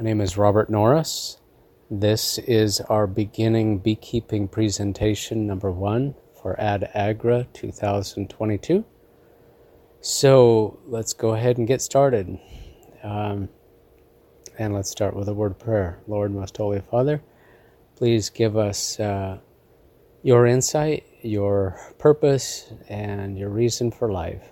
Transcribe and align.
My 0.00 0.04
name 0.04 0.22
is 0.22 0.38
Robert 0.38 0.70
Norris. 0.70 1.36
This 1.90 2.38
is 2.38 2.80
our 2.80 3.06
beginning 3.06 3.80
beekeeping 3.80 4.48
presentation 4.48 5.46
number 5.46 5.70
one 5.70 6.14
for 6.40 6.58
Ad 6.58 6.90
Agra 6.94 7.46
2022. 7.52 8.82
So 10.00 10.78
let's 10.86 11.12
go 11.12 11.34
ahead 11.34 11.58
and 11.58 11.68
get 11.68 11.82
started. 11.82 12.38
Um, 13.02 13.50
and 14.58 14.72
let's 14.72 14.88
start 14.88 15.14
with 15.14 15.28
a 15.28 15.34
word 15.34 15.50
of 15.50 15.58
prayer. 15.58 16.00
Lord, 16.06 16.32
most 16.32 16.56
holy 16.56 16.80
Father, 16.80 17.22
please 17.96 18.30
give 18.30 18.56
us 18.56 18.98
uh, 18.98 19.36
your 20.22 20.46
insight, 20.46 21.04
your 21.20 21.78
purpose, 21.98 22.72
and 22.88 23.36
your 23.36 23.50
reason 23.50 23.90
for 23.90 24.10
life. 24.10 24.50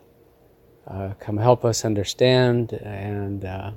Uh, 0.87 1.15
come 1.19 1.39
help 1.39 1.65
us 1.65 1.87
understand 1.87 2.75
and 2.75 3.47
uh, 3.47 3.71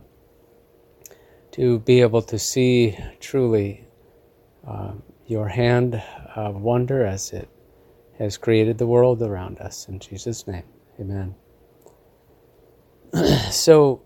to 1.51 1.79
be 1.79 2.01
able 2.01 2.21
to 2.21 2.39
see 2.39 2.97
truly 3.19 3.85
uh, 4.67 4.93
your 5.27 5.47
hand 5.47 6.01
of 6.35 6.55
wonder 6.61 7.05
as 7.05 7.31
it 7.31 7.49
has 8.17 8.37
created 8.37 8.77
the 8.77 8.87
world 8.87 9.21
around 9.21 9.59
us. 9.59 9.87
In 9.87 9.99
Jesus' 9.99 10.47
name, 10.47 10.63
amen. 10.99 11.35
so, 13.51 14.01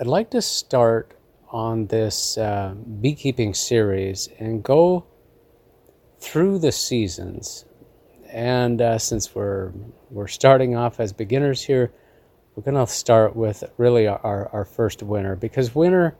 I'd 0.00 0.06
like 0.06 0.30
to 0.30 0.42
start 0.42 1.14
on 1.50 1.86
this 1.86 2.38
uh, 2.38 2.74
beekeeping 3.00 3.54
series 3.54 4.28
and 4.38 4.62
go 4.62 5.06
through 6.20 6.58
the 6.58 6.72
seasons. 6.72 7.64
And 8.30 8.80
uh, 8.80 8.98
since 8.98 9.34
we're 9.34 9.72
we're 10.10 10.28
starting 10.28 10.76
off 10.76 11.00
as 11.00 11.12
beginners 11.12 11.62
here, 11.62 11.92
we're 12.54 12.62
going 12.62 12.86
to 12.86 12.92
start 12.92 13.34
with 13.34 13.64
really 13.76 14.06
our, 14.06 14.48
our 14.52 14.64
first 14.64 15.02
winter 15.02 15.36
because 15.36 15.74
winter 15.74 16.16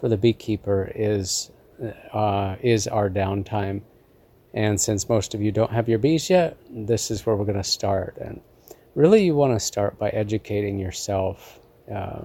for 0.00 0.08
the 0.08 0.16
beekeeper 0.16 0.90
is 0.94 1.50
uh, 2.12 2.56
is 2.62 2.88
our 2.88 3.08
downtime. 3.08 3.82
And 4.52 4.80
since 4.80 5.08
most 5.08 5.34
of 5.34 5.42
you 5.42 5.52
don't 5.52 5.70
have 5.70 5.88
your 5.88 5.98
bees 5.98 6.28
yet, 6.28 6.56
this 6.68 7.10
is 7.10 7.24
where 7.24 7.36
we're 7.36 7.44
going 7.44 7.56
to 7.56 7.64
start. 7.64 8.16
And 8.20 8.40
really, 8.94 9.24
you 9.24 9.34
want 9.34 9.54
to 9.54 9.60
start 9.60 9.98
by 9.98 10.08
educating 10.08 10.78
yourself. 10.78 11.60
Uh, 11.92 12.22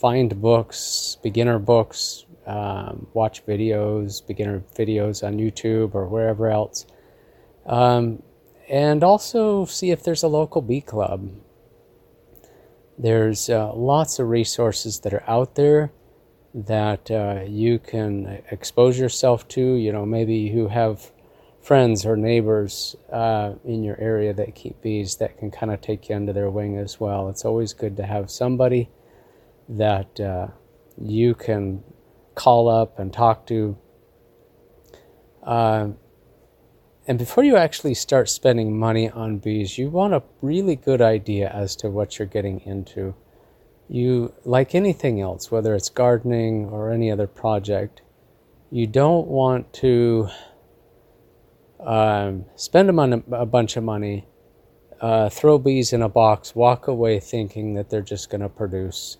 find 0.00 0.40
books, 0.40 1.18
beginner 1.22 1.58
books, 1.58 2.24
um, 2.46 3.06
watch 3.12 3.44
videos, 3.44 4.26
beginner 4.26 4.62
videos 4.74 5.26
on 5.26 5.36
YouTube 5.36 5.94
or 5.94 6.06
wherever 6.06 6.48
else. 6.48 6.86
Um, 7.66 8.22
and 8.68 9.04
also 9.04 9.64
see 9.66 9.90
if 9.90 10.02
there's 10.02 10.22
a 10.22 10.28
local 10.28 10.62
bee 10.62 10.80
club. 10.80 11.30
There's 12.98 13.50
uh, 13.50 13.74
lots 13.74 14.18
of 14.18 14.28
resources 14.28 15.00
that 15.00 15.12
are 15.12 15.24
out 15.28 15.54
there 15.54 15.92
that 16.54 17.10
uh, 17.10 17.42
you 17.46 17.78
can 17.78 18.42
expose 18.50 18.98
yourself 18.98 19.46
to. 19.48 19.74
You 19.74 19.92
know, 19.92 20.06
maybe 20.06 20.34
you 20.34 20.68
have 20.68 21.10
friends 21.60 22.06
or 22.06 22.16
neighbors 22.16 22.94
uh, 23.12 23.54
in 23.64 23.82
your 23.82 23.98
area 24.00 24.32
that 24.32 24.54
keep 24.54 24.80
bees 24.82 25.16
that 25.16 25.36
can 25.36 25.50
kind 25.50 25.72
of 25.72 25.80
take 25.80 26.08
you 26.08 26.14
under 26.14 26.32
their 26.32 26.48
wing 26.48 26.78
as 26.78 27.00
well. 27.00 27.28
It's 27.28 27.44
always 27.44 27.72
good 27.72 27.96
to 27.96 28.06
have 28.06 28.30
somebody 28.30 28.88
that 29.68 30.20
uh, 30.20 30.48
you 30.96 31.34
can 31.34 31.82
call 32.36 32.68
up 32.68 32.98
and 32.98 33.12
talk 33.12 33.46
to. 33.48 33.76
Uh, 35.42 35.88
and 37.08 37.18
before 37.18 37.44
you 37.44 37.56
actually 37.56 37.94
start 37.94 38.28
spending 38.28 38.78
money 38.78 39.10
on 39.10 39.38
bees, 39.38 39.78
you 39.78 39.90
want 39.90 40.14
a 40.14 40.22
really 40.42 40.76
good 40.76 41.00
idea 41.00 41.48
as 41.48 41.76
to 41.76 41.88
what 41.88 42.18
you're 42.18 42.26
getting 42.26 42.60
into 42.60 43.14
you, 43.88 44.34
like 44.44 44.74
anything 44.74 45.20
else, 45.20 45.50
whether 45.50 45.74
it's 45.74 45.88
gardening 45.88 46.66
or 46.66 46.90
any 46.90 47.10
other 47.10 47.26
project, 47.26 48.02
you 48.70 48.86
don't 48.86 49.26
want 49.28 49.72
to 49.74 50.28
um, 51.80 52.44
spend 52.56 52.88
a, 52.90 52.92
mon- 52.92 53.24
a, 53.32 53.46
bunch 53.46 53.76
of 53.76 53.84
money, 53.84 54.26
uh, 55.00 55.28
throw 55.28 55.58
bees 55.58 55.92
in 55.92 56.02
a 56.02 56.08
box, 56.08 56.54
walk 56.54 56.88
away 56.88 57.20
thinking 57.20 57.74
that 57.74 57.90
they're 57.90 58.02
just 58.02 58.30
going 58.30 58.40
to 58.40 58.48
produce 58.48 59.18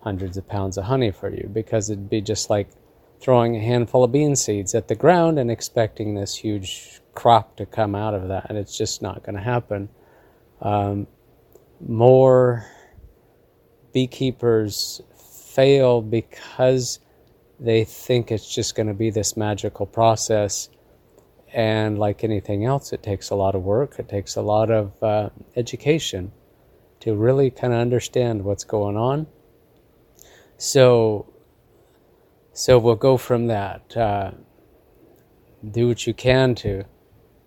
hundreds 0.00 0.36
of 0.36 0.46
pounds 0.46 0.76
of 0.76 0.84
honey 0.84 1.10
for 1.10 1.30
you, 1.30 1.48
because 1.52 1.90
it'd 1.90 2.10
be 2.10 2.20
just 2.20 2.50
like 2.50 2.68
throwing 3.20 3.56
a 3.56 3.60
handful 3.60 4.04
of 4.04 4.12
bean 4.12 4.36
seeds 4.36 4.74
at 4.74 4.86
the 4.86 4.94
ground 4.94 5.38
and 5.38 5.50
expecting 5.50 6.14
this 6.14 6.36
huge 6.36 7.00
crop 7.14 7.56
to 7.56 7.66
come 7.66 7.94
out 7.94 8.14
of 8.14 8.28
that, 8.28 8.46
and 8.48 8.58
it's 8.58 8.76
just 8.76 9.02
not 9.02 9.22
going 9.24 9.34
to 9.34 9.42
happen. 9.42 9.88
Um, 10.60 11.06
more 11.80 12.66
beekeepers 13.94 15.00
fail 15.54 16.02
because 16.02 16.98
they 17.58 17.84
think 17.84 18.30
it's 18.30 18.52
just 18.52 18.74
going 18.74 18.88
to 18.88 18.94
be 18.94 19.08
this 19.08 19.36
magical 19.36 19.86
process. 19.86 20.68
And 21.54 21.98
like 21.98 22.24
anything 22.24 22.64
else, 22.66 22.92
it 22.92 23.02
takes 23.02 23.30
a 23.30 23.36
lot 23.36 23.54
of 23.54 23.62
work, 23.62 23.98
it 23.98 24.08
takes 24.08 24.36
a 24.36 24.42
lot 24.42 24.70
of 24.70 25.00
uh, 25.02 25.30
education 25.56 26.32
to 27.00 27.14
really 27.14 27.50
kind 27.50 27.72
of 27.72 27.78
understand 27.78 28.44
what's 28.44 28.64
going 28.64 28.96
on. 28.96 29.28
So, 30.58 31.32
so 32.52 32.78
we'll 32.78 32.96
go 32.96 33.16
from 33.16 33.46
that. 33.46 33.96
Uh, 33.96 34.32
do 35.70 35.88
what 35.88 36.06
you 36.06 36.12
can 36.12 36.54
to 36.56 36.84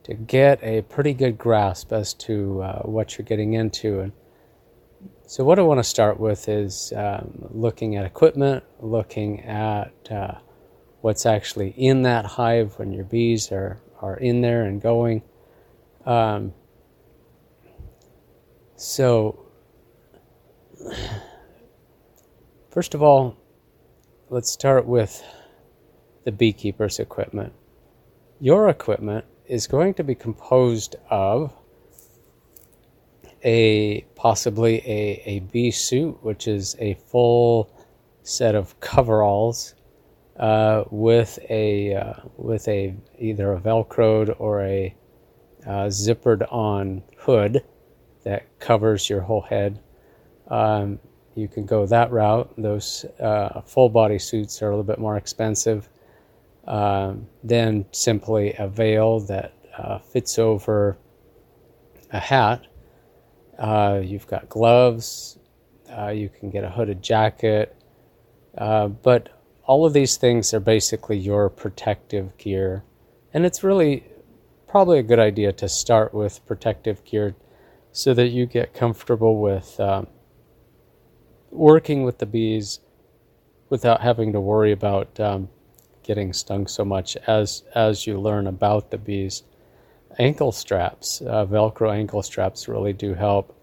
to 0.04 0.14
get 0.14 0.64
a 0.64 0.82
pretty 0.84 1.14
good 1.14 1.38
grasp 1.38 1.92
as 1.92 2.14
to 2.14 2.62
uh, 2.62 2.82
what 2.84 3.18
you're 3.18 3.26
getting 3.26 3.54
into 3.54 4.00
and 4.00 4.14
so, 5.30 5.44
what 5.44 5.60
I 5.60 5.62
want 5.62 5.80
to 5.80 5.84
start 5.84 6.22
with 6.22 6.48
is 6.48 6.94
um, 6.96 7.50
looking 7.52 7.98
at 7.98 8.06
equipment, 8.06 8.64
looking 8.80 9.42
at 9.42 9.92
uh, 10.10 10.36
what's 11.02 11.26
actually 11.26 11.72
in 11.72 12.04
that 12.04 12.24
hive 12.26 12.80
when 12.80 12.94
your 12.94 13.04
bees 13.04 13.52
are, 13.52 13.82
are 14.02 14.16
in 14.16 14.40
there 14.40 14.64
and 14.64 14.82
going. 14.82 15.22
Um, 16.06 16.54
so, 18.78 19.38
first 22.70 22.94
of 22.94 23.04
all, 23.04 23.36
let's 24.30 24.50
start 24.50 24.86
with 24.86 25.22
the 26.24 26.32
beekeeper's 26.32 27.00
equipment. 27.00 27.52
Your 28.40 28.70
equipment 28.70 29.26
is 29.46 29.68
going 29.68 29.94
to 29.96 30.06
be 30.06 30.16
composed 30.16 30.96
of 31.10 31.54
a 33.48 34.02
possibly 34.16 34.80
a, 34.86 35.24
a 35.26 35.40
bee 35.40 35.72
suit, 35.72 36.22
which 36.22 36.50
is 36.50 36.76
a 36.80 36.96
full 36.96 37.72
set 38.22 38.56
of 38.56 38.78
coveralls 38.82 39.74
uh, 40.36 40.84
with 40.92 41.40
a 41.50 41.96
uh, 41.96 42.14
with 42.36 42.68
a 42.68 42.94
either 43.18 43.54
a 43.54 43.60
velcroed 43.60 44.36
or 44.38 44.62
a 44.64 44.94
uh, 45.66 45.88
zippered 45.88 46.46
on 46.52 47.02
hood 47.18 47.64
that 48.26 48.60
covers 48.60 49.10
your 49.10 49.22
whole 49.22 49.42
head. 49.42 49.80
Um, 50.50 51.00
you 51.36 51.48
can 51.48 51.66
go 51.66 51.86
that 51.86 52.12
route. 52.12 52.52
Those 52.58 53.06
uh, 53.22 53.62
full 53.62 53.88
body 53.88 54.20
suits 54.20 54.62
are 54.62 54.68
a 54.68 54.70
little 54.72 54.84
bit 54.84 55.00
more 55.00 55.16
expensive 55.16 55.88
um, 56.66 57.28
than 57.46 57.86
simply 57.94 58.54
a 58.60 58.68
veil 58.68 59.22
that 59.22 59.54
uh, 59.78 60.00
fits 60.00 60.38
over 60.38 60.98
a 62.12 62.20
hat 62.20 62.68
uh, 63.58 64.02
you've 64.04 64.28
got 64.28 64.50
gloves. 64.50 65.38
Uh, 65.90 66.10
you 66.10 66.30
can 66.30 66.50
get 66.50 66.64
a 66.64 66.70
hooded 66.70 67.02
jacket. 67.02 67.76
Uh, 68.58 68.88
but 68.88 69.30
all 69.64 69.86
of 69.86 69.94
these 69.94 70.18
things 70.18 70.54
are 70.54 70.60
basically 70.60 71.18
your 71.18 71.50
protective 71.50 72.38
gear. 72.38 72.84
And 73.34 73.46
it's 73.46 73.64
really 73.64 74.04
probably 74.68 75.00
a 75.00 75.04
good 75.04 75.20
idea 75.20 75.52
to 75.54 75.70
start 75.70 76.14
with 76.14 76.46
protective 76.46 77.04
gear 77.04 77.36
so 77.92 78.14
that 78.14 78.28
you 78.28 78.46
get 78.46 78.74
comfortable 78.74 79.42
with 79.42 79.80
um, 79.80 80.08
working 81.52 82.04
with 82.04 82.20
the 82.20 82.26
bees 82.26 82.80
without 83.70 84.02
having 84.02 84.34
to 84.34 84.40
worry 84.40 84.72
about 84.72 85.20
um, 85.20 85.50
getting 86.04 86.32
stung 86.32 86.68
so 86.68 86.86
much 86.86 87.18
as 87.28 87.64
as 87.76 88.08
you 88.08 88.20
learn 88.20 88.48
about 88.48 88.92
the 88.92 88.98
bees 88.98 89.44
ankle 90.18 90.52
straps, 90.52 91.22
uh, 91.22 91.46
Velcro 91.46 91.94
ankle 91.94 92.24
straps 92.24 92.68
really 92.68 92.94
do 92.94 93.14
help. 93.14 93.54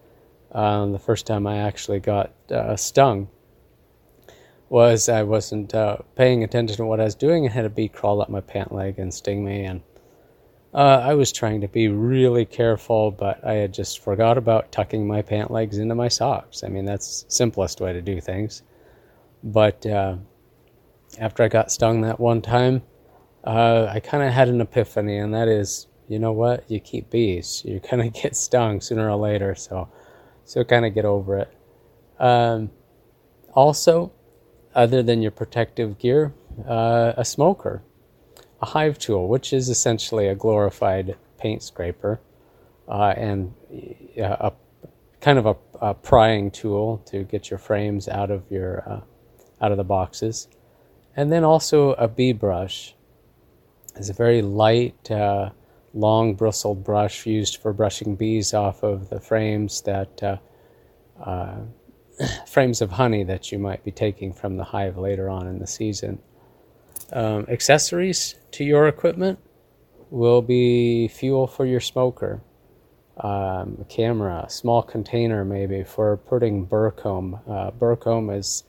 Um, 0.51 0.93
the 0.93 0.99
first 0.99 1.27
time 1.27 1.45
I 1.47 1.57
actually 1.57 1.99
got 1.99 2.31
uh, 2.49 2.75
stung 2.75 3.27
was 4.69 5.09
I 5.09 5.23
wasn't 5.23 5.75
uh, 5.75 5.97
paying 6.15 6.43
attention 6.43 6.77
to 6.77 6.85
what 6.85 6.99
I 6.99 7.03
was 7.03 7.15
doing 7.15 7.45
and 7.45 7.53
had 7.53 7.65
a 7.65 7.69
bee 7.69 7.89
crawl 7.89 8.21
up 8.21 8.29
my 8.29 8.41
pant 8.41 8.71
leg 8.73 8.97
and 8.97 9.13
sting 9.13 9.43
me. 9.43 9.63
And 9.65 9.81
uh, 10.73 11.01
I 11.03 11.13
was 11.13 11.31
trying 11.31 11.61
to 11.61 11.67
be 11.67 11.87
really 11.87 12.45
careful, 12.45 13.11
but 13.11 13.45
I 13.45 13.53
had 13.53 13.73
just 13.73 13.99
forgot 13.99 14.37
about 14.37 14.71
tucking 14.71 15.07
my 15.07 15.21
pant 15.21 15.51
legs 15.51 15.77
into 15.77 15.95
my 15.95 16.07
socks. 16.07 16.63
I 16.63 16.69
mean, 16.69 16.85
that's 16.85 17.25
simplest 17.27 17.79
way 17.79 17.93
to 17.93 18.01
do 18.01 18.19
things. 18.19 18.63
But 19.43 19.85
uh, 19.85 20.17
after 21.19 21.43
I 21.43 21.47
got 21.47 21.71
stung 21.71 22.01
that 22.01 22.19
one 22.19 22.41
time, 22.41 22.81
uh, 23.43 23.87
I 23.89 23.99
kind 23.99 24.23
of 24.23 24.33
had 24.33 24.49
an 24.49 24.59
epiphany, 24.59 25.17
and 25.17 25.33
that 25.33 25.47
is 25.47 25.87
you 26.07 26.19
know 26.19 26.31
what? 26.31 26.69
You 26.69 26.79
keep 26.79 27.09
bees. 27.09 27.63
You're 27.65 27.79
to 27.79 28.09
get 28.09 28.35
stung 28.35 28.81
sooner 28.81 29.09
or 29.09 29.15
later. 29.15 29.55
So, 29.55 29.89
so 30.43 30.63
kind 30.63 30.85
of 30.85 30.93
get 30.93 31.05
over 31.05 31.37
it. 31.37 31.53
Um, 32.19 32.71
also, 33.53 34.11
other 34.73 35.01
than 35.01 35.21
your 35.21 35.31
protective 35.31 35.97
gear, 35.97 36.33
uh, 36.67 37.13
a 37.17 37.25
smoker, 37.25 37.81
a 38.61 38.65
hive 38.65 38.97
tool, 38.97 39.27
which 39.27 39.53
is 39.53 39.69
essentially 39.69 40.27
a 40.27 40.35
glorified 40.35 41.17
paint 41.37 41.63
scraper 41.63 42.19
uh, 42.87 43.13
and 43.17 43.53
a 44.17 44.51
kind 45.21 45.39
of 45.39 45.45
a, 45.45 45.55
a, 45.81 45.93
prying 45.93 46.51
tool 46.51 47.01
to 47.05 47.23
get 47.23 47.49
your 47.49 47.57
frames 47.57 48.07
out 48.07 48.29
of 48.29 48.43
your 48.49 48.83
uh, 48.87 49.01
out 49.63 49.71
of 49.71 49.77
the 49.77 49.83
boxes, 49.83 50.47
and 51.15 51.31
then 51.31 51.43
also 51.43 51.93
a 51.93 52.07
bee 52.07 52.33
brush. 52.33 52.95
It's 53.95 54.09
a 54.09 54.13
very 54.13 54.41
light, 54.41 55.09
uh, 55.09 55.51
long 55.95 56.35
bristled 56.35 56.83
brush 56.83 57.25
used 57.25 57.57
for 57.57 57.73
brushing 57.73 58.15
bees 58.15 58.53
off 58.53 58.83
of 58.83 59.09
the 59.09 59.19
frames 59.19 59.81
that 59.81 60.21
uh, 60.21 60.37
uh, 61.23 61.57
frames 62.47 62.81
of 62.81 62.91
honey 62.91 63.23
that 63.23 63.51
you 63.51 63.57
might 63.57 63.83
be 63.83 63.91
taking 63.91 64.33
from 64.33 64.57
the 64.57 64.63
hive 64.63 64.97
later 64.97 65.29
on 65.29 65.47
in 65.47 65.57
the 65.57 65.67
season. 65.67 66.19
Um, 67.13 67.45
accessories 67.47 68.35
to 68.51 68.63
your 68.63 68.87
equipment 68.87 69.39
will 70.09 70.41
be 70.41 71.07
fuel 71.07 71.47
for 71.47 71.65
your 71.65 71.79
smoker, 71.79 72.41
um, 73.17 73.77
a 73.79 73.85
camera, 73.87 74.43
a 74.47 74.49
small 74.49 74.83
container 74.83 75.45
maybe 75.45 75.83
for 75.83 76.17
putting 76.17 76.65
burr 76.65 76.91
comb. 76.91 77.39
Uh, 77.47 77.71
burr 77.71 77.95
comb 77.95 78.29
is 78.29 78.63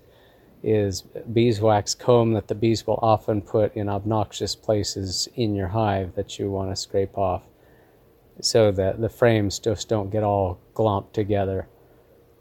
is 0.63 1.03
beeswax 1.33 1.95
comb 1.95 2.33
that 2.33 2.49
the 2.49 2.55
bees 2.55 2.87
will 2.87 2.99
often 3.03 3.41
put 3.41 3.75
in 3.77 3.89
obnoxious 3.89 4.57
places 4.57 5.29
in 5.37 5.55
your 5.55 5.69
hive 5.69 6.15
that 6.15 6.39
you 6.39 6.51
want 6.51 6.71
to 6.71 6.77
scrape 6.77 7.17
off 7.17 7.43
so 8.41 8.71
that 8.73 9.01
the 9.01 9.09
frames 9.09 9.59
just 9.59 9.89
don't 9.89 10.11
get 10.11 10.23
all 10.23 10.59
glomped 10.75 11.13
together. 11.13 11.69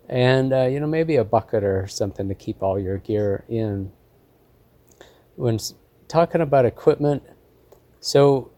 And, 0.07 0.53
uh, 0.53 0.65
you 0.65 0.79
know, 0.79 0.87
maybe 0.87 1.15
a 1.15 1.23
bucket 1.23 1.63
or 1.63 1.87
something 1.87 2.27
to 2.27 2.35
keep 2.35 2.61
all 2.61 2.79
your 2.79 2.97
gear 2.97 3.43
in. 3.47 3.91
When 5.35 5.59
talking 6.07 6.41
about 6.41 6.65
equipment, 6.65 7.23
so 7.99 8.51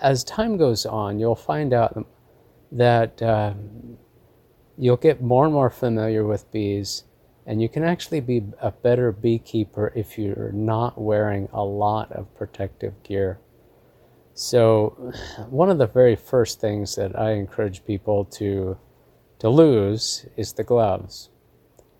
as 0.00 0.24
time 0.24 0.56
goes 0.56 0.86
on, 0.86 1.18
you'll 1.18 1.36
find 1.36 1.72
out 1.72 2.06
that 2.72 3.22
uh, 3.22 3.54
you'll 4.76 4.96
get 4.96 5.22
more 5.22 5.44
and 5.44 5.54
more 5.54 5.70
familiar 5.70 6.24
with 6.24 6.50
bees 6.52 7.04
and 7.48 7.62
you 7.62 7.68
can 7.68 7.82
actually 7.82 8.20
be 8.20 8.42
a 8.60 8.70
better 8.70 9.10
beekeeper 9.10 9.90
if 9.96 10.18
you're 10.18 10.52
not 10.52 11.00
wearing 11.00 11.48
a 11.50 11.64
lot 11.64 12.12
of 12.12 12.32
protective 12.36 13.02
gear. 13.02 13.40
So, 14.34 15.12
one 15.48 15.70
of 15.70 15.78
the 15.78 15.86
very 15.86 16.14
first 16.14 16.60
things 16.60 16.94
that 16.96 17.18
I 17.18 17.32
encourage 17.32 17.86
people 17.86 18.26
to 18.36 18.76
to 19.38 19.48
lose 19.48 20.26
is 20.36 20.52
the 20.52 20.62
gloves. 20.62 21.30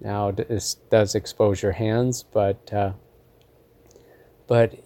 Now, 0.00 0.30
this 0.32 0.74
does 0.74 1.14
expose 1.14 1.62
your 1.62 1.72
hands, 1.72 2.22
but 2.22 2.70
uh, 2.70 2.92
but 4.46 4.78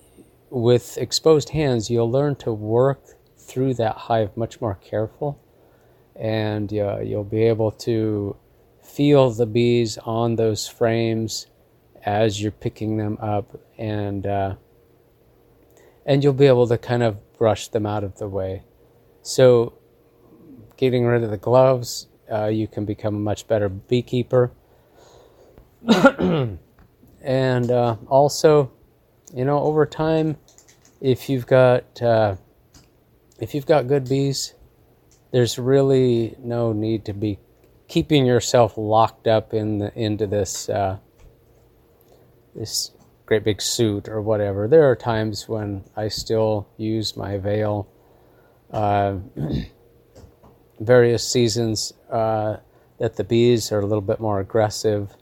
with 0.49 0.97
exposed 0.97 1.49
hands, 1.49 1.91
you'll 1.91 2.11
learn 2.11 2.37
to 2.37 2.53
work 2.53 3.03
through 3.37 3.75
that 3.75 3.97
hive 3.97 4.37
much 4.37 4.61
more 4.61 4.77
careful, 4.77 5.41
and 6.15 6.73
uh, 6.73 7.01
you'll 7.01 7.25
be 7.25 7.43
able 7.43 7.73
to 7.73 8.37
feel 8.83 9.31
the 9.31 9.47
bees 9.47 9.99
on 9.99 10.37
those 10.37 10.67
frames 10.67 11.47
as 12.05 12.43
you're 12.43 12.53
picking 12.53 12.97
them 12.97 13.17
up 13.21 13.59
and 13.79 14.27
uh, 14.27 14.55
and 16.05 16.23
you'll 16.25 16.33
be 16.33 16.47
able 16.47 16.67
to 16.67 16.77
kind 16.77 17.03
of 17.03 17.17
brush 17.39 17.69
them 17.69 17.87
out 17.87 18.05
of 18.05 18.19
the 18.19 18.29
way. 18.29 18.63
So 19.23 19.75
getting 20.77 21.07
rid 21.07 21.23
of 21.23 21.31
the 21.31 21.37
gloves 21.37 22.09
uh, 22.31 22.47
you 22.47 22.67
can 22.67 22.85
become 22.85 23.15
a 23.15 23.19
much 23.19 23.47
better 23.47 23.69
beekeeper. 23.69 24.53
And 27.25 27.71
uh, 27.71 27.97
also 28.09 28.73
you 29.33 29.45
know 29.45 29.61
over 29.61 29.87
time 29.87 30.37
if 31.01 31.29
you've 31.29 31.47
got 31.47 32.03
uh, 32.03 32.37
if 33.39 33.55
you've 33.55 33.67
got 33.67 33.87
good 33.87 34.09
bees 34.09 34.55
there's 35.31 35.59
really 35.59 36.37
no 36.39 36.73
need 36.73 37.05
to 37.07 37.13
be 37.13 37.39
keeping 37.93 38.25
yourself 38.25 38.79
locked 38.79 39.27
up 39.27 39.53
in 39.53 39.77
the, 39.77 39.93
into 39.95 40.27
this 40.27 40.71
uh, 40.71 40.97
this 42.55 42.91
great 43.27 43.45
big 43.45 43.61
suit 43.61 44.09
or 44.09 44.23
whatever. 44.23 44.67
There 44.67 44.89
are 44.91 44.97
times 44.97 45.47
when 45.47 45.85
I 45.95 46.09
still 46.09 46.67
use 46.79 47.19
my 47.19 47.37
veil. 47.37 47.87
Uh, 48.71 49.19
various 50.81 51.31
seasons 51.31 51.93
uh, 52.11 52.57
that 52.99 53.17
the 53.17 53.25
bees 53.25 53.71
are 53.71 53.81
a 53.81 53.87
little 53.87 54.01
bit 54.01 54.21
more 54.21 54.41
aggressive, 54.41 55.15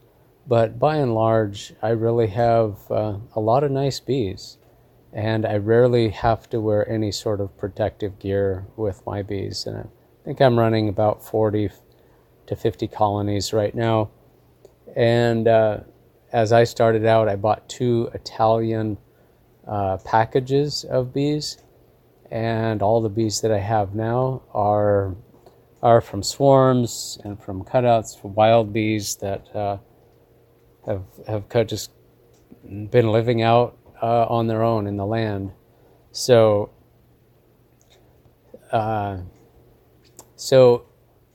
but 0.47 0.79
by 0.79 0.95
and 0.95 1.13
large, 1.13 1.73
I 1.81 1.89
really 1.89 2.27
have 2.27 2.89
uh, 2.89 3.17
a 3.35 3.41
lot 3.41 3.65
of 3.65 3.71
nice 3.71 3.99
bees, 3.99 4.57
and 5.11 5.45
I 5.45 5.57
rarely 5.57 6.07
have 6.11 6.49
to 6.51 6.61
wear 6.61 6.89
any 6.89 7.11
sort 7.11 7.41
of 7.41 7.57
protective 7.57 8.17
gear 8.17 8.65
with 8.77 9.05
my 9.05 9.23
bees. 9.23 9.65
And 9.65 9.77
I 9.77 9.85
think 10.23 10.39
I'm 10.39 10.57
running 10.57 10.87
about 10.87 11.21
40 11.25 11.69
to 12.47 12.55
50 12.55 12.87
colonies 12.87 13.53
right 13.53 13.73
now. 13.73 14.09
And 14.95 15.47
uh, 15.47 15.79
as 16.31 16.51
I 16.51 16.63
started 16.63 17.05
out, 17.05 17.27
I 17.27 17.35
bought 17.35 17.67
two 17.69 18.09
Italian 18.13 18.97
uh, 19.67 19.97
packages 19.97 20.83
of 20.83 21.13
bees, 21.13 21.57
and 22.29 22.81
all 22.81 23.01
the 23.01 23.09
bees 23.09 23.41
that 23.41 23.51
I 23.51 23.59
have 23.59 23.95
now 23.95 24.41
are 24.53 25.15
are 25.83 25.99
from 25.99 26.21
swarms 26.21 27.17
and 27.23 27.41
from 27.41 27.63
cutouts 27.63 28.19
from 28.19 28.35
wild 28.35 28.71
bees 28.71 29.15
that 29.17 29.53
uh, 29.55 29.77
have 30.85 31.03
have 31.27 31.67
just 31.67 31.91
been 32.91 33.11
living 33.11 33.41
out 33.41 33.77
uh, 34.01 34.25
on 34.25 34.47
their 34.47 34.63
own 34.63 34.87
in 34.87 34.97
the 34.97 35.05
land. 35.05 35.51
So, 36.11 36.71
uh, 38.71 39.19
so 40.35 40.85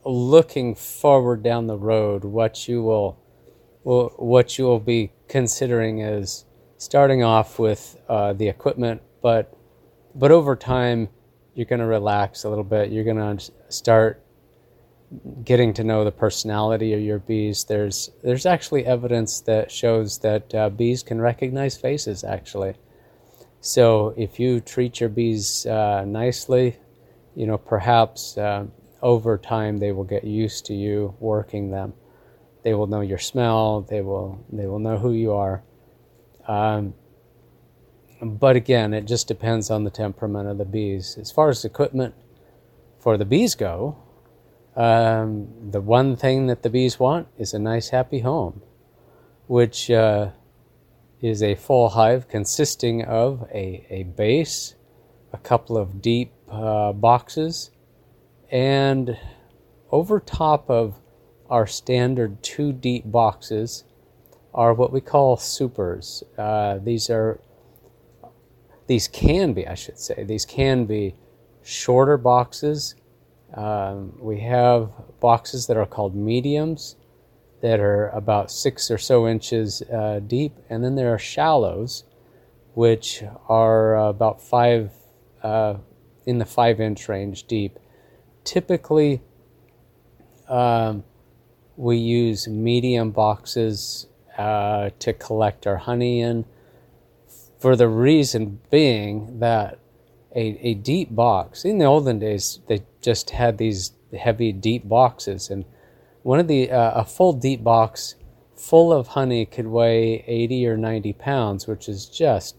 looking 0.06 0.74
forward 0.74 1.42
down 1.42 1.66
the 1.66 1.76
road, 1.76 2.24
what 2.24 2.68
you 2.68 2.82
will, 2.82 3.18
what 3.82 4.58
you 4.58 4.64
will 4.64 4.80
be 4.80 5.12
considering 5.28 6.00
is 6.00 6.44
starting 6.78 7.22
off 7.22 7.58
with 7.58 7.96
uh, 8.08 8.32
the 8.32 8.48
equipment, 8.48 9.02
but 9.22 9.52
but 10.14 10.30
over 10.30 10.56
time 10.56 11.08
you're 11.54 11.66
going 11.66 11.80
to 11.80 11.86
relax 11.86 12.44
a 12.44 12.48
little 12.48 12.64
bit. 12.64 12.90
You're 12.90 13.04
going 13.04 13.38
to 13.38 13.52
start 13.68 14.22
getting 15.44 15.72
to 15.74 15.84
know 15.84 16.04
the 16.04 16.12
personality 16.12 16.92
of 16.92 17.00
your 17.00 17.18
bees. 17.18 17.64
There's 17.64 18.10
there's 18.22 18.46
actually 18.46 18.86
evidence 18.86 19.40
that 19.42 19.70
shows 19.70 20.18
that 20.18 20.54
uh, 20.54 20.70
bees 20.70 21.02
can 21.02 21.20
recognize 21.20 21.76
faces. 21.76 22.24
Actually, 22.24 22.74
so 23.60 24.14
if 24.16 24.38
you 24.38 24.60
treat 24.60 25.00
your 25.00 25.08
bees 25.08 25.66
uh, 25.66 26.04
nicely, 26.06 26.76
you 27.34 27.46
know 27.46 27.58
perhaps 27.58 28.36
uh, 28.36 28.66
over 29.06 29.38
time 29.38 29.78
they 29.78 29.92
will 29.92 30.04
get 30.16 30.24
used 30.24 30.66
to 30.66 30.74
you 30.74 31.14
working 31.20 31.70
them. 31.70 31.94
They 32.64 32.74
will 32.74 32.88
know 32.88 33.02
your 33.02 33.18
smell. 33.18 33.82
They 33.82 34.00
will 34.00 34.44
they 34.52 34.66
will 34.66 34.80
know 34.80 34.98
who 34.98 35.12
you 35.12 35.32
are. 35.32 35.62
Um, 36.48 36.94
but 38.20 38.56
again, 38.56 38.92
it 38.92 39.04
just 39.04 39.28
depends 39.28 39.70
on 39.70 39.84
the 39.84 39.90
temperament 39.90 40.48
of 40.48 40.58
the 40.58 40.64
bees. 40.64 41.16
As 41.20 41.30
far 41.30 41.50
as 41.50 41.64
equipment 41.64 42.14
for 42.98 43.16
the 43.16 43.24
bees 43.24 43.54
go, 43.54 43.96
um, 44.74 45.70
the 45.70 45.80
one 45.80 46.16
thing 46.16 46.48
that 46.48 46.64
the 46.64 46.70
bees 46.70 46.98
want 46.98 47.28
is 47.38 47.54
a 47.54 47.60
nice, 47.60 47.90
happy 47.90 48.20
home, 48.20 48.60
which 49.46 49.88
uh, 49.88 50.30
is 51.20 51.44
a 51.44 51.54
full 51.54 51.90
hive 51.90 52.26
consisting 52.26 53.04
of 53.04 53.46
a, 53.54 53.86
a 53.88 54.02
base, 54.02 54.74
a 55.32 55.38
couple 55.38 55.76
of 55.76 56.02
deep 56.02 56.32
uh, 56.50 56.92
boxes, 56.92 57.70
and 58.50 59.18
over 59.90 60.20
top 60.20 60.70
of 60.70 61.00
our 61.48 61.66
standard 61.66 62.42
two 62.42 62.72
deep 62.72 63.04
boxes 63.10 63.84
are 64.54 64.74
what 64.74 64.92
we 64.92 65.00
call 65.00 65.36
supers. 65.36 66.22
Uh, 66.36 66.78
these 66.78 67.10
are 67.10 67.40
these 68.86 69.08
can 69.08 69.52
be, 69.52 69.66
I 69.66 69.74
should 69.74 69.98
say, 69.98 70.24
these 70.24 70.44
can 70.44 70.86
be 70.86 71.14
shorter 71.62 72.16
boxes. 72.16 72.94
Um, 73.54 74.16
we 74.20 74.40
have 74.40 74.90
boxes 75.20 75.66
that 75.66 75.76
are 75.76 75.86
called 75.86 76.14
mediums 76.14 76.96
that 77.62 77.80
are 77.80 78.08
about 78.10 78.50
six 78.50 78.90
or 78.90 78.98
so 78.98 79.26
inches 79.26 79.82
uh, 79.82 80.20
deep, 80.26 80.52
and 80.70 80.84
then 80.84 80.94
there 80.94 81.12
are 81.12 81.18
shallows, 81.18 82.04
which 82.74 83.24
are 83.48 83.96
about 83.96 84.40
five 84.40 84.92
uh, 85.42 85.74
in 86.26 86.38
the 86.38 86.44
five 86.44 86.80
inch 86.80 87.08
range 87.08 87.44
deep 87.44 87.78
typically 88.46 89.20
um, 90.48 91.04
we 91.76 91.96
use 91.96 92.48
medium 92.48 93.10
boxes 93.10 94.06
uh, 94.38 94.90
to 94.98 95.12
collect 95.12 95.66
our 95.66 95.76
honey 95.76 96.20
in 96.20 96.44
for 97.58 97.74
the 97.76 97.88
reason 97.88 98.60
being 98.70 99.40
that 99.40 99.78
a, 100.34 100.58
a 100.62 100.74
deep 100.74 101.14
box 101.14 101.64
in 101.64 101.78
the 101.78 101.84
olden 101.84 102.18
days 102.18 102.60
they 102.68 102.82
just 103.00 103.30
had 103.30 103.58
these 103.58 103.92
heavy 104.18 104.52
deep 104.52 104.88
boxes 104.88 105.50
and 105.50 105.64
one 106.22 106.38
of 106.38 106.48
the 106.48 106.70
uh, 106.70 107.00
a 107.00 107.04
full 107.04 107.32
deep 107.32 107.64
box 107.64 108.14
full 108.54 108.92
of 108.92 109.08
honey 109.08 109.44
could 109.44 109.66
weigh 109.66 110.24
80 110.26 110.66
or 110.66 110.76
90 110.76 111.12
pounds 111.14 111.66
which 111.66 111.88
is 111.88 112.06
just 112.06 112.56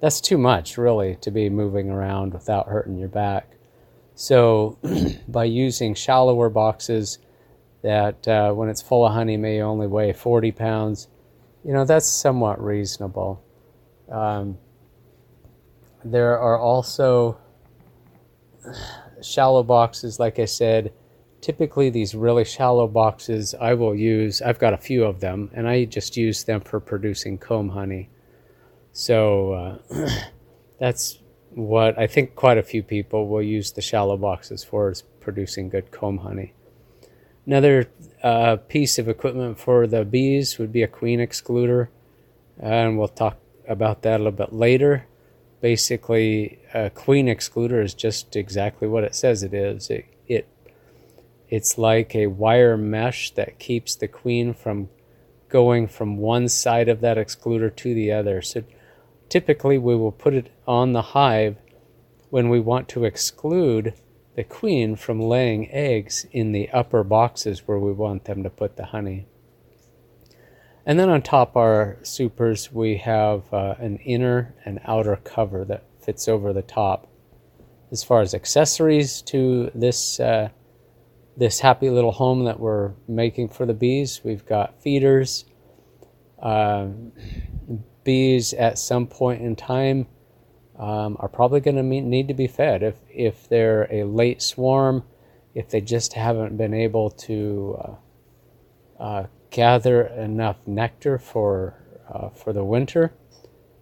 that's 0.00 0.20
too 0.20 0.38
much, 0.38 0.78
really, 0.78 1.16
to 1.16 1.30
be 1.30 1.50
moving 1.50 1.90
around 1.90 2.32
without 2.32 2.68
hurting 2.68 2.96
your 2.96 3.08
back. 3.08 3.56
So, 4.20 4.76
by 5.28 5.44
using 5.44 5.94
shallower 5.94 6.50
boxes 6.50 7.20
that, 7.80 8.28
uh, 8.28 8.52
when 8.52 8.68
it's 8.68 8.82
full 8.82 9.06
of 9.06 9.14
honey, 9.14 9.38
may 9.38 9.62
only 9.62 9.86
weigh 9.86 10.12
40 10.12 10.52
pounds, 10.52 11.08
you 11.64 11.72
know, 11.72 11.86
that's 11.86 12.06
somewhat 12.06 12.62
reasonable. 12.62 13.42
Um, 14.12 14.58
there 16.04 16.38
are 16.38 16.58
also 16.58 17.38
shallow 19.22 19.62
boxes, 19.62 20.20
like 20.20 20.38
I 20.38 20.44
said. 20.44 20.92
Typically, 21.40 21.88
these 21.88 22.14
really 22.14 22.44
shallow 22.44 22.86
boxes 22.86 23.54
I 23.58 23.72
will 23.72 23.94
use, 23.94 24.42
I've 24.42 24.58
got 24.58 24.74
a 24.74 24.76
few 24.76 25.04
of 25.04 25.20
them, 25.20 25.50
and 25.54 25.66
I 25.66 25.86
just 25.86 26.18
use 26.18 26.44
them 26.44 26.60
for 26.60 26.78
producing 26.78 27.38
comb 27.38 27.70
honey. 27.70 28.10
So 28.92 29.80
uh, 29.90 30.08
that's 30.78 31.19
what 31.54 31.98
I 31.98 32.06
think 32.06 32.34
quite 32.34 32.58
a 32.58 32.62
few 32.62 32.82
people 32.82 33.28
will 33.28 33.42
use 33.42 33.72
the 33.72 33.80
shallow 33.80 34.16
boxes 34.16 34.64
for 34.64 34.90
is 34.90 35.02
producing 35.20 35.68
good 35.68 35.90
comb 35.90 36.18
honey. 36.18 36.54
Another 37.46 37.90
uh, 38.22 38.56
piece 38.56 38.98
of 38.98 39.08
equipment 39.08 39.58
for 39.58 39.86
the 39.86 40.04
bees 40.04 40.58
would 40.58 40.72
be 40.72 40.82
a 40.82 40.88
queen 40.88 41.18
excluder, 41.18 41.88
and 42.58 42.98
we'll 42.98 43.08
talk 43.08 43.38
about 43.68 44.02
that 44.02 44.16
a 44.16 44.22
little 44.24 44.32
bit 44.32 44.52
later. 44.52 45.06
Basically, 45.60 46.58
a 46.72 46.90
queen 46.90 47.26
excluder 47.26 47.82
is 47.82 47.94
just 47.94 48.36
exactly 48.36 48.86
what 48.88 49.04
it 49.04 49.14
says 49.14 49.42
it 49.42 49.52
is. 49.52 49.90
It, 49.90 50.06
it 50.26 50.48
it's 51.48 51.76
like 51.76 52.14
a 52.14 52.28
wire 52.28 52.76
mesh 52.76 53.32
that 53.32 53.58
keeps 53.58 53.96
the 53.96 54.08
queen 54.08 54.54
from 54.54 54.88
going 55.48 55.88
from 55.88 56.16
one 56.16 56.48
side 56.48 56.88
of 56.88 57.00
that 57.00 57.16
excluder 57.16 57.74
to 57.74 57.92
the 57.94 58.12
other. 58.12 58.40
So 58.40 58.62
Typically, 59.30 59.78
we 59.78 59.96
will 59.96 60.12
put 60.12 60.34
it 60.34 60.52
on 60.66 60.92
the 60.92 61.02
hive 61.02 61.56
when 62.28 62.50
we 62.50 62.60
want 62.60 62.88
to 62.88 63.04
exclude 63.04 63.94
the 64.34 64.44
queen 64.44 64.96
from 64.96 65.20
laying 65.20 65.70
eggs 65.70 66.26
in 66.32 66.52
the 66.52 66.68
upper 66.70 67.02
boxes 67.04 67.66
where 67.66 67.78
we 67.78 67.92
want 67.92 68.24
them 68.24 68.42
to 68.42 68.50
put 68.50 68.76
the 68.76 68.86
honey. 68.86 69.26
And 70.84 70.98
then 70.98 71.08
on 71.08 71.22
top 71.22 71.56
our 71.56 71.98
supers, 72.02 72.72
we 72.72 72.96
have 72.98 73.42
uh, 73.52 73.76
an 73.78 73.98
inner 73.98 74.54
and 74.64 74.80
outer 74.84 75.16
cover 75.16 75.64
that 75.66 75.84
fits 76.00 76.26
over 76.26 76.52
the 76.52 76.62
top. 76.62 77.06
As 77.92 78.02
far 78.02 78.22
as 78.22 78.34
accessories 78.34 79.22
to 79.22 79.70
this 79.74 80.18
uh, 80.18 80.48
this 81.36 81.60
happy 81.60 81.88
little 81.90 82.12
home 82.12 82.44
that 82.44 82.58
we're 82.58 82.92
making 83.06 83.48
for 83.48 83.64
the 83.64 83.74
bees, 83.74 84.20
we've 84.24 84.44
got 84.44 84.82
feeders, 84.82 85.44
uh, 86.42 86.88
bees 88.10 88.52
at 88.54 88.76
some 88.76 89.06
point 89.06 89.40
in 89.40 89.54
time 89.54 90.04
um, 90.76 91.16
are 91.20 91.28
probably 91.28 91.60
going 91.60 91.76
to 91.76 91.82
need 91.84 92.26
to 92.26 92.34
be 92.34 92.48
fed. 92.48 92.82
If, 92.82 92.96
if 93.08 93.48
they're 93.48 93.86
a 93.88 94.02
late 94.02 94.42
swarm, 94.42 95.04
if 95.54 95.68
they 95.68 95.80
just 95.80 96.14
haven't 96.14 96.56
been 96.56 96.74
able 96.74 97.10
to 97.28 97.78
uh, 98.98 99.02
uh, 99.02 99.26
gather 99.50 100.06
enough 100.06 100.66
nectar 100.66 101.18
for, 101.18 101.76
uh, 102.12 102.30
for 102.30 102.52
the 102.52 102.64
winter, 102.64 103.12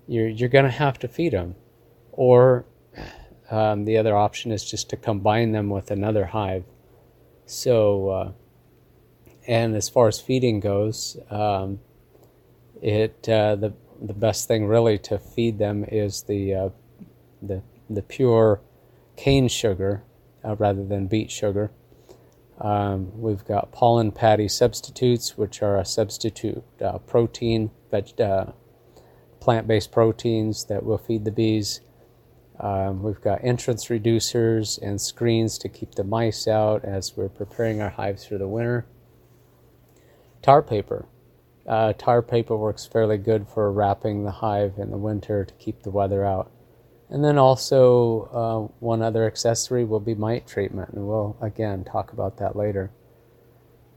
you're, 0.07 0.29
you're 0.29 0.51
going 0.51 0.67
to 0.67 0.71
have 0.71 0.99
to 0.99 1.09
feed 1.09 1.33
them. 1.33 1.55
Or 2.13 2.67
um, 3.51 3.87
the 3.87 3.97
other 3.97 4.15
option 4.15 4.53
is 4.53 4.63
just 4.71 4.91
to 4.91 4.97
combine 4.99 5.53
them 5.53 5.71
with 5.71 5.91
another 5.91 6.27
hive. 6.27 6.65
So, 7.47 8.09
uh, 8.11 8.33
and 9.47 9.75
as 9.75 9.89
far 9.89 10.07
as 10.07 10.21
feeding 10.21 10.61
goes, 10.61 11.17
um, 11.31 11.81
it 12.83 13.27
uh, 13.27 13.57
the 13.57 13.73
the 14.01 14.15
best 14.15 14.49
thing 14.49 14.67
really 14.67 14.99
to 14.99 15.19
feed 15.19 15.59
them 15.59 15.85
is 15.85 16.23
the 16.23 16.55
uh, 16.55 16.69
the 17.43 17.63
the 17.91 18.03
pure 18.03 18.61
cane 19.17 19.49
sugar 19.49 20.03
uh, 20.45 20.57
rather 20.57 20.85
than 20.85 21.07
beet 21.07 21.31
sugar. 21.31 21.71
Um, 22.61 23.21
we've 23.21 23.45
got 23.45 23.73
pollen 23.73 24.11
patty 24.11 24.49
substitutes, 24.49 25.39
which 25.39 25.63
are 25.63 25.79
a 25.79 25.85
substitute 25.85 26.63
uh, 26.81 26.99
protein, 26.99 27.71
veg- 27.91 28.21
uh, 28.21 28.47
plant-based 29.41 29.93
proteins 29.93 30.65
that 30.65 30.85
will 30.85 30.99
feed 30.99 31.25
the 31.25 31.31
bees. 31.31 31.81
Um, 32.59 33.05
we've 33.05 33.21
got 33.21 33.45
entrance 33.45 33.87
reducers 33.87 34.81
and 34.83 35.01
screens 35.01 35.57
to 35.59 35.69
keep 35.69 35.95
the 35.95 36.03
mice 36.03 36.49
out 36.49 36.85
as 36.85 37.17
we're 37.17 37.29
preparing 37.29 37.81
our 37.81 37.91
hives 37.91 38.27
for 38.27 38.39
the 38.39 38.49
winter. 38.49 38.87
Tar 40.43 40.61
paper 40.61 41.07
uh, 41.69 41.93
tar 41.93 42.23
paper 42.23 42.57
works 42.57 42.87
fairly 42.87 43.19
good 43.19 43.47
for 43.47 43.71
wrapping 43.71 44.25
the 44.25 44.31
hive 44.31 44.79
in 44.79 44.91
the 44.91 44.97
winter 44.97 45.45
to 45.45 45.55
keep 45.55 45.83
the 45.83 45.91
weather 45.91 46.25
out. 46.25 46.51
And 47.11 47.25
then 47.25 47.39
also, 47.39 48.23
uh, 48.33 48.75
one 48.81 49.03
other 49.03 49.27
accessory 49.27 49.85
will 49.85 50.01
be 50.01 50.15
mite 50.15 50.47
treatment, 50.47 50.91
and 50.91 51.07
we'll 51.07 51.37
again 51.41 51.85
talk 51.85 52.13
about 52.13 52.39
that 52.39 52.57
later. 52.57 52.91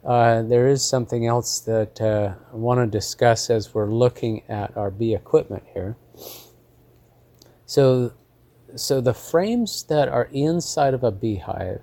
Uh, 0.03 0.41
there 0.41 0.67
is 0.67 0.87
something 0.87 1.27
else 1.27 1.59
that 1.61 2.01
uh, 2.01 2.33
I 2.51 2.55
want 2.55 2.79
to 2.79 2.87
discuss 2.87 3.49
as 3.49 3.73
we're 3.73 3.91
looking 3.91 4.43
at 4.49 4.75
our 4.75 4.89
bee 4.89 5.13
equipment 5.13 5.63
here. 5.73 5.95
So, 7.65 8.13
so 8.75 8.99
the 8.99 9.13
frames 9.13 9.83
that 9.83 10.09
are 10.09 10.29
inside 10.31 10.93
of 10.93 11.03
a 11.03 11.11
beehive 11.11 11.81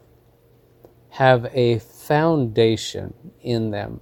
have 1.10 1.46
a 1.54 1.78
foundation 1.78 3.14
in 3.40 3.70
them 3.70 4.00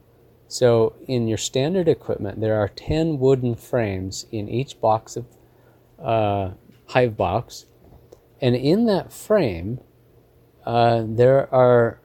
so 0.49 0.95
in 1.07 1.27
your 1.27 1.39
standard 1.39 1.89
equipment, 1.89 2.41
there 2.41 2.57
are 2.57 2.69
10 2.69 3.19
wooden 3.19 3.55
frames 3.55 4.27
in 4.31 4.49
each 4.49 4.81
box 4.81 5.17
of 5.17 5.27
uh, 6.03 6.51
hive 6.89 7.17
box. 7.17 7.67
And 8.41 8.55
in 8.55 8.87
that 8.87 9.13
frame, 9.13 9.81
uh, 10.65 11.03
there 11.07 11.53
are 11.53 12.01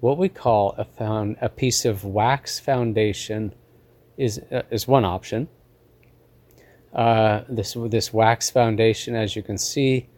what 0.00 0.18
we 0.18 0.28
call 0.28 0.74
a, 0.78 0.84
found, 0.84 1.36
a 1.40 1.48
piece 1.48 1.84
of 1.84 2.04
wax 2.04 2.58
foundation 2.58 3.54
is, 4.16 4.40
uh, 4.50 4.62
is 4.70 4.88
one 4.88 5.04
option. 5.04 5.48
Uh, 6.92 7.42
this, 7.48 7.76
this 7.88 8.12
wax 8.12 8.50
foundation, 8.50 9.14
as 9.14 9.36
you 9.36 9.42
can 9.42 9.58
see, 9.58 10.08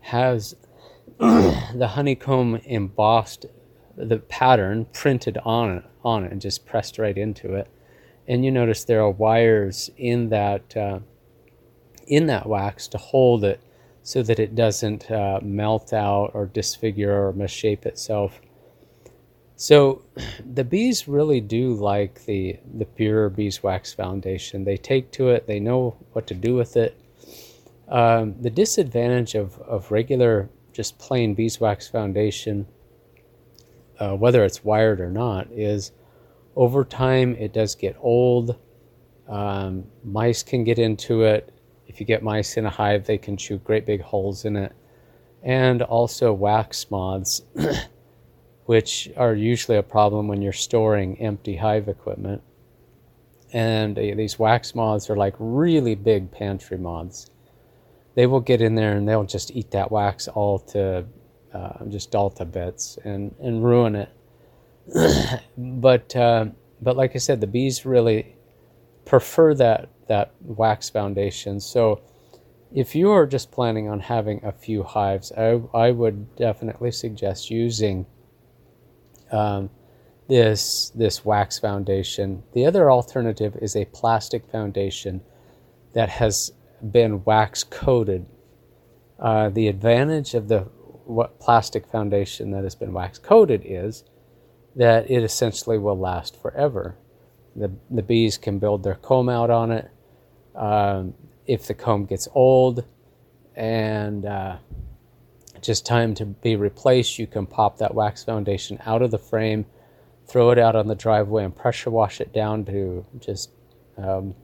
has 0.00 0.56
the 1.18 1.88
honeycomb 1.92 2.56
embossed 2.64 3.46
the 3.96 4.18
pattern 4.18 4.86
printed 4.92 5.38
on 5.44 5.78
it, 5.78 5.84
on 6.04 6.24
it 6.24 6.32
and 6.32 6.40
just 6.40 6.66
pressed 6.66 6.98
right 6.98 7.16
into 7.16 7.54
it. 7.54 7.68
And 8.28 8.44
you 8.44 8.50
notice 8.50 8.84
there 8.84 9.02
are 9.02 9.10
wires 9.10 9.90
in 9.96 10.28
that 10.30 10.76
uh, 10.76 11.00
in 12.06 12.26
that 12.26 12.46
wax 12.46 12.86
to 12.88 12.98
hold 12.98 13.44
it 13.44 13.60
so 14.02 14.22
that 14.22 14.38
it 14.38 14.54
doesn't 14.54 15.10
uh, 15.10 15.40
melt 15.42 15.92
out 15.92 16.30
or 16.34 16.46
disfigure 16.46 17.26
or 17.26 17.32
misshape 17.32 17.86
itself. 17.86 18.40
So 19.56 20.02
the 20.54 20.64
bees 20.64 21.08
really 21.08 21.40
do 21.40 21.74
like 21.74 22.24
the 22.26 22.58
the 22.74 22.84
pure 22.84 23.30
beeswax 23.30 23.92
foundation. 23.92 24.64
They 24.64 24.76
take 24.76 25.10
to 25.12 25.30
it. 25.30 25.46
They 25.46 25.60
know 25.60 25.96
what 26.12 26.26
to 26.28 26.34
do 26.34 26.54
with 26.54 26.76
it. 26.76 27.00
Um, 27.88 28.34
the 28.40 28.50
disadvantage 28.50 29.34
of, 29.34 29.58
of 29.60 29.90
regular 29.92 30.50
just 30.72 30.98
plain 30.98 31.34
beeswax 31.34 31.88
foundation 31.88 32.66
uh, 33.98 34.14
whether 34.14 34.44
it's 34.44 34.64
wired 34.64 35.00
or 35.00 35.10
not, 35.10 35.50
is 35.52 35.92
over 36.54 36.84
time 36.84 37.34
it 37.36 37.52
does 37.52 37.74
get 37.74 37.96
old. 38.00 38.56
Um, 39.28 39.84
mice 40.04 40.42
can 40.42 40.64
get 40.64 40.78
into 40.78 41.22
it. 41.22 41.52
If 41.86 42.00
you 42.00 42.06
get 42.06 42.22
mice 42.22 42.56
in 42.56 42.66
a 42.66 42.70
hive, 42.70 43.06
they 43.06 43.18
can 43.18 43.36
chew 43.36 43.58
great 43.58 43.86
big 43.86 44.00
holes 44.00 44.44
in 44.44 44.56
it. 44.56 44.72
And 45.42 45.82
also 45.82 46.32
wax 46.32 46.90
moths, 46.90 47.42
which 48.64 49.10
are 49.16 49.34
usually 49.34 49.76
a 49.76 49.82
problem 49.82 50.28
when 50.28 50.42
you're 50.42 50.52
storing 50.52 51.20
empty 51.20 51.56
hive 51.56 51.88
equipment. 51.88 52.42
And 53.52 53.96
these 53.96 54.38
wax 54.38 54.74
moths 54.74 55.08
are 55.08 55.16
like 55.16 55.34
really 55.38 55.94
big 55.94 56.30
pantry 56.30 56.76
moths. 56.76 57.30
They 58.14 58.26
will 58.26 58.40
get 58.40 58.60
in 58.60 58.74
there 58.74 58.92
and 58.96 59.08
they'll 59.08 59.24
just 59.24 59.50
eat 59.52 59.70
that 59.70 59.92
wax 59.92 60.26
all 60.26 60.58
to 60.58 61.04
uh, 61.56 61.84
just 61.88 62.10
Delta 62.10 62.44
bits 62.44 62.98
and, 63.04 63.34
and 63.40 63.64
ruin 63.64 63.96
it. 63.96 64.10
but 65.56 66.14
uh, 66.14 66.46
but 66.82 66.96
like 66.96 67.12
I 67.14 67.18
said, 67.18 67.40
the 67.40 67.46
bees 67.46 67.86
really 67.86 68.36
prefer 69.04 69.54
that 69.54 69.88
that 70.08 70.34
wax 70.42 70.90
foundation. 70.90 71.60
So 71.60 72.02
if 72.74 72.94
you 72.94 73.10
are 73.10 73.26
just 73.26 73.50
planning 73.50 73.88
on 73.88 74.00
having 74.00 74.44
a 74.44 74.52
few 74.52 74.82
hives, 74.82 75.32
I, 75.32 75.60
I 75.74 75.90
would 75.90 76.36
definitely 76.36 76.92
suggest 76.92 77.50
using 77.50 78.06
um, 79.32 79.70
this 80.28 80.90
this 80.94 81.24
wax 81.24 81.58
foundation. 81.58 82.42
The 82.52 82.66
other 82.66 82.90
alternative 82.90 83.56
is 83.60 83.76
a 83.76 83.86
plastic 83.86 84.46
foundation 84.50 85.22
that 85.94 86.08
has 86.10 86.52
been 86.90 87.24
wax 87.24 87.64
coated. 87.64 88.26
Uh, 89.18 89.48
the 89.48 89.68
advantage 89.68 90.34
of 90.34 90.48
the 90.48 90.68
what 91.06 91.40
plastic 91.40 91.86
foundation 91.86 92.50
that 92.50 92.64
has 92.64 92.74
been 92.74 92.92
wax 92.92 93.18
coated 93.18 93.62
is 93.64 94.04
that 94.74 95.10
it 95.10 95.22
essentially 95.22 95.78
will 95.78 95.98
last 95.98 96.40
forever. 96.40 96.96
The, 97.54 97.72
the 97.90 98.02
bees 98.02 98.36
can 98.36 98.58
build 98.58 98.82
their 98.82 98.96
comb 98.96 99.28
out 99.28 99.50
on 99.50 99.70
it. 99.70 99.90
Um, 100.54 101.14
if 101.46 101.66
the 101.66 101.74
comb 101.74 102.04
gets 102.04 102.28
old, 102.34 102.84
and 103.54 104.26
uh, 104.26 104.56
just 105.62 105.86
time 105.86 106.14
to 106.16 106.26
be 106.26 106.56
replaced, 106.56 107.18
you 107.18 107.26
can 107.26 107.46
pop 107.46 107.78
that 107.78 107.94
wax 107.94 108.22
foundation 108.24 108.78
out 108.84 109.00
of 109.00 109.10
the 109.10 109.18
frame, 109.18 109.64
throw 110.26 110.50
it 110.50 110.58
out 110.58 110.76
on 110.76 110.88
the 110.88 110.94
driveway, 110.94 111.44
and 111.44 111.56
pressure 111.56 111.90
wash 111.90 112.20
it 112.20 112.32
down 112.32 112.64
to 112.66 113.06
just 113.18 113.50
um, 113.96 114.34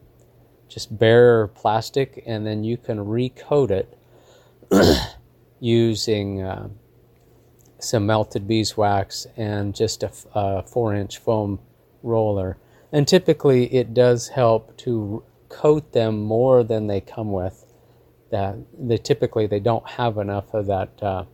just 0.69 0.97
bare 0.99 1.49
plastic, 1.49 2.23
and 2.27 2.47
then 2.47 2.65
you 2.65 2.79
can 2.79 2.99
recoat 2.99 3.71
it 3.71 3.99
using 5.63 6.43
uh, 6.43 6.69
some 7.79 8.05
melted 8.05 8.49
beeswax 8.49 9.29
and 9.37 9.77
just 9.77 10.03
a, 10.03 10.63
four 10.65 10.93
inch 10.93 11.19
foam 11.19 11.61
roller. 12.03 12.59
And 12.91 13.07
typically, 13.07 13.73
it 13.73 13.95
does 13.95 14.29
help 14.29 14.77
to 14.79 15.23
coat 15.49 15.93
them 15.93 16.21
more 16.21 16.65
than 16.65 16.89
they 16.89 17.01
come 17.01 17.31
with. 17.31 17.65
That 18.33 18.57
they 18.77 18.97
typically 18.97 19.47
they 19.47 19.61
don't 19.61 19.89
have 19.89 20.19
enough 20.19 20.53
of 20.53 20.67
that 20.67 21.01
uh, 21.01 21.25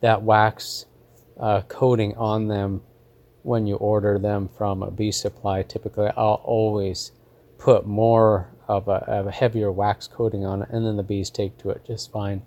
that 0.00 0.22
wax 0.22 0.86
uh, 1.40 1.62
coating 1.62 2.14
on 2.16 2.46
them 2.46 2.82
when 3.42 3.66
you 3.66 3.76
order 3.76 4.18
them 4.18 4.48
from 4.56 4.82
a 4.82 4.92
bee 4.92 5.10
supply. 5.10 5.62
Typically, 5.62 6.10
I'll 6.16 6.40
always 6.44 7.10
put 7.58 7.84
more 7.84 8.54
of 8.68 8.86
a, 8.86 9.04
of 9.10 9.26
a 9.26 9.32
heavier 9.32 9.72
wax 9.72 10.06
coating 10.06 10.44
on 10.44 10.62
it, 10.62 10.68
and 10.70 10.86
then 10.86 10.96
the 10.96 11.02
bees 11.02 11.30
take 11.30 11.58
to 11.58 11.70
it 11.70 11.84
just 11.84 12.12
fine. 12.12 12.42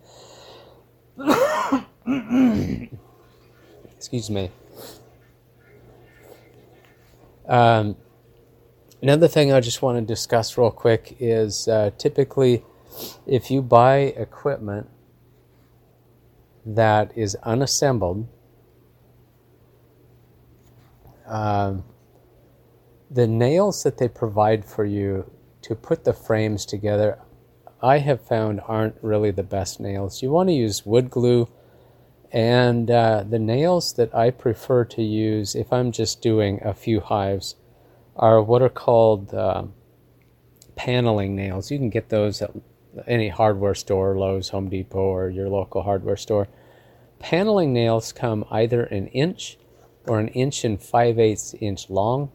Excuse 3.96 4.30
me. 4.30 4.52
Um, 7.48 7.96
another 9.02 9.28
thing 9.28 9.52
I 9.52 9.60
just 9.60 9.82
want 9.82 9.98
to 9.98 10.02
discuss 10.02 10.58
real 10.58 10.72
quick 10.72 11.16
is 11.20 11.68
uh, 11.68 11.92
typically 11.98 12.64
if 13.28 13.52
you 13.52 13.62
buy 13.62 13.98
equipment 13.98 14.90
that 16.66 17.16
is 17.16 17.36
unassembled, 17.44 18.28
um, 21.28 21.84
the 23.10 23.28
nails 23.28 23.84
that 23.84 23.98
they 23.98 24.08
provide 24.08 24.66
for 24.66 24.86
you 24.86 25.30
to 25.62 25.76
put 25.76 26.04
the 26.04 26.14
frames 26.14 26.66
together, 26.66 27.20
I 27.86 28.00
have 28.00 28.22
found 28.22 28.62
aren't 28.68 28.96
really 29.04 29.30
the 29.30 29.44
best 29.44 29.80
nails. 29.80 30.24
You 30.24 30.32
want 30.32 30.50
to 30.50 30.54
use 30.54 30.88
wood 30.88 31.12
glue, 31.12 31.48
and 32.32 32.90
uh, 32.90 33.24
the 33.30 33.38
nails 33.38 33.94
that 33.94 34.14
I 34.16 34.32
prefer 34.32 34.86
to 34.86 35.04
use 35.04 35.54
if 35.54 35.72
I'm 35.72 35.92
just 35.92 36.20
doing 36.20 36.60
a 36.64 36.74
few 36.74 37.00
hives 37.00 37.58
are 38.16 38.42
what 38.42 38.64
are 38.64 38.70
called 38.70 39.36
uh, 39.36 39.66
paneling 40.76 41.36
nails. 41.36 41.70
You 41.70 41.78
can 41.78 41.92
get 41.92 42.10
those 42.10 42.42
at 42.42 42.50
any 43.06 43.30
hardware 43.30 43.76
store, 43.76 44.18
Lowe's, 44.18 44.50
Home 44.50 44.68
Depot, 44.68 44.98
or 44.98 45.30
your 45.30 45.50
local 45.50 45.84
hardware 45.84 46.18
store. 46.18 46.48
Paneling 47.20 47.72
nails 47.72 48.12
come 48.12 48.46
either 48.50 48.86
an 48.86 49.06
inch 49.10 49.60
or 50.08 50.20
an 50.20 50.30
inch 50.30 50.66
and 50.66 50.82
five 50.82 51.20
eighths 51.20 51.54
inch 51.62 51.88
long, 51.92 52.32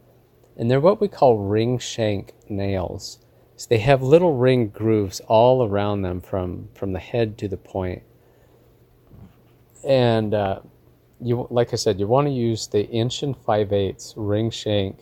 and 0.56 0.70
they're 0.70 0.78
what 0.78 1.00
we 1.00 1.08
call 1.08 1.38
ring 1.38 1.80
shank 1.80 2.34
nails. 2.48 3.18
So 3.60 3.66
they 3.68 3.80
have 3.80 4.00
little 4.00 4.38
ring 4.38 4.68
grooves 4.68 5.20
all 5.28 5.68
around 5.68 6.00
them 6.00 6.22
from, 6.22 6.70
from 6.74 6.94
the 6.94 6.98
head 6.98 7.36
to 7.36 7.46
the 7.46 7.58
point. 7.58 8.02
And 9.86 10.32
uh, 10.32 10.60
you, 11.20 11.46
like 11.50 11.74
I 11.74 11.76
said, 11.76 12.00
you 12.00 12.06
want 12.06 12.26
to 12.26 12.32
use 12.32 12.68
the 12.68 12.88
inch 12.88 13.22
and 13.22 13.36
five 13.36 13.70
eighths 13.70 14.14
ring 14.16 14.50
shank 14.50 15.00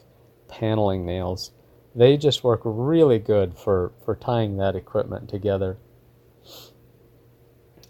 paneling 0.48 1.06
nails. 1.06 1.52
They 1.94 2.16
just 2.16 2.42
work 2.42 2.62
really 2.64 3.20
good 3.20 3.56
for, 3.56 3.92
for 4.04 4.16
tying 4.16 4.56
that 4.56 4.74
equipment 4.74 5.28
together. 5.28 5.78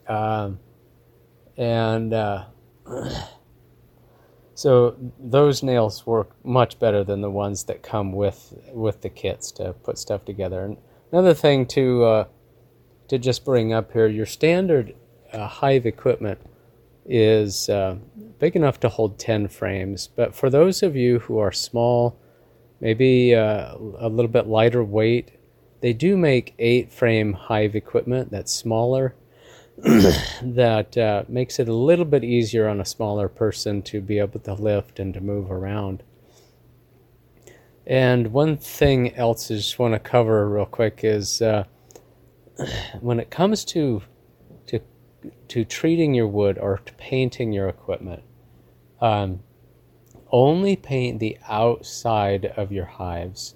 Um, 0.06 0.58
and 1.56 2.12
uh, 2.12 2.44
So 4.58 4.96
those 5.20 5.62
nails 5.62 6.04
work 6.04 6.34
much 6.44 6.80
better 6.80 7.04
than 7.04 7.20
the 7.20 7.30
ones 7.30 7.62
that 7.66 7.80
come 7.84 8.10
with 8.10 8.54
with 8.72 9.02
the 9.02 9.08
kits 9.08 9.52
to 9.52 9.72
put 9.72 9.98
stuff 9.98 10.24
together. 10.24 10.64
And 10.64 10.76
another 11.12 11.32
thing 11.32 11.64
to 11.66 12.04
uh, 12.04 12.24
to 13.06 13.18
just 13.18 13.44
bring 13.44 13.72
up 13.72 13.92
here, 13.92 14.08
your 14.08 14.26
standard 14.26 14.96
uh, 15.32 15.46
hive 15.46 15.86
equipment 15.86 16.40
is 17.06 17.68
uh, 17.68 17.98
big 18.40 18.56
enough 18.56 18.80
to 18.80 18.88
hold 18.88 19.16
10 19.16 19.46
frames. 19.46 20.08
But 20.08 20.34
for 20.34 20.50
those 20.50 20.82
of 20.82 20.96
you 20.96 21.20
who 21.20 21.38
are 21.38 21.52
small, 21.52 22.18
maybe 22.80 23.36
uh, 23.36 23.76
a 23.76 24.08
little 24.08 24.28
bit 24.28 24.48
lighter 24.48 24.82
weight, 24.82 25.38
they 25.82 25.92
do 25.92 26.16
make 26.16 26.56
eight 26.58 26.92
frame 26.92 27.32
hive 27.32 27.76
equipment 27.76 28.32
that's 28.32 28.52
smaller 28.52 29.14
that 30.42 30.98
uh, 30.98 31.22
makes 31.28 31.60
it 31.60 31.68
a 31.68 31.72
little 31.72 32.04
bit 32.04 32.24
easier 32.24 32.68
on 32.68 32.80
a 32.80 32.84
smaller 32.84 33.28
person 33.28 33.80
to 33.82 34.00
be 34.00 34.18
able 34.18 34.40
to 34.40 34.52
lift 34.54 34.98
and 34.98 35.14
to 35.14 35.20
move 35.20 35.52
around. 35.52 36.02
And 37.86 38.32
one 38.32 38.56
thing 38.56 39.14
else 39.14 39.52
I 39.52 39.54
just 39.54 39.78
want 39.78 39.94
to 39.94 40.00
cover 40.00 40.48
real 40.48 40.66
quick 40.66 41.00
is 41.04 41.40
uh, 41.40 41.62
when 43.00 43.20
it 43.20 43.30
comes 43.30 43.64
to 43.66 44.02
to 44.66 44.80
to 45.46 45.64
treating 45.64 46.12
your 46.12 46.26
wood 46.26 46.58
or 46.58 46.80
painting 46.96 47.52
your 47.52 47.68
equipment, 47.68 48.24
um, 49.00 49.44
only 50.32 50.74
paint 50.74 51.20
the 51.20 51.38
outside 51.48 52.46
of 52.56 52.72
your 52.72 52.86
hives. 52.86 53.54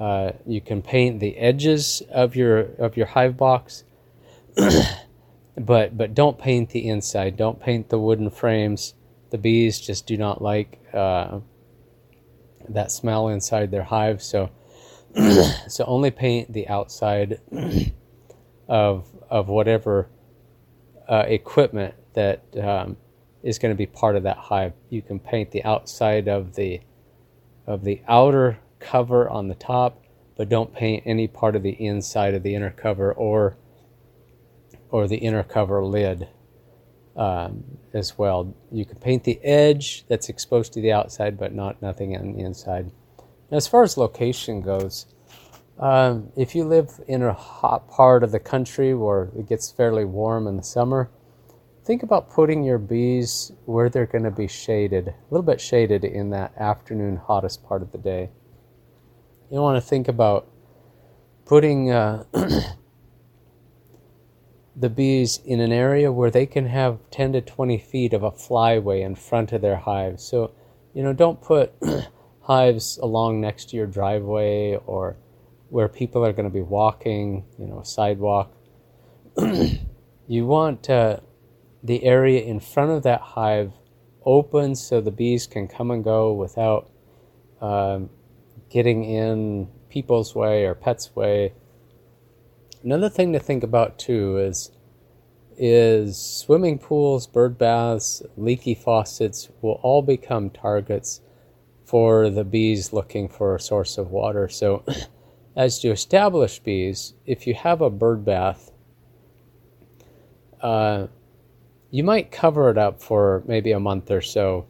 Uh, 0.00 0.32
you 0.44 0.60
can 0.60 0.82
paint 0.82 1.20
the 1.20 1.36
edges 1.36 2.02
of 2.10 2.34
your 2.34 2.58
of 2.78 2.96
your 2.96 3.06
hive 3.06 3.36
box. 3.36 3.84
but 5.58 5.96
but 5.96 6.14
don't 6.14 6.38
paint 6.38 6.70
the 6.70 6.88
inside. 6.88 7.36
Don't 7.36 7.60
paint 7.60 7.88
the 7.88 7.98
wooden 7.98 8.30
frames. 8.30 8.94
The 9.30 9.38
bees 9.38 9.80
just 9.80 10.06
do 10.06 10.16
not 10.16 10.40
like 10.40 10.80
uh, 10.94 11.40
that 12.68 12.90
smell 12.90 13.28
inside 13.28 13.70
their 13.70 13.84
hive. 13.84 14.22
So 14.22 14.50
so 15.68 15.84
only 15.86 16.10
paint 16.10 16.52
the 16.52 16.68
outside 16.68 17.40
of 18.68 19.08
of 19.28 19.48
whatever 19.48 20.08
uh, 21.08 21.24
equipment 21.26 21.94
that 22.14 22.42
um, 22.60 22.96
is 23.42 23.58
going 23.58 23.72
to 23.72 23.78
be 23.78 23.86
part 23.86 24.16
of 24.16 24.22
that 24.24 24.36
hive. 24.36 24.72
You 24.90 25.02
can 25.02 25.18
paint 25.18 25.50
the 25.50 25.64
outside 25.64 26.28
of 26.28 26.54
the 26.54 26.80
of 27.66 27.84
the 27.84 28.02
outer 28.08 28.58
cover 28.80 29.28
on 29.28 29.48
the 29.48 29.54
top, 29.54 30.02
but 30.36 30.48
don't 30.48 30.72
paint 30.72 31.02
any 31.06 31.26
part 31.26 31.56
of 31.56 31.62
the 31.62 31.70
inside 31.84 32.34
of 32.34 32.42
the 32.42 32.54
inner 32.54 32.70
cover 32.70 33.12
or 33.12 33.56
or 34.90 35.06
the 35.06 35.16
inner 35.16 35.42
cover 35.42 35.84
lid 35.84 36.28
um, 37.16 37.64
as 37.92 38.16
well. 38.16 38.54
You 38.70 38.84
can 38.84 38.98
paint 38.98 39.24
the 39.24 39.42
edge 39.42 40.04
that's 40.08 40.28
exposed 40.28 40.72
to 40.74 40.80
the 40.80 40.92
outside, 40.92 41.38
but 41.38 41.54
not 41.54 41.82
nothing 41.82 42.16
on 42.16 42.32
the 42.32 42.40
inside. 42.40 42.90
as 43.50 43.66
far 43.66 43.82
as 43.82 43.96
location 43.96 44.60
goes, 44.60 45.06
um, 45.78 46.32
if 46.36 46.54
you 46.54 46.64
live 46.64 47.00
in 47.06 47.22
a 47.22 47.32
hot 47.32 47.88
part 47.88 48.22
of 48.22 48.32
the 48.32 48.40
country 48.40 48.94
where 48.94 49.30
it 49.36 49.48
gets 49.48 49.70
fairly 49.70 50.04
warm 50.04 50.46
in 50.46 50.56
the 50.56 50.62
summer, 50.62 51.10
think 51.84 52.02
about 52.02 52.30
putting 52.30 52.64
your 52.64 52.78
bees 52.78 53.52
where 53.64 53.88
they're 53.88 54.06
going 54.06 54.24
to 54.24 54.30
be 54.30 54.48
shaded, 54.48 55.08
a 55.08 55.14
little 55.30 55.44
bit 55.44 55.60
shaded 55.60 56.04
in 56.04 56.30
that 56.30 56.52
afternoon 56.58 57.16
hottest 57.16 57.64
part 57.64 57.82
of 57.82 57.92
the 57.92 57.98
day. 57.98 58.30
You 59.50 59.60
want 59.60 59.82
to 59.82 59.88
think 59.88 60.08
about 60.08 60.48
putting 61.46 61.90
uh, 61.90 62.24
the 64.78 64.88
bees 64.88 65.40
in 65.44 65.58
an 65.60 65.72
area 65.72 66.12
where 66.12 66.30
they 66.30 66.46
can 66.46 66.66
have 66.66 66.98
10 67.10 67.32
to 67.32 67.40
20 67.40 67.78
feet 67.78 68.12
of 68.12 68.22
a 68.22 68.30
flyway 68.30 69.04
in 69.04 69.14
front 69.14 69.52
of 69.52 69.60
their 69.60 69.76
hives. 69.76 70.22
So, 70.22 70.52
you 70.94 71.02
know, 71.02 71.12
don't 71.12 71.42
put 71.42 71.72
hives 72.42 72.96
along 72.98 73.40
next 73.40 73.70
to 73.70 73.76
your 73.76 73.86
driveway 73.86 74.78
or 74.86 75.16
where 75.70 75.88
people 75.88 76.24
are 76.24 76.32
going 76.32 76.48
to 76.48 76.54
be 76.54 76.62
walking, 76.62 77.44
you 77.58 77.66
know, 77.66 77.82
sidewalk. 77.82 78.54
you 80.28 80.46
want 80.46 80.88
uh, 80.88 81.18
the 81.82 82.04
area 82.04 82.40
in 82.42 82.60
front 82.60 82.92
of 82.92 83.02
that 83.02 83.20
hive 83.20 83.72
open 84.24 84.76
so 84.76 85.00
the 85.00 85.10
bees 85.10 85.46
can 85.46 85.66
come 85.66 85.90
and 85.90 86.04
go 86.04 86.32
without 86.32 86.88
um, 87.60 88.10
getting 88.70 89.04
in 89.04 89.68
people's 89.88 90.34
way 90.34 90.64
or 90.64 90.74
pets' 90.74 91.16
way 91.16 91.52
Another 92.82 93.08
thing 93.08 93.32
to 93.32 93.40
think 93.40 93.64
about 93.64 93.98
too 93.98 94.38
is 94.38 94.70
is 95.60 96.16
swimming 96.16 96.78
pools, 96.78 97.26
bird 97.26 97.58
baths, 97.58 98.22
leaky 98.36 98.74
faucets 98.76 99.48
will 99.60 99.80
all 99.82 100.02
become 100.02 100.50
targets 100.50 101.20
for 101.84 102.30
the 102.30 102.44
bees 102.44 102.92
looking 102.92 103.28
for 103.28 103.56
a 103.56 103.60
source 103.60 103.98
of 103.98 104.12
water. 104.12 104.48
So, 104.48 104.84
as 105.56 105.80
to 105.80 105.90
establish 105.90 106.60
bees, 106.60 107.14
if 107.26 107.44
you 107.44 107.54
have 107.54 107.80
a 107.80 107.90
bird 107.90 108.24
bath, 108.24 108.70
uh, 110.60 111.08
you 111.90 112.04
might 112.04 112.30
cover 112.30 112.70
it 112.70 112.78
up 112.78 113.02
for 113.02 113.42
maybe 113.48 113.72
a 113.72 113.80
month 113.80 114.12
or 114.12 114.20
so, 114.20 114.66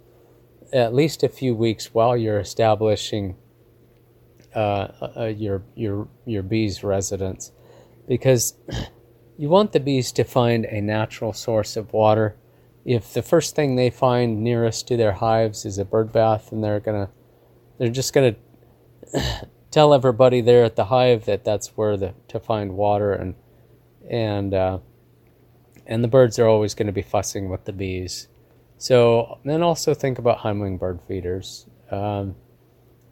at 0.72 0.94
least 0.94 1.22
a 1.22 1.28
few 1.28 1.54
weeks 1.54 1.92
while 1.92 2.16
you're 2.16 2.40
establishing 2.40 3.36
uh, 4.54 4.88
uh, 5.16 5.24
your 5.24 5.62
your 5.74 6.08
your 6.24 6.42
bees' 6.42 6.82
residence 6.82 7.52
because 8.08 8.54
you 9.36 9.48
want 9.48 9.72
the 9.72 9.80
bees 9.80 10.10
to 10.12 10.24
find 10.24 10.64
a 10.64 10.80
natural 10.80 11.32
source 11.32 11.76
of 11.76 11.92
water. 11.92 12.36
If 12.84 13.12
the 13.12 13.22
first 13.22 13.54
thing 13.54 13.76
they 13.76 13.90
find 13.90 14.42
nearest 14.42 14.88
to 14.88 14.96
their 14.96 15.12
hives 15.12 15.64
is 15.64 15.78
a 15.78 15.84
bird 15.84 16.10
bath, 16.10 16.50
and 16.50 16.64
they're 16.64 16.80
gonna, 16.80 17.10
they're 17.78 17.90
just 17.90 18.12
gonna 18.14 18.34
tell 19.70 19.92
everybody 19.92 20.40
there 20.40 20.64
at 20.64 20.76
the 20.76 20.86
hive 20.86 21.26
that 21.26 21.44
that's 21.44 21.76
where 21.76 21.96
the, 21.96 22.14
to 22.28 22.40
find 22.40 22.76
water, 22.76 23.12
and 23.12 23.34
and 24.08 24.54
uh, 24.54 24.78
and 25.86 26.02
the 26.02 26.08
birds 26.08 26.38
are 26.38 26.46
always 26.46 26.74
going 26.74 26.86
to 26.86 26.92
be 26.92 27.02
fussing 27.02 27.48
with 27.48 27.64
the 27.64 27.72
bees. 27.72 28.28
So 28.78 29.38
then 29.44 29.62
also 29.62 29.92
think 29.92 30.18
about 30.18 30.38
hummingbird 30.38 31.00
feeders. 31.08 31.66
Um, 31.90 32.36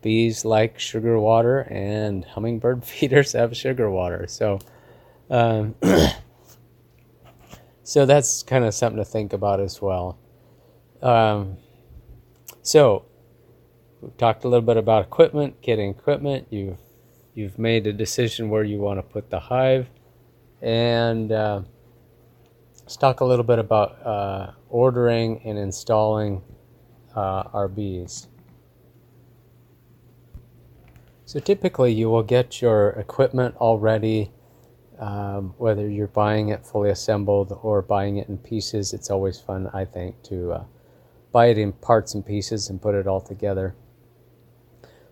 bees 0.02 0.44
like 0.44 0.78
sugar 0.78 1.18
water, 1.18 1.61
and 1.62 2.24
hummingbird 2.24 2.85
feeders 2.92 3.32
have 3.32 3.56
sugar 3.56 3.90
water. 3.90 4.26
So 4.28 4.59
um, 5.30 5.74
so 7.82 8.06
that's 8.06 8.42
kind 8.42 8.64
of 8.64 8.74
something 8.74 8.98
to 8.98 9.04
think 9.04 9.32
about 9.32 9.60
as 9.60 9.82
well. 9.82 10.18
Um, 11.02 11.56
so 12.62 13.04
we've 14.00 14.16
talked 14.16 14.44
a 14.44 14.48
little 14.48 14.64
bit 14.64 14.76
about 14.76 15.04
equipment, 15.04 15.60
getting 15.62 15.90
equipment. 15.90 16.46
You've 16.50 16.78
you've 17.34 17.58
made 17.58 17.86
a 17.86 17.92
decision 17.92 18.48
where 18.48 18.64
you 18.64 18.78
want 18.78 18.98
to 18.98 19.02
put 19.02 19.30
the 19.30 19.40
hive, 19.40 19.88
and 20.62 21.32
uh, 21.32 21.62
let's 22.80 22.96
talk 22.96 23.20
a 23.20 23.24
little 23.24 23.44
bit 23.44 23.58
about 23.58 24.06
uh, 24.06 24.52
ordering 24.68 25.42
and 25.44 25.58
installing 25.58 26.42
uh, 27.14 27.44
our 27.52 27.68
bees. 27.68 28.28
So 31.24 31.40
typically, 31.40 31.92
you 31.92 32.08
will 32.08 32.22
get 32.22 32.62
your 32.62 32.90
equipment 32.90 33.56
already 33.56 34.30
um, 34.98 35.54
whether 35.59 35.88
you're 35.88 36.06
buying 36.06 36.48
it 36.48 36.64
fully 36.64 36.90
assembled 36.90 37.59
or 37.62 37.82
buying 37.82 38.16
it 38.16 38.28
in 38.28 38.38
pieces, 38.38 38.92
it's 38.92 39.11
always 39.11 39.38
fun, 39.38 39.68
I 39.72 39.85
think, 39.85 40.22
to 40.24 40.52
uh, 40.52 40.64
buy 41.32 41.46
it 41.46 41.59
in 41.59 41.72
parts 41.72 42.14
and 42.14 42.24
pieces 42.24 42.70
and 42.70 42.80
put 42.80 42.94
it 42.94 43.06
all 43.06 43.20
together. 43.20 43.74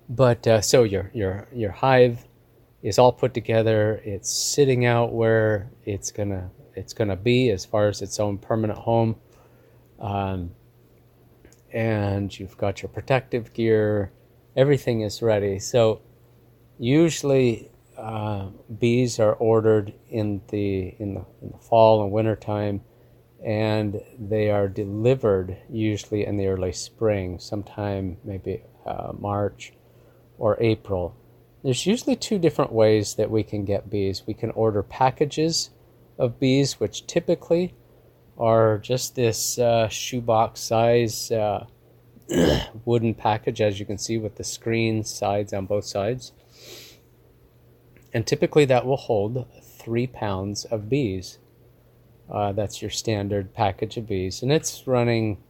But 0.08 0.46
uh, 0.46 0.60
so 0.60 0.82
your 0.84 1.10
your 1.14 1.48
your 1.52 1.70
hive 1.70 2.26
is 2.82 2.98
all 2.98 3.12
put 3.12 3.34
together. 3.34 4.00
It's 4.04 4.32
sitting 4.32 4.84
out 4.84 5.12
where 5.12 5.70
it's 5.84 6.10
gonna 6.10 6.50
it's 6.74 6.92
gonna 6.92 7.16
be 7.16 7.50
as 7.50 7.64
far 7.64 7.88
as 7.88 8.02
its 8.02 8.20
own 8.20 8.38
permanent 8.38 8.78
home, 8.78 9.16
um, 10.00 10.50
and 11.72 12.38
you've 12.38 12.56
got 12.58 12.82
your 12.82 12.90
protective 12.90 13.52
gear. 13.52 14.12
Everything 14.56 15.00
is 15.00 15.22
ready. 15.22 15.58
So 15.58 16.00
usually 16.78 17.70
uh, 17.96 18.48
bees 18.78 19.18
are 19.18 19.34
ordered 19.34 19.92
in 20.08 20.42
the 20.48 20.94
in 20.98 21.14
the, 21.14 21.24
in 21.42 21.50
the 21.50 21.58
fall 21.58 22.02
and 22.02 22.12
winter 22.12 22.36
time, 22.36 22.82
and 23.44 24.00
they 24.18 24.50
are 24.50 24.68
delivered 24.68 25.56
usually 25.70 26.24
in 26.26 26.36
the 26.36 26.46
early 26.46 26.72
spring, 26.72 27.38
sometime 27.38 28.16
maybe 28.24 28.62
uh, 28.86 29.12
March 29.18 29.72
or 30.38 30.56
April. 30.60 31.16
There's 31.62 31.86
usually 31.86 32.16
two 32.16 32.38
different 32.38 32.72
ways 32.72 33.14
that 33.14 33.30
we 33.30 33.42
can 33.42 33.64
get 33.64 33.88
bees. 33.88 34.24
We 34.26 34.34
can 34.34 34.50
order 34.50 34.82
packages 34.82 35.70
of 36.18 36.38
bees, 36.38 36.78
which 36.78 37.06
typically 37.06 37.74
are 38.36 38.78
just 38.78 39.14
this 39.14 39.58
uh, 39.58 39.88
shoebox 39.88 40.60
size 40.60 41.30
uh, 41.30 41.66
wooden 42.84 43.14
package, 43.14 43.60
as 43.60 43.80
you 43.80 43.86
can 43.86 43.98
see, 43.98 44.18
with 44.18 44.36
the 44.36 44.44
screen 44.44 45.04
sides 45.04 45.52
on 45.52 45.66
both 45.66 45.84
sides 45.84 46.32
and 48.14 48.26
typically 48.26 48.64
that 48.66 48.86
will 48.86 48.96
hold 48.96 49.46
three 49.60 50.06
pounds 50.06 50.64
of 50.66 50.88
bees. 50.88 51.38
Uh, 52.30 52.52
that's 52.52 52.80
your 52.80 52.90
standard 52.90 53.52
package 53.52 53.96
of 53.98 54.06
bees, 54.06 54.42
and 54.42 54.50
it's 54.52 54.86
running. 54.86 55.42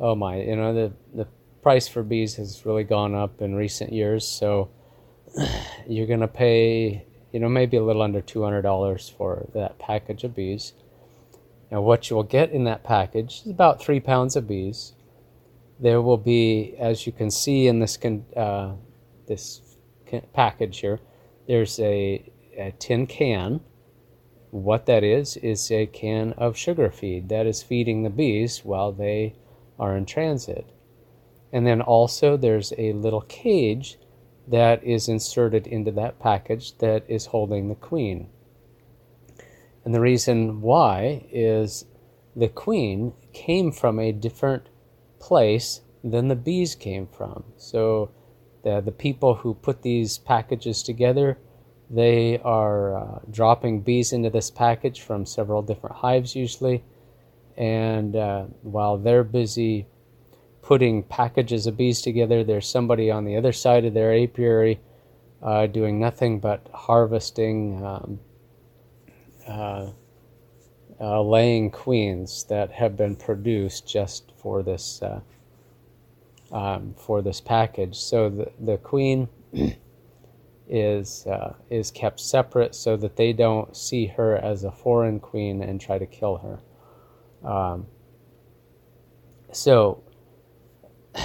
Oh 0.00 0.16
my, 0.16 0.40
you 0.40 0.56
know 0.56 0.74
the 0.74 0.92
the 1.14 1.28
price 1.62 1.86
for 1.86 2.02
bees 2.02 2.34
has 2.36 2.66
really 2.66 2.82
gone 2.82 3.14
up 3.14 3.40
in 3.40 3.54
recent 3.54 3.92
years, 3.92 4.26
so 4.26 4.70
you're 5.86 6.08
gonna 6.08 6.26
pay, 6.26 7.06
you 7.30 7.38
know, 7.38 7.48
maybe 7.48 7.76
a 7.76 7.84
little 7.84 8.02
under 8.02 8.20
two 8.20 8.42
hundred 8.42 8.62
dollars 8.62 9.12
for 9.16 9.46
that 9.54 9.78
package 9.78 10.24
of 10.24 10.34
bees. 10.34 10.72
Now, 11.70 11.82
what 11.82 12.10
you 12.10 12.16
will 12.16 12.24
get 12.24 12.50
in 12.50 12.64
that 12.64 12.82
package 12.84 13.42
is 13.44 13.50
about 13.50 13.80
three 13.80 14.00
pounds 14.00 14.34
of 14.34 14.48
bees. 14.48 14.94
There 15.78 16.02
will 16.02 16.18
be, 16.18 16.74
as 16.78 17.06
you 17.06 17.12
can 17.12 17.30
see 17.30 17.66
in 17.66 17.78
this 17.78 17.96
con- 17.96 18.26
uh, 18.36 18.72
this 19.26 19.60
package 20.34 20.80
here, 20.80 21.00
there's 21.46 21.78
a, 21.80 22.30
a 22.56 22.72
tin 22.78 23.06
can. 23.06 23.60
What 24.50 24.86
that 24.86 25.02
is, 25.02 25.36
is 25.38 25.70
a 25.70 25.86
can 25.86 26.34
of 26.34 26.56
sugar 26.56 26.90
feed 26.90 27.28
that 27.30 27.46
is 27.46 27.62
feeding 27.62 28.02
the 28.02 28.10
bees 28.10 28.64
while 28.64 28.92
they 28.92 29.34
are 29.78 29.96
in 29.96 30.04
transit. 30.04 30.66
And 31.52 31.66
then 31.66 31.80
also 31.80 32.36
there's 32.36 32.72
a 32.78 32.92
little 32.92 33.22
cage 33.22 33.98
that 34.48 34.82
is 34.84 35.08
inserted 35.08 35.66
into 35.66 35.90
that 35.92 36.18
package 36.18 36.76
that 36.78 37.04
is 37.08 37.26
holding 37.26 37.68
the 37.68 37.74
queen. 37.74 38.28
And 39.84 39.94
the 39.94 40.00
reason 40.00 40.60
why 40.60 41.26
is 41.30 41.84
the 42.34 42.48
queen 42.48 43.14
came 43.32 43.72
from 43.72 43.98
a 43.98 44.12
different 44.12 44.68
place 45.18 45.80
than 46.02 46.28
the 46.28 46.36
bees 46.36 46.74
came 46.74 47.06
from. 47.06 47.44
So 47.56 48.10
the, 48.62 48.80
the 48.80 48.92
people 48.92 49.34
who 49.34 49.54
put 49.54 49.82
these 49.82 50.18
packages 50.18 50.82
together, 50.82 51.38
they 51.90 52.38
are 52.38 52.96
uh, 52.96 53.18
dropping 53.30 53.80
bees 53.80 54.12
into 54.12 54.30
this 54.30 54.50
package 54.50 55.02
from 55.02 55.26
several 55.26 55.62
different 55.62 55.96
hives 55.96 56.34
usually. 56.34 56.82
And 57.56 58.16
uh, 58.16 58.44
while 58.62 58.96
they're 58.96 59.24
busy 59.24 59.86
putting 60.62 61.02
packages 61.02 61.66
of 61.66 61.76
bees 61.76 62.00
together, 62.00 62.44
there's 62.44 62.68
somebody 62.68 63.10
on 63.10 63.24
the 63.24 63.36
other 63.36 63.52
side 63.52 63.84
of 63.84 63.94
their 63.94 64.14
apiary 64.14 64.80
uh, 65.42 65.66
doing 65.66 65.98
nothing 65.98 66.38
but 66.38 66.66
harvesting, 66.72 67.84
um, 67.84 68.20
uh, 69.46 69.90
uh, 71.00 71.20
laying 71.20 71.68
queens 71.70 72.44
that 72.44 72.70
have 72.70 72.96
been 72.96 73.16
produced 73.16 73.88
just 73.88 74.32
for 74.36 74.62
this 74.62 75.02
uh, 75.02 75.20
um, 76.52 76.94
for 76.96 77.22
this 77.22 77.40
package. 77.40 77.96
So 77.96 78.28
the, 78.28 78.52
the 78.60 78.76
queen 78.76 79.28
is 80.68 81.26
uh, 81.26 81.54
is 81.70 81.90
kept 81.90 82.20
separate 82.20 82.74
so 82.74 82.96
that 82.96 83.16
they 83.16 83.32
don't 83.32 83.76
see 83.76 84.06
her 84.06 84.36
as 84.36 84.64
a 84.64 84.70
foreign 84.70 85.18
queen 85.18 85.62
and 85.62 85.80
try 85.80 85.98
to 85.98 86.06
kill 86.06 86.36
her. 86.38 87.48
Um, 87.48 87.86
so 89.52 90.02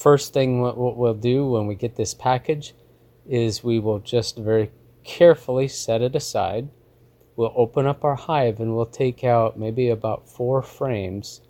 first 0.00 0.32
thing 0.32 0.60
what, 0.60 0.76
what 0.76 0.96
we'll 0.96 1.14
do 1.14 1.46
when 1.46 1.66
we 1.66 1.74
get 1.74 1.96
this 1.96 2.14
package 2.14 2.74
is 3.28 3.62
we 3.62 3.78
will 3.78 3.98
just 3.98 4.38
very 4.38 4.70
carefully 5.04 5.68
set 5.68 6.00
it 6.00 6.14
aside. 6.14 6.68
We'll 7.36 7.52
open 7.54 7.86
up 7.86 8.04
our 8.04 8.16
hive 8.16 8.60
and 8.60 8.74
we'll 8.74 8.86
take 8.86 9.22
out 9.22 9.58
maybe 9.58 9.90
about 9.90 10.28
four 10.28 10.62
frames 10.62 11.40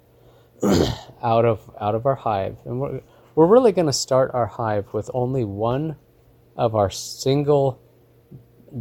out 1.23 1.45
of 1.45 1.71
out 1.81 1.95
of 1.95 2.07
our 2.07 2.15
hive, 2.15 2.57
and 2.65 2.81
we're 2.81 3.01
we're 3.35 3.47
really 3.47 3.73
going 3.73 3.87
to 3.87 3.93
start 3.93 4.33
our 4.35 4.47
hive 4.47 4.93
with 4.93 5.11
only 5.15 5.45
one 5.45 5.97
of 6.57 6.75
our 6.75 6.91
single 6.91 7.81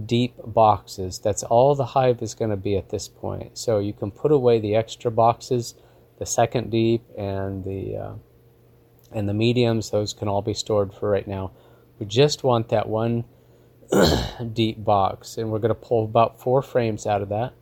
deep 0.05 0.33
boxes. 0.43 1.19
That's 1.19 1.43
all 1.43 1.75
the 1.75 1.85
hive 1.85 2.21
is 2.21 2.33
going 2.33 2.51
to 2.51 2.57
be 2.57 2.75
at 2.75 2.89
this 2.89 3.07
point. 3.07 3.57
So 3.57 3.79
you 3.79 3.93
can 3.93 4.11
put 4.11 4.31
away 4.31 4.59
the 4.59 4.75
extra 4.75 5.11
boxes, 5.11 5.75
the 6.19 6.25
second 6.25 6.71
deep 6.71 7.03
and 7.17 7.63
the 7.63 7.97
uh, 7.97 8.13
and 9.11 9.29
the 9.29 9.33
mediums. 9.33 9.91
Those 9.91 10.13
can 10.13 10.27
all 10.27 10.41
be 10.41 10.53
stored 10.53 10.93
for 10.93 11.09
right 11.09 11.27
now. 11.27 11.51
We 11.99 12.05
just 12.05 12.43
want 12.43 12.69
that 12.69 12.89
one 12.89 13.25
deep 14.53 14.83
box, 14.83 15.37
and 15.37 15.51
we're 15.51 15.59
going 15.59 15.69
to 15.69 15.75
pull 15.75 16.03
about 16.03 16.41
four 16.41 16.61
frames 16.61 17.05
out 17.05 17.21
of 17.21 17.29
that. 17.29 17.53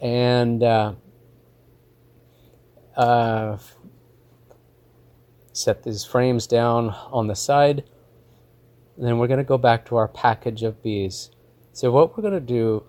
And 0.00 0.62
uh, 0.62 0.92
uh, 2.96 3.58
set 5.52 5.82
these 5.82 6.04
frames 6.04 6.46
down 6.46 6.90
on 7.10 7.26
the 7.26 7.34
side. 7.34 7.84
And 8.96 9.06
then 9.06 9.18
we're 9.18 9.26
going 9.26 9.38
to 9.38 9.44
go 9.44 9.58
back 9.58 9.86
to 9.86 9.96
our 9.96 10.08
package 10.08 10.62
of 10.62 10.82
bees. 10.82 11.30
So 11.72 11.90
what 11.90 12.16
we're 12.16 12.22
going 12.22 12.34
to 12.34 12.40
do 12.40 12.84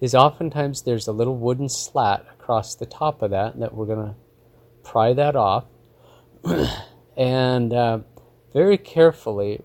is 0.00 0.14
oftentimes 0.14 0.82
there's 0.82 1.06
a 1.06 1.12
little 1.12 1.36
wooden 1.36 1.68
slat 1.68 2.24
across 2.32 2.74
the 2.74 2.86
top 2.86 3.20
of 3.20 3.30
that 3.30 3.58
that 3.60 3.74
we're 3.74 3.86
going 3.86 4.08
to 4.08 4.14
pry 4.82 5.12
that 5.12 5.36
off. 5.36 5.66
and 7.16 7.72
uh, 7.72 7.98
very 8.54 8.78
carefully, 8.78 9.62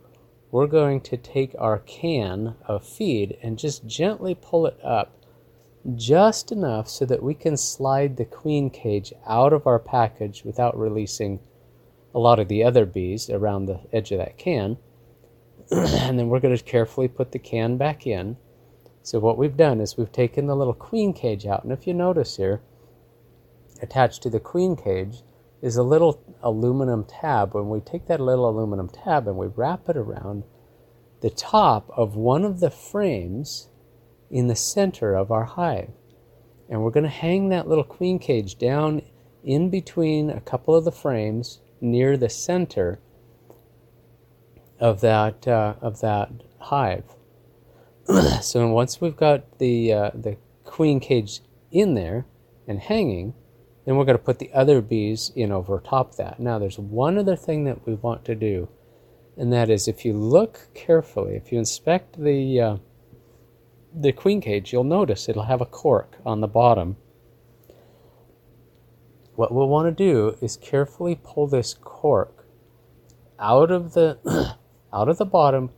we're 0.51 0.67
going 0.67 1.01
to 1.01 1.17
take 1.17 1.55
our 1.58 1.79
can 1.79 2.55
of 2.67 2.86
feed 2.86 3.38
and 3.41 3.58
just 3.58 3.86
gently 3.86 4.36
pull 4.36 4.65
it 4.65 4.77
up 4.84 5.24
just 5.93 6.51
enough 6.51 6.89
so 6.89 7.05
that 7.05 7.21
we 7.21 7.33
can 7.33 7.55
slide 7.55 8.17
the 8.17 8.25
queen 8.25 8.69
cage 8.69 9.13
out 9.27 9.53
of 9.53 9.67
our 9.67 9.77
package 9.77 10.43
without 10.43 10.77
releasing 10.77 11.39
a 12.13 12.19
lot 12.19 12.39
of 12.39 12.47
the 12.47 12.63
other 12.63 12.85
bees 12.85 13.29
around 13.29 13.65
the 13.65 13.81
edge 13.93 14.11
of 14.11 14.17
that 14.17 14.37
can. 14.37 14.77
and 15.71 16.17
then 16.17 16.27
we're 16.27 16.39
going 16.39 16.55
to 16.55 16.63
carefully 16.63 17.07
put 17.07 17.31
the 17.31 17.39
can 17.39 17.77
back 17.77 18.07
in. 18.07 18.37
So 19.03 19.19
what 19.19 19.37
we've 19.37 19.57
done 19.57 19.81
is 19.81 19.97
we've 19.97 20.11
taken 20.11 20.47
the 20.47 20.55
little 20.55 20.73
queen 20.73 21.13
cage 21.13 21.45
out, 21.45 21.63
and 21.63 21.71
if 21.71 21.85
you 21.85 21.93
notice 21.93 22.37
here, 22.37 22.61
attached 23.81 24.23
to 24.23 24.29
the 24.29 24.39
queen 24.39 24.75
cage 24.75 25.21
is 25.61 25.75
a 25.75 25.83
little 25.83 26.23
aluminum 26.41 27.03
tab. 27.03 27.53
When 27.53 27.69
we 27.69 27.79
take 27.79 28.07
that 28.07 28.19
little 28.19 28.49
aluminum 28.49 28.89
tab 28.89 29.27
and 29.27 29.37
we 29.37 29.47
wrap 29.47 29.89
it 29.89 29.97
around 29.97 30.43
the 31.21 31.29
top 31.29 31.89
of 31.95 32.15
one 32.15 32.43
of 32.43 32.59
the 32.59 32.71
frames 32.71 33.69
in 34.35 34.47
the 34.47 34.55
center 34.55 35.15
of 35.15 35.31
our 35.31 35.45
hive. 35.45 35.89
And 36.67 36.83
we're 36.83 36.91
going 36.91 37.05
to 37.05 37.09
hang 37.09 37.47
that 37.49 37.69
little 37.69 37.85
queen 37.85 38.19
cage 38.19 38.57
down 38.57 39.01
in 39.45 39.69
between 39.69 40.29
a 40.29 40.41
couple 40.41 40.75
of 40.75 40.83
the 40.83 40.91
frames 40.91 41.61
near 41.79 42.17
the 42.17 42.27
center 42.27 42.99
of 44.77 44.99
that 44.99 45.47
uh, 45.47 45.75
of 45.79 46.01
that 46.01 46.29
hive. 46.59 47.05
so 48.41 48.67
once 48.67 48.99
we've 48.99 49.15
got 49.15 49.57
the 49.59 49.93
uh, 49.93 50.11
the 50.13 50.35
queen 50.65 50.99
cage 50.99 51.39
in 51.71 51.93
there 51.93 52.25
and 52.67 52.81
hanging, 52.81 53.33
then 53.85 53.95
we're 53.95 54.03
going 54.03 54.17
to 54.17 54.23
put 54.23 54.39
the 54.39 54.51
other 54.51 54.81
bees 54.81 55.31
in 55.33 55.49
over 55.49 55.79
top 55.79 56.15
that. 56.15 56.41
Now 56.41 56.59
there's 56.59 56.77
one 56.77 57.17
other 57.17 57.37
thing 57.37 57.63
that 57.65 57.87
we 57.87 57.93
want 57.93 58.25
to 58.25 58.35
do, 58.35 58.67
and 59.37 59.53
that 59.53 59.69
is 59.69 59.87
if 59.87 60.03
you 60.03 60.11
look 60.11 60.67
carefully, 60.73 61.37
if 61.37 61.53
you 61.53 61.57
inspect 61.57 62.21
the 62.21 62.59
uh, 62.59 62.77
the 63.97 64.12
queen 64.12 64.41
cage, 64.41 64.73
you'll 64.73 64.84
notice 64.84 65.29
it'll 65.29 65.43
have 65.43 65.62
a 65.62 65.65
cork 65.65 66.17
on 66.25 66.41
the 66.41 66.47
bottom. 66.47 66.97
What 69.36 69.53
we'll 69.53 69.67
want 69.67 69.88
to 69.88 70.03
do 70.03 70.38
is 70.41 70.58
carefully 70.58 71.19
pull 71.21 71.47
this 71.47 71.73
cork 71.73 72.47
out 73.39 73.71
of 73.71 73.93
the 73.93 74.17
out 74.93 75.10
of 75.10 75.17
the 75.17 75.25
bottom 75.25 75.71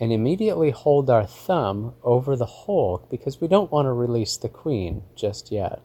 and 0.00 0.12
immediately 0.12 0.70
hold 0.70 1.08
our 1.08 1.24
thumb 1.24 1.94
over 2.02 2.36
the 2.36 2.46
hole 2.46 3.06
because 3.10 3.40
we 3.40 3.46
don't 3.46 3.70
want 3.70 3.86
to 3.86 3.92
release 3.92 4.36
the 4.36 4.48
queen 4.48 5.02
just 5.14 5.52
yet. 5.52 5.80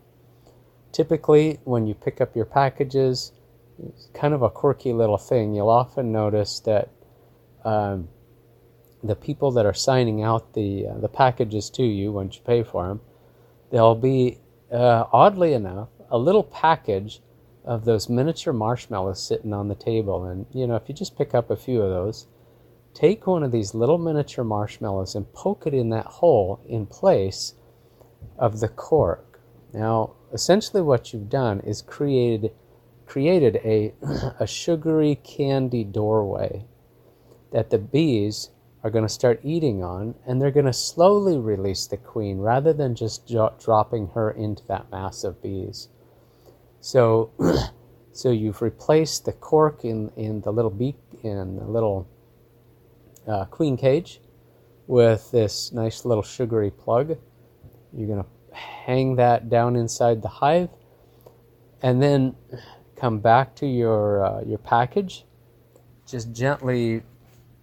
Typically, 0.92 1.60
when 1.64 1.86
you 1.86 1.94
pick 1.94 2.20
up 2.20 2.36
your 2.36 2.46
packages, 2.46 3.32
it's 3.88 4.10
kind 4.14 4.34
of 4.34 4.42
a 4.42 4.50
quirky 4.50 4.94
little 4.94 5.20
thing. 5.20 5.54
You'll 5.54 5.70
often 5.70 6.12
notice 6.12 6.60
that 6.62 6.90
um, 7.64 8.10
the 9.04 9.16
people 9.16 9.52
that 9.52 9.66
are 9.66 9.74
signing 9.74 10.24
out 10.24 10.54
the 10.54 10.88
uh, 10.88 10.98
the 11.00 11.08
packages 11.08 11.70
to 11.72 11.84
you 11.84 12.12
once 12.12 12.36
you 12.36 12.42
pay 12.42 12.64
for 12.64 12.88
them, 12.88 13.02
there'll 13.72 13.96
be 13.96 14.40
uh, 14.72 15.06
oddly 15.12 15.54
enough 15.54 15.90
a 16.12 16.18
little 16.18 16.44
package 16.44 17.22
of 17.64 17.86
those 17.86 18.10
miniature 18.10 18.54
marshmallows 18.54 19.22
sitting 19.22 19.54
on 19.54 19.68
the 19.68 19.76
table. 19.76 20.26
And 20.26 20.46
you 20.54 20.68
know, 20.68 20.76
if 20.76 20.84
you 20.88 20.96
just 20.96 21.18
pick 21.18 21.34
up 21.34 21.50
a 21.50 21.56
few 21.56 21.82
of 21.82 21.90
those, 21.90 22.28
take 22.94 23.28
one 23.28 23.44
of 23.44 23.52
these 23.52 23.74
little 23.74 23.98
miniature 23.98 24.44
marshmallows 24.44 25.16
and 25.16 25.32
poke 25.34 25.66
it 25.66 25.74
in 25.74 25.90
that 25.90 26.06
hole 26.06 26.60
in 26.68 26.86
place 26.86 27.54
of 28.38 28.60
the 28.60 28.68
cork. 28.68 29.40
Now, 29.74 30.14
essentially, 30.34 30.82
what 30.82 31.14
you've 31.14 31.30
done 31.30 31.62
is 31.62 31.82
created 31.82 32.52
created 33.06 33.56
a 33.64 33.94
a 34.40 34.46
sugary 34.48 35.16
candy 35.24 35.84
doorway 35.84 36.66
that 37.52 37.70
the 37.70 37.78
bees 37.78 38.50
are 38.84 38.89
going 38.89 39.06
to 39.06 39.13
start 39.13 39.42
eating 39.44 39.84
on, 39.84 40.15
and 40.26 40.42
they're 40.42 40.52
going 40.52 40.65
to 40.65 40.74
slowly 40.74 41.38
release 41.38 41.88
the 41.88 41.98
queen 41.98 42.38
rather 42.38 42.72
than 42.72 42.96
just 42.96 43.28
jo- 43.28 43.54
dropping 43.60 44.08
her 44.10 44.32
into 44.32 44.65
that 44.68 44.89
mass 44.92 45.24
of 45.24 45.42
bees. 45.42 45.89
So, 46.80 47.32
so 48.13 48.32
you've 48.32 48.62
replaced 48.62 49.26
the 49.26 49.34
cork 49.34 49.84
in, 49.84 50.12
in 50.15 50.42
the 50.42 50.52
little 50.52 50.72
beak 50.72 50.96
in 51.24 51.58
the 51.58 51.65
little 51.65 52.08
uh, 53.28 53.46
queen 53.46 53.76
cage 53.78 54.22
with 54.88 55.30
this 55.32 55.72
nice 55.72 56.06
little 56.06 56.24
sugary 56.24 56.72
plug. 56.72 57.18
You're 57.94 58.08
going 58.08 58.24
to 58.24 58.56
hang 58.56 59.15
that 59.18 59.50
down 59.50 59.76
inside 59.76 60.22
the 60.22 60.30
hive, 60.30 60.70
and 61.82 62.02
then 62.02 62.36
come 62.96 63.20
back 63.20 63.56
to 63.58 63.68
your 63.68 64.26
uh, 64.26 64.42
your 64.42 64.58
package. 64.58 65.26
Just 66.08 66.32
gently 66.32 67.04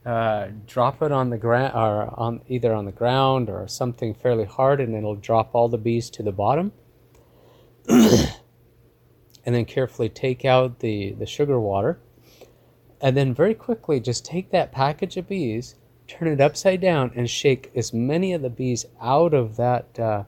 uh, 0.07 0.49
drop 0.67 1.03
it 1.03 1.13
on 1.13 1.31
the 1.31 1.37
ground 1.37 1.75
or 1.75 2.19
on 2.19 2.41
either 2.49 2.73
on 2.73 2.85
the 2.85 2.93
ground 2.93 3.51
or 3.51 3.67
something 3.67 4.15
fairly 4.15 4.45
hard 4.45 4.81
and 4.81 4.95
it'll 4.95 5.17
drop 5.17 5.55
all 5.55 5.69
the 5.69 5.79
bees 5.79 6.09
to 6.11 6.23
the 6.23 6.33
bottom. 6.33 6.73
And 9.45 9.55
then 9.55 9.65
carefully 9.65 10.09
take 10.09 10.45
out 10.45 10.81
the, 10.81 11.13
the 11.13 11.25
sugar 11.25 11.61
water. 11.61 12.01
And 13.01 13.17
then 13.17 13.33
very 13.33 13.55
quickly 13.55 14.01
just 14.01 14.25
take 14.25 14.51
that 14.51 14.73
package 14.73 15.17
of 15.17 15.29
bees 15.29 15.77
turn 16.07 16.29
it 16.29 16.41
upside 16.41 16.81
down 16.81 17.13
and 17.15 17.29
shake 17.29 17.71
as 17.75 17.93
many 17.93 18.33
of 18.33 18.43
the 18.43 18.51
bees 18.51 18.87
out 19.01 19.35
of 19.35 19.57
that 19.57 19.99
uh, 19.99 20.25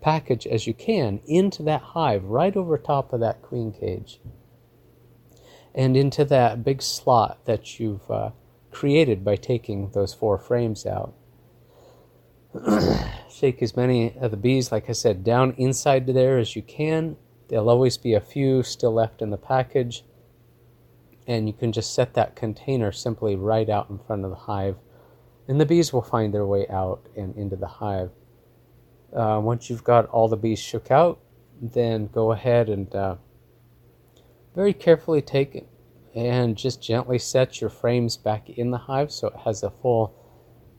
package 0.00 0.46
as 0.46 0.66
you 0.66 0.74
can 0.74 1.20
into 1.26 1.62
that 1.62 1.80
hive 1.80 2.24
right 2.24 2.56
over 2.56 2.78
top 2.78 3.12
of 3.12 3.20
that 3.20 3.42
queen 3.42 3.72
cage. 3.72 4.20
And 5.74 5.96
into 5.96 6.24
that 6.26 6.64
big 6.64 6.82
slot 6.82 7.44
that 7.46 7.80
you've 7.80 8.10
uh, 8.10 8.30
created 8.72 9.24
by 9.24 9.36
taking 9.36 9.90
those 9.90 10.14
four 10.14 10.38
frames 10.38 10.84
out. 10.86 11.14
Shake 13.30 13.62
as 13.62 13.76
many 13.76 14.16
of 14.18 14.30
the 14.30 14.36
bees, 14.36 14.72
like 14.72 14.88
I 14.88 14.92
said, 14.92 15.22
down 15.22 15.54
inside 15.56 16.06
there 16.06 16.38
as 16.38 16.56
you 16.56 16.62
can. 16.62 17.16
There'll 17.48 17.70
always 17.70 17.96
be 17.96 18.14
a 18.14 18.20
few 18.20 18.62
still 18.62 18.92
left 18.92 19.22
in 19.22 19.30
the 19.30 19.36
package. 19.36 20.04
And 21.26 21.46
you 21.46 21.52
can 21.52 21.70
just 21.70 21.94
set 21.94 22.14
that 22.14 22.34
container 22.34 22.90
simply 22.90 23.36
right 23.36 23.68
out 23.68 23.88
in 23.90 23.98
front 23.98 24.24
of 24.24 24.30
the 24.30 24.36
hive. 24.36 24.76
And 25.46 25.60
the 25.60 25.66
bees 25.66 25.92
will 25.92 26.02
find 26.02 26.34
their 26.34 26.46
way 26.46 26.66
out 26.68 27.06
and 27.16 27.36
into 27.36 27.56
the 27.56 27.66
hive. 27.66 28.10
Uh, 29.14 29.40
once 29.42 29.68
you've 29.68 29.84
got 29.84 30.06
all 30.06 30.28
the 30.28 30.36
bees 30.36 30.58
shook 30.58 30.90
out, 30.90 31.20
then 31.60 32.08
go 32.08 32.32
ahead 32.32 32.68
and 32.68 32.92
uh, 32.94 33.16
very 34.54 34.72
carefully 34.72 35.22
take 35.22 35.66
and 36.14 36.56
just 36.56 36.82
gently 36.82 37.18
set 37.18 37.60
your 37.60 37.70
frames 37.70 38.16
back 38.16 38.50
in 38.50 38.70
the 38.70 38.78
hive 38.78 39.10
so 39.10 39.28
it 39.28 39.36
has 39.44 39.62
a 39.62 39.70
full 39.70 40.14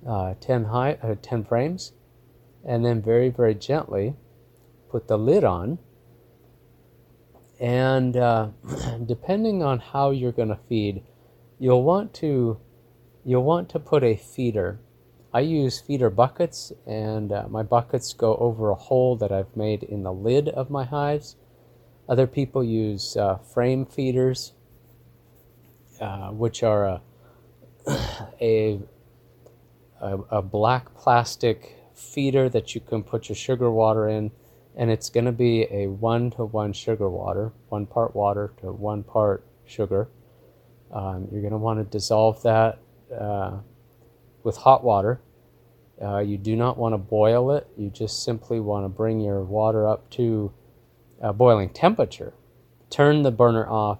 uh, 0.08 0.36
10, 0.40 0.66
high, 0.66 0.98
uh, 1.02 1.16
10 1.22 1.46
frames. 1.46 1.94
And 2.66 2.86
then 2.86 3.02
very 3.02 3.30
very 3.30 3.56
gently 3.56 4.16
put 4.90 5.08
the 5.08 5.18
lid 5.18 5.44
on. 5.44 5.80
And 7.60 8.16
uh, 8.16 8.50
depending 9.06 9.64
on 9.64 9.80
how 9.80 10.12
you're 10.12 10.32
going 10.32 10.50
to 10.50 10.60
feed 10.70 11.04
you'll 11.64 11.84
want 11.84 12.14
to 12.14 12.60
you'll 13.24 13.44
want 13.44 13.70
to 13.70 13.80
put 13.80 14.04
a 14.04 14.18
feeder. 14.18 14.82
I 15.34 15.40
use 15.40 15.80
feeder 15.80 16.10
buckets 16.10 16.74
and 16.86 17.32
uh, 17.32 17.48
my 17.50 17.64
buckets 17.64 18.12
go 18.14 18.36
over 18.36 18.70
a 18.70 18.76
hole 18.76 19.16
that 19.16 19.32
I've 19.32 19.56
made 19.56 19.82
in 19.84 20.04
the 20.04 20.12
lid 20.12 20.50
of 20.50 20.70
my 20.70 20.84
hives. 20.84 21.38
Other 22.10 22.28
people 22.28 22.66
use 22.66 23.16
uh, 23.16 23.38
frame 23.38 23.86
feeders 23.86 24.52
uh, 26.00 26.30
which 26.30 26.64
are 26.64 26.86
a, 26.86 27.02
a, 28.42 28.80
a, 30.02 30.18
a 30.32 30.42
black 30.42 30.96
plastic 30.96 31.78
feeder 31.94 32.50
that 32.50 32.74
you 32.76 32.82
can 32.82 33.04
put 33.04 33.30
your 33.30 33.36
sugar 33.36 33.70
water 33.72 34.08
in, 34.08 34.32
and 34.76 34.90
it's 34.90 35.10
going 35.10 35.26
to 35.26 35.32
be 35.32 35.68
a 35.72 35.88
one 35.88 36.32
to 36.32 36.46
one 36.46 36.74
sugar 36.74 37.10
water, 37.10 37.52
one 37.70 37.86
part 37.86 38.16
water 38.16 38.54
to 38.62 38.72
one 38.72 39.04
part 39.04 39.46
sugar. 39.66 40.10
Um, 40.92 41.28
you're 41.32 41.42
going 41.42 41.52
to 41.52 41.58
want 41.58 41.80
to 41.80 41.84
dissolve 41.86 42.42
that 42.44 42.80
uh, 43.16 43.58
with 44.44 44.58
hot 44.58 44.84
water. 44.84 45.22
Uh, 46.02 46.20
you 46.20 46.38
do 46.38 46.56
not 46.56 46.78
want 46.78 46.94
to 46.94 46.98
boil 46.98 47.52
it. 47.52 47.68
You 47.78 47.90
just 47.90 48.24
simply 48.24 48.60
want 48.60 48.86
to 48.86 48.90
bring 48.90 49.20
your 49.20 49.44
water 49.44 49.88
up 49.88 50.10
to 50.12 50.52
boiling 51.36 51.70
temperature. 51.70 52.34
Turn 52.90 53.22
the 53.22 53.32
burner 53.32 53.68
off 53.68 54.00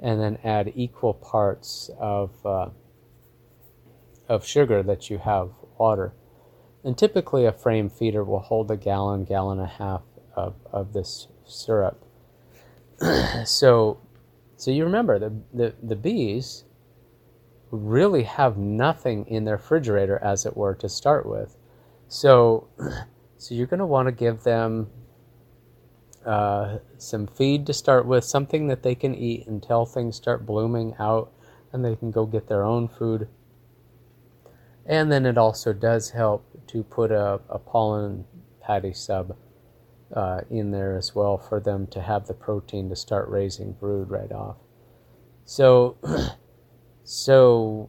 and 0.00 0.20
then 0.20 0.38
add 0.44 0.72
equal 0.74 1.14
parts 1.14 1.90
of 1.98 2.30
uh, 2.46 2.68
of 4.28 4.46
sugar 4.46 4.82
that 4.82 5.10
you 5.10 5.18
have 5.18 5.50
water. 5.78 6.12
And 6.84 6.96
typically, 6.96 7.44
a 7.44 7.52
frame 7.52 7.90
feeder 7.90 8.22
will 8.22 8.38
hold 8.38 8.70
a 8.70 8.76
gallon, 8.76 9.24
gallon 9.24 9.58
and 9.58 9.68
a 9.68 9.72
half 9.72 10.02
of, 10.36 10.54
of 10.72 10.92
this 10.92 11.28
syrup. 11.44 12.04
so, 13.44 13.98
so 14.56 14.70
you 14.70 14.84
remember 14.84 15.18
the, 15.18 15.32
the 15.52 15.74
the 15.82 15.96
bees 15.96 16.64
really 17.70 18.22
have 18.22 18.56
nothing 18.56 19.26
in 19.26 19.44
their 19.44 19.56
refrigerator, 19.56 20.18
as 20.22 20.46
it 20.46 20.56
were, 20.56 20.74
to 20.74 20.88
start 20.88 21.26
with. 21.26 21.56
So, 22.08 22.68
so 23.36 23.54
you're 23.54 23.66
going 23.66 23.80
to 23.80 23.86
want 23.86 24.06
to 24.06 24.12
give 24.12 24.42
them 24.42 24.88
uh, 26.28 26.78
some 26.98 27.26
feed 27.26 27.66
to 27.66 27.72
start 27.72 28.06
with, 28.06 28.22
something 28.22 28.68
that 28.68 28.82
they 28.82 28.94
can 28.94 29.14
eat 29.14 29.46
until 29.46 29.86
things 29.86 30.14
start 30.14 30.44
blooming 30.44 30.94
out 30.98 31.32
and 31.72 31.82
they 31.82 31.96
can 31.96 32.10
go 32.10 32.26
get 32.26 32.48
their 32.48 32.64
own 32.64 32.86
food. 32.86 33.28
And 34.84 35.10
then 35.10 35.24
it 35.24 35.38
also 35.38 35.72
does 35.72 36.10
help 36.10 36.44
to 36.68 36.82
put 36.82 37.10
a, 37.10 37.40
a 37.48 37.58
pollen 37.58 38.26
patty 38.60 38.92
sub 38.92 39.36
uh, 40.14 40.42
in 40.50 40.70
there 40.70 40.96
as 40.96 41.14
well 41.14 41.38
for 41.38 41.60
them 41.60 41.86
to 41.88 42.02
have 42.02 42.26
the 42.26 42.34
protein 42.34 42.90
to 42.90 42.96
start 42.96 43.28
raising 43.28 43.72
brood 43.72 44.10
right 44.10 44.32
off. 44.32 44.56
So, 45.46 45.96
so 47.04 47.88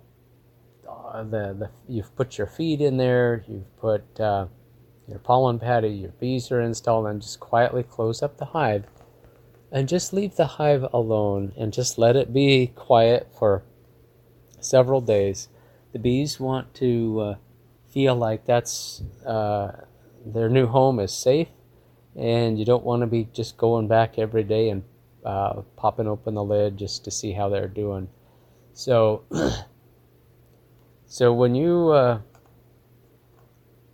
uh, 0.88 1.24
the, 1.24 1.56
the 1.60 1.70
you've 1.90 2.16
put 2.16 2.38
your 2.38 2.48
feed 2.48 2.80
in 2.80 2.96
there, 2.96 3.44
you've 3.50 3.78
put 3.78 4.18
uh, 4.18 4.48
your 5.10 5.20
pollen 5.20 5.60
patty, 5.60 5.90
your 5.90 6.12
bees 6.12 6.52
are 6.52 6.62
installed, 6.62 7.08
and 7.08 7.22
just 7.22 7.40
quietly 7.40 7.84
close 7.84 8.22
up 8.22 8.38
the 8.38 8.46
hive 8.46 8.86
and 9.72 9.88
just 9.88 10.14
leave 10.14 10.36
the 10.36 10.46
hive 10.46 10.86
alone 10.94 11.54
and 11.58 11.74
just 11.74 11.98
let 11.98 12.16
it 12.16 12.34
be 12.34 12.68
quiet 12.76 13.28
for 13.38 13.64
several 14.60 15.02
days. 15.02 15.48
The 15.94 16.00
bees 16.00 16.40
want 16.40 16.74
to 16.76 17.20
uh, 17.20 17.36
feel 17.90 18.16
like 18.16 18.46
that's 18.46 19.04
uh, 19.26 19.72
their 20.26 20.50
new 20.50 20.68
home 20.68 21.00
is 21.00 21.12
safe, 21.12 21.50
and 22.16 22.58
you 22.60 22.66
don't 22.66 22.84
want 22.84 23.02
to 23.02 23.08
be 23.08 23.28
just 23.34 23.58
going 23.58 23.88
back 23.88 24.18
every 24.18 24.44
day 24.44 24.70
and 24.70 24.84
uh, 25.26 25.62
popping 25.76 26.08
open 26.08 26.34
the 26.34 26.44
lid 26.44 26.78
just 26.78 27.04
to 27.06 27.12
see 27.12 27.34
how 27.34 27.50
they're 27.50 27.68
doing. 27.68 28.10
So, 28.74 29.24
so 31.06 31.34
when 31.34 31.56
you 31.56 31.90
uh, 31.90 32.22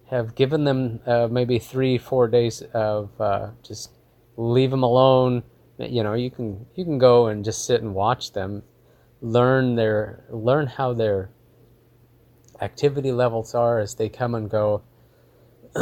have 0.10 0.36
given 0.36 0.64
them 0.64 1.00
uh, 1.06 1.28
maybe 1.30 1.60
three, 1.60 1.98
four 1.98 2.28
days 2.28 2.62
of 2.74 3.10
uh, 3.20 3.50
just 3.64 3.92
leave 4.38 4.72
them 4.72 4.84
alone. 4.84 5.44
You 5.78 6.04
know 6.04 6.14
you 6.14 6.32
can 6.32 6.66
you 6.76 6.86
can 6.86 6.98
go 6.98 7.28
and 7.28 7.44
just 7.44 7.66
sit 7.66 7.82
and 7.82 7.94
watch 7.94 8.32
them 8.34 8.64
learn 9.22 9.76
their 9.76 10.24
learn 10.30 10.68
how 10.68 10.94
their 10.94 11.30
activity 12.62 13.12
levels 13.12 13.56
are 13.56 13.80
as 13.80 13.96
they 13.96 14.10
come 14.10 14.36
and 14.36 14.50
go. 14.50 14.82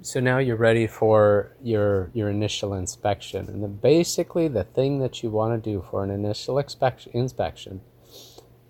So 0.00 0.20
now 0.20 0.38
you're 0.38 0.56
ready 0.56 0.86
for 0.86 1.56
your 1.60 2.10
your 2.14 2.30
initial 2.30 2.72
inspection. 2.72 3.48
And 3.48 3.82
basically 3.82 4.46
the 4.46 4.62
thing 4.62 5.00
that 5.00 5.24
you 5.24 5.28
want 5.28 5.62
to 5.62 5.70
do 5.70 5.84
for 5.90 6.04
an 6.04 6.10
initial 6.10 6.56
inspection 6.58 7.10
inspection 7.14 7.80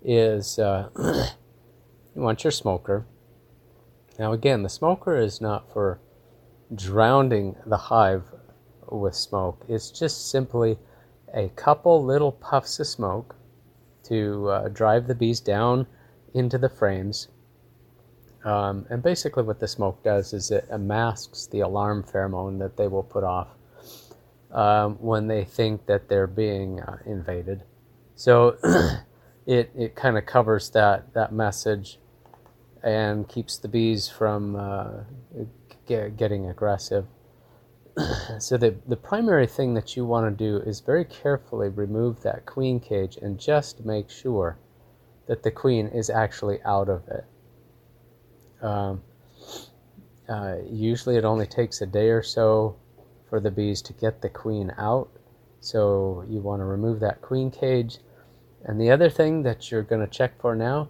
is 0.03 0.57
uh, 0.57 0.89
you 2.19 2.25
want 2.25 2.43
your 2.43 2.51
smoker 2.51 3.05
now 4.17 4.33
again 4.33 4.63
the 4.63 4.69
smoker 4.69 5.17
is 5.17 5.41
not 5.41 5.71
for 5.71 5.99
drowning 6.75 7.55
the 7.65 7.77
hive 7.77 8.23
with 8.91 9.15
smoke. 9.15 9.63
It's 9.67 9.91
just 9.91 10.29
simply 10.29 10.77
a 11.33 11.49
couple 11.49 12.03
little 12.03 12.31
puffs 12.31 12.79
of 12.79 12.87
smoke 12.87 13.35
to 14.03 14.49
uh, 14.49 14.67
drive 14.69 15.07
the 15.07 15.15
bees 15.15 15.39
down 15.39 15.87
into 16.33 16.57
the 16.57 16.69
frames. 16.69 17.27
Um, 18.43 18.85
and 18.89 19.03
basically, 19.03 19.43
what 19.43 19.59
the 19.59 19.67
smoke 19.67 20.01
does 20.03 20.33
is 20.33 20.49
it 20.49 20.65
masks 20.79 21.47
the 21.47 21.59
alarm 21.59 22.03
pheromone 22.03 22.59
that 22.59 22.77
they 22.77 22.87
will 22.87 23.03
put 23.03 23.23
off 23.23 23.49
um, 24.51 24.95
when 24.95 25.27
they 25.27 25.43
think 25.43 25.85
that 25.87 26.07
they're 26.07 26.27
being 26.27 26.79
uh, 26.79 26.97
invaded. 27.05 27.63
So 28.15 28.57
it, 29.45 29.71
it 29.75 29.95
kind 29.95 30.17
of 30.17 30.25
covers 30.25 30.69
that, 30.71 31.13
that 31.13 31.33
message 31.33 31.99
and 32.83 33.27
keeps 33.27 33.57
the 33.57 33.67
bees 33.67 34.07
from 34.07 34.55
uh, 34.55 34.89
get, 35.85 36.17
getting 36.17 36.49
aggressive. 36.49 37.05
so 38.39 38.57
the, 38.57 38.75
the 38.87 38.95
primary 38.95 39.47
thing 39.47 39.73
that 39.73 39.95
you 39.95 40.05
want 40.05 40.37
to 40.37 40.43
do 40.43 40.57
is 40.65 40.79
very 40.79 41.05
carefully 41.05 41.69
remove 41.69 42.21
that 42.21 42.45
queen 42.45 42.79
cage 42.79 43.17
and 43.17 43.39
just 43.39 43.85
make 43.85 44.09
sure 44.09 44.57
that 45.27 45.43
the 45.43 45.51
queen 45.51 45.87
is 45.87 46.09
actually 46.09 46.61
out 46.63 46.89
of 46.89 47.07
it. 47.07 47.25
Um, 48.63 49.01
uh, 50.27 50.57
usually 50.69 51.17
it 51.17 51.25
only 51.25 51.47
takes 51.47 51.81
a 51.81 51.85
day 51.85 52.09
or 52.09 52.23
so 52.23 52.75
for 53.29 53.39
the 53.39 53.51
bees 53.51 53.81
to 53.83 53.93
get 53.93 54.21
the 54.21 54.29
queen 54.29 54.73
out. 54.77 55.09
So 55.59 56.23
you 56.27 56.39
want 56.39 56.61
to 56.61 56.65
remove 56.65 56.99
that 57.01 57.21
queen 57.21 57.51
cage. 57.51 57.97
And 58.63 58.79
the 58.79 58.91
other 58.91 59.09
thing 59.09 59.43
that 59.43 59.71
you're 59.71 59.83
going 59.83 60.01
to 60.01 60.07
check 60.07 60.39
for 60.39 60.55
now, 60.55 60.89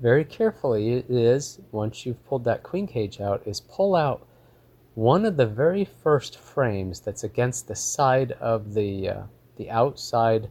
very 0.00 0.24
carefully, 0.24 1.04
is 1.08 1.60
once 1.72 2.06
you've 2.06 2.24
pulled 2.26 2.44
that 2.44 2.62
queen 2.62 2.86
cage 2.86 3.20
out, 3.20 3.42
is 3.46 3.60
pull 3.60 3.96
out 3.96 4.26
one 4.94 5.24
of 5.24 5.36
the 5.36 5.46
very 5.46 5.84
first 5.84 6.38
frames 6.38 7.00
that's 7.00 7.24
against 7.24 7.68
the 7.68 7.74
side 7.74 8.32
of 8.32 8.74
the 8.74 9.08
uh, 9.08 9.22
the 9.56 9.70
outside 9.70 10.50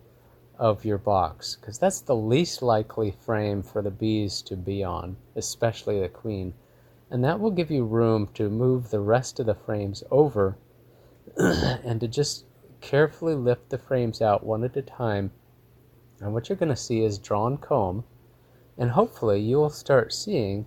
of 0.57 0.83
your 0.83 0.97
box 0.97 1.55
because 1.55 1.77
that's 1.77 2.01
the 2.01 2.15
least 2.15 2.61
likely 2.61 3.11
frame 3.11 3.61
for 3.61 3.81
the 3.81 3.91
bees 3.91 4.41
to 4.41 4.55
be 4.55 4.83
on 4.83 5.15
especially 5.35 5.99
the 5.99 6.09
queen. 6.09 6.53
And 7.09 7.23
that 7.23 7.39
will 7.39 7.51
give 7.51 7.71
you 7.71 7.85
room 7.85 8.27
to 8.33 8.49
move 8.49 8.89
the 8.89 8.99
rest 8.99 9.39
of 9.39 9.45
the 9.45 9.55
frames 9.55 10.03
over 10.11 10.57
and 11.37 12.01
to 12.01 12.07
just 12.07 12.45
carefully 12.81 13.35
lift 13.35 13.69
the 13.69 13.77
frames 13.77 14.21
out 14.21 14.45
one 14.45 14.63
at 14.63 14.75
a 14.75 14.81
time. 14.81 15.31
And 16.19 16.33
what 16.33 16.49
you're 16.49 16.57
going 16.57 16.69
to 16.69 16.75
see 16.75 17.03
is 17.03 17.17
drawn 17.17 17.57
comb 17.57 18.03
and 18.77 18.91
hopefully 18.91 19.39
you'll 19.39 19.69
start 19.69 20.13
seeing 20.13 20.65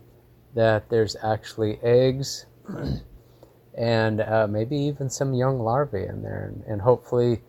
that 0.55 0.89
there's 0.89 1.17
actually 1.23 1.79
eggs 1.83 2.47
and 3.79 4.21
uh, 4.21 4.47
maybe 4.49 4.77
even 4.77 5.09
some 5.09 5.33
young 5.33 5.61
larvae 5.61 6.05
in 6.05 6.23
there. 6.23 6.53
And, 6.53 6.65
and 6.65 6.83
hopefully 6.83 7.41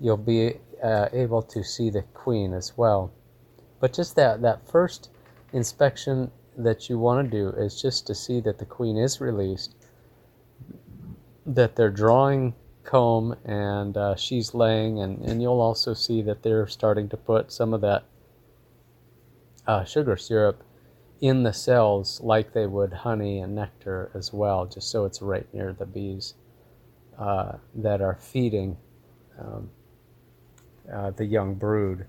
you'll 0.00 0.16
be 0.16 0.54
uh, 0.82 1.08
able 1.12 1.42
to 1.42 1.62
see 1.62 1.90
the 1.90 2.02
queen 2.14 2.54
as 2.54 2.76
well. 2.76 3.12
But 3.80 3.92
just 3.92 4.16
that, 4.16 4.42
that 4.42 4.68
first 4.70 5.10
inspection 5.52 6.30
that 6.56 6.88
you 6.88 6.98
want 6.98 7.30
to 7.30 7.36
do 7.36 7.48
is 7.50 7.80
just 7.80 8.06
to 8.06 8.14
see 8.14 8.40
that 8.40 8.58
the 8.58 8.64
queen 8.64 8.96
is 8.96 9.20
released, 9.20 9.74
that 11.44 11.76
they're 11.76 11.90
drawing 11.90 12.54
comb 12.84 13.36
and 13.44 13.96
uh, 13.96 14.16
she's 14.16 14.54
laying, 14.54 15.00
and, 15.00 15.20
and 15.22 15.42
you'll 15.42 15.60
also 15.60 15.92
see 15.92 16.22
that 16.22 16.42
they're 16.42 16.66
starting 16.66 17.08
to 17.10 17.16
put 17.16 17.52
some 17.52 17.74
of 17.74 17.82
that 17.82 18.04
uh, 19.66 19.84
sugar 19.84 20.16
syrup 20.16 20.62
in 21.20 21.42
the 21.42 21.52
cells 21.52 22.20
like 22.20 22.52
they 22.52 22.66
would 22.66 22.92
honey 22.92 23.38
and 23.38 23.54
nectar 23.54 24.10
as 24.14 24.32
well, 24.32 24.66
just 24.66 24.90
so 24.90 25.04
it's 25.04 25.22
right 25.22 25.46
near 25.54 25.72
the 25.72 25.86
bees 25.86 26.34
uh, 27.18 27.52
that 27.74 28.00
are 28.00 28.16
feeding 28.16 28.76
um, 29.38 29.70
uh, 30.92 31.10
the 31.10 31.24
young 31.24 31.54
brood. 31.54 32.06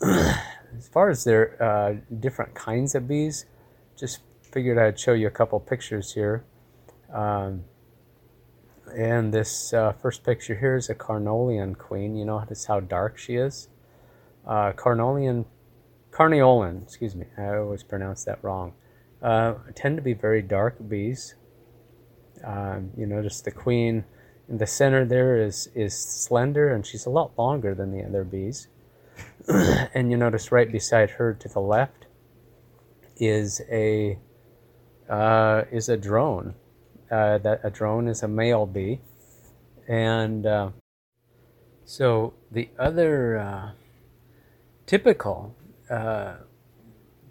as 0.02 0.88
far 0.92 1.10
as 1.10 1.24
their 1.24 1.60
uh, 1.62 1.94
different 2.20 2.54
kinds 2.54 2.94
of 2.94 3.08
bees, 3.08 3.46
just 3.96 4.20
figured 4.42 4.78
I'd 4.78 4.98
show 4.98 5.12
you 5.12 5.26
a 5.26 5.30
couple 5.30 5.58
pictures 5.60 6.12
here. 6.12 6.44
Um, 7.12 7.64
and 8.96 9.34
this 9.34 9.72
uh, 9.72 9.92
first 9.92 10.24
picture 10.24 10.54
here 10.54 10.76
is 10.76 10.88
a 10.88 10.94
carniolan 10.94 11.76
queen. 11.76 12.16
You 12.16 12.24
notice 12.24 12.66
how 12.66 12.80
dark 12.80 13.18
she 13.18 13.36
is. 13.36 13.68
Uh, 14.46 14.72
carniolan 16.18 16.82
excuse 16.82 17.14
me, 17.14 17.26
I 17.36 17.56
always 17.56 17.82
pronounce 17.82 18.24
that 18.24 18.42
wrong, 18.42 18.72
uh, 19.22 19.54
tend 19.74 19.96
to 19.96 20.02
be 20.02 20.14
very 20.14 20.42
dark 20.42 20.76
bees. 20.88 21.34
Um, 22.44 22.90
you 22.96 23.06
notice 23.06 23.40
the 23.40 23.50
queen 23.50 24.04
in 24.48 24.58
the 24.58 24.66
center 24.66 25.04
there 25.04 25.40
is, 25.40 25.68
is 25.74 25.96
slender 25.96 26.72
and 26.72 26.84
she's 26.84 27.06
a 27.06 27.10
lot 27.10 27.38
longer 27.38 27.74
than 27.74 27.92
the 27.92 28.04
other 28.04 28.24
bees. 28.24 28.68
and 29.48 30.10
you 30.10 30.16
notice 30.16 30.50
right 30.50 30.70
beside 30.70 31.10
her 31.10 31.34
to 31.34 31.48
the 31.48 31.60
left 31.60 32.06
is 33.16 33.60
a 33.70 34.18
uh, 35.08 35.64
is 35.72 35.88
a 35.88 35.96
drone. 35.96 36.54
Uh, 37.10 37.38
that 37.38 37.60
a 37.64 37.70
drone 37.70 38.06
is 38.06 38.22
a 38.22 38.28
male 38.28 38.66
bee, 38.66 39.00
and 39.88 40.44
uh, 40.44 40.68
so 41.86 42.34
the 42.50 42.68
other 42.78 43.38
uh, 43.38 43.70
typical 44.84 45.56
uh, 45.90 46.36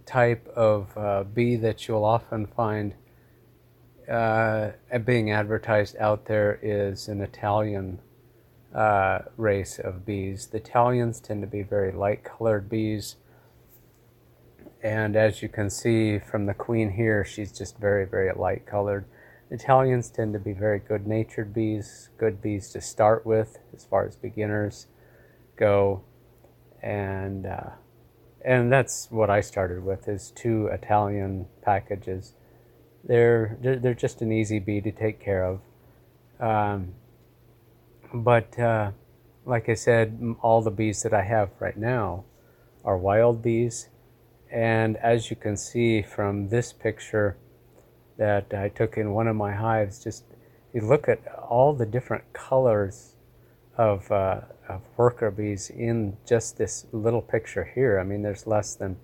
type 0.05 0.47
of 0.55 0.97
uh, 0.97 1.23
bee 1.23 1.55
that 1.57 1.87
you'll 1.87 2.05
often 2.05 2.45
find 2.45 2.95
uh, 4.09 4.71
being 5.03 5.31
advertised 5.31 5.95
out 5.99 6.25
there 6.25 6.59
is 6.61 7.07
an 7.07 7.21
Italian 7.21 7.99
uh, 8.73 9.19
race 9.35 9.79
of 9.79 10.05
bees. 10.05 10.47
The 10.47 10.57
Italians 10.57 11.19
tend 11.19 11.41
to 11.41 11.47
be 11.47 11.61
very 11.61 11.91
light 11.91 12.23
colored 12.23 12.69
bees. 12.69 13.17
And 14.81 15.15
as 15.15 15.41
you 15.41 15.49
can 15.49 15.69
see 15.69 16.19
from 16.19 16.45
the 16.45 16.53
queen 16.53 16.91
here, 16.91 17.25
she's 17.25 17.51
just 17.51 17.77
very, 17.77 18.05
very 18.05 18.31
light 18.33 18.65
colored. 18.65 19.05
Italians 19.49 20.09
tend 20.09 20.33
to 20.33 20.39
be 20.39 20.53
very 20.53 20.79
good 20.79 21.07
natured 21.07 21.53
bees, 21.53 22.09
good 22.17 22.41
bees 22.41 22.69
to 22.71 22.81
start 22.81 23.25
with 23.25 23.57
as 23.73 23.85
far 23.85 24.05
as 24.05 24.15
beginners 24.15 24.87
go. 25.55 26.03
And 26.81 27.45
uh, 27.45 27.71
and 28.43 28.71
that's 28.71 29.09
what 29.11 29.29
I 29.29 29.41
started 29.41 29.83
with 29.83 30.07
is 30.07 30.31
two 30.31 30.67
Italian 30.67 31.47
packages. 31.61 32.33
They're 33.03 33.57
they're 33.61 33.93
just 33.93 34.21
an 34.21 34.31
easy 34.31 34.59
bee 34.59 34.81
to 34.81 34.91
take 34.91 35.19
care 35.19 35.43
of, 35.43 35.61
um, 36.39 36.93
but 38.13 38.57
uh, 38.59 38.91
like 39.45 39.69
I 39.69 39.75
said, 39.75 40.35
all 40.41 40.61
the 40.61 40.71
bees 40.71 41.03
that 41.03 41.13
I 41.13 41.23
have 41.23 41.49
right 41.59 41.77
now 41.77 42.25
are 42.83 42.97
wild 42.97 43.41
bees, 43.41 43.89
and 44.51 44.97
as 44.97 45.29
you 45.29 45.35
can 45.35 45.55
see 45.57 46.01
from 46.01 46.49
this 46.49 46.73
picture 46.73 47.37
that 48.17 48.53
I 48.53 48.69
took 48.69 48.97
in 48.97 49.13
one 49.13 49.27
of 49.27 49.35
my 49.35 49.53
hives, 49.53 50.03
just 50.03 50.25
you 50.73 50.81
look 50.81 51.07
at 51.07 51.25
all 51.49 51.73
the 51.73 51.85
different 51.85 52.33
colors 52.33 53.13
of, 53.77 54.11
uh, 54.11 54.41
of 54.67 54.81
worker 54.97 55.31
bees 55.31 55.69
in 55.69 56.17
just 56.27 56.57
this 56.57 56.85
little 56.91 57.21
picture 57.21 57.63
here. 57.63 57.99
I 57.99 58.03
mean, 58.03 58.21
there's 58.21 58.45
less 58.47 58.75
than 58.75 58.97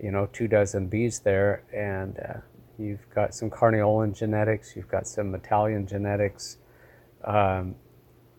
you 0.00 0.10
know, 0.10 0.28
two 0.32 0.48
dozen 0.48 0.88
bees 0.88 1.20
there, 1.20 1.64
and 1.72 2.18
uh, 2.18 2.40
you've 2.78 3.08
got 3.14 3.34
some 3.34 3.50
Carniolan 3.50 4.16
genetics, 4.16 4.76
you've 4.76 4.88
got 4.88 5.06
some 5.06 5.34
Italian 5.34 5.86
genetics. 5.86 6.58
Um, 7.24 7.76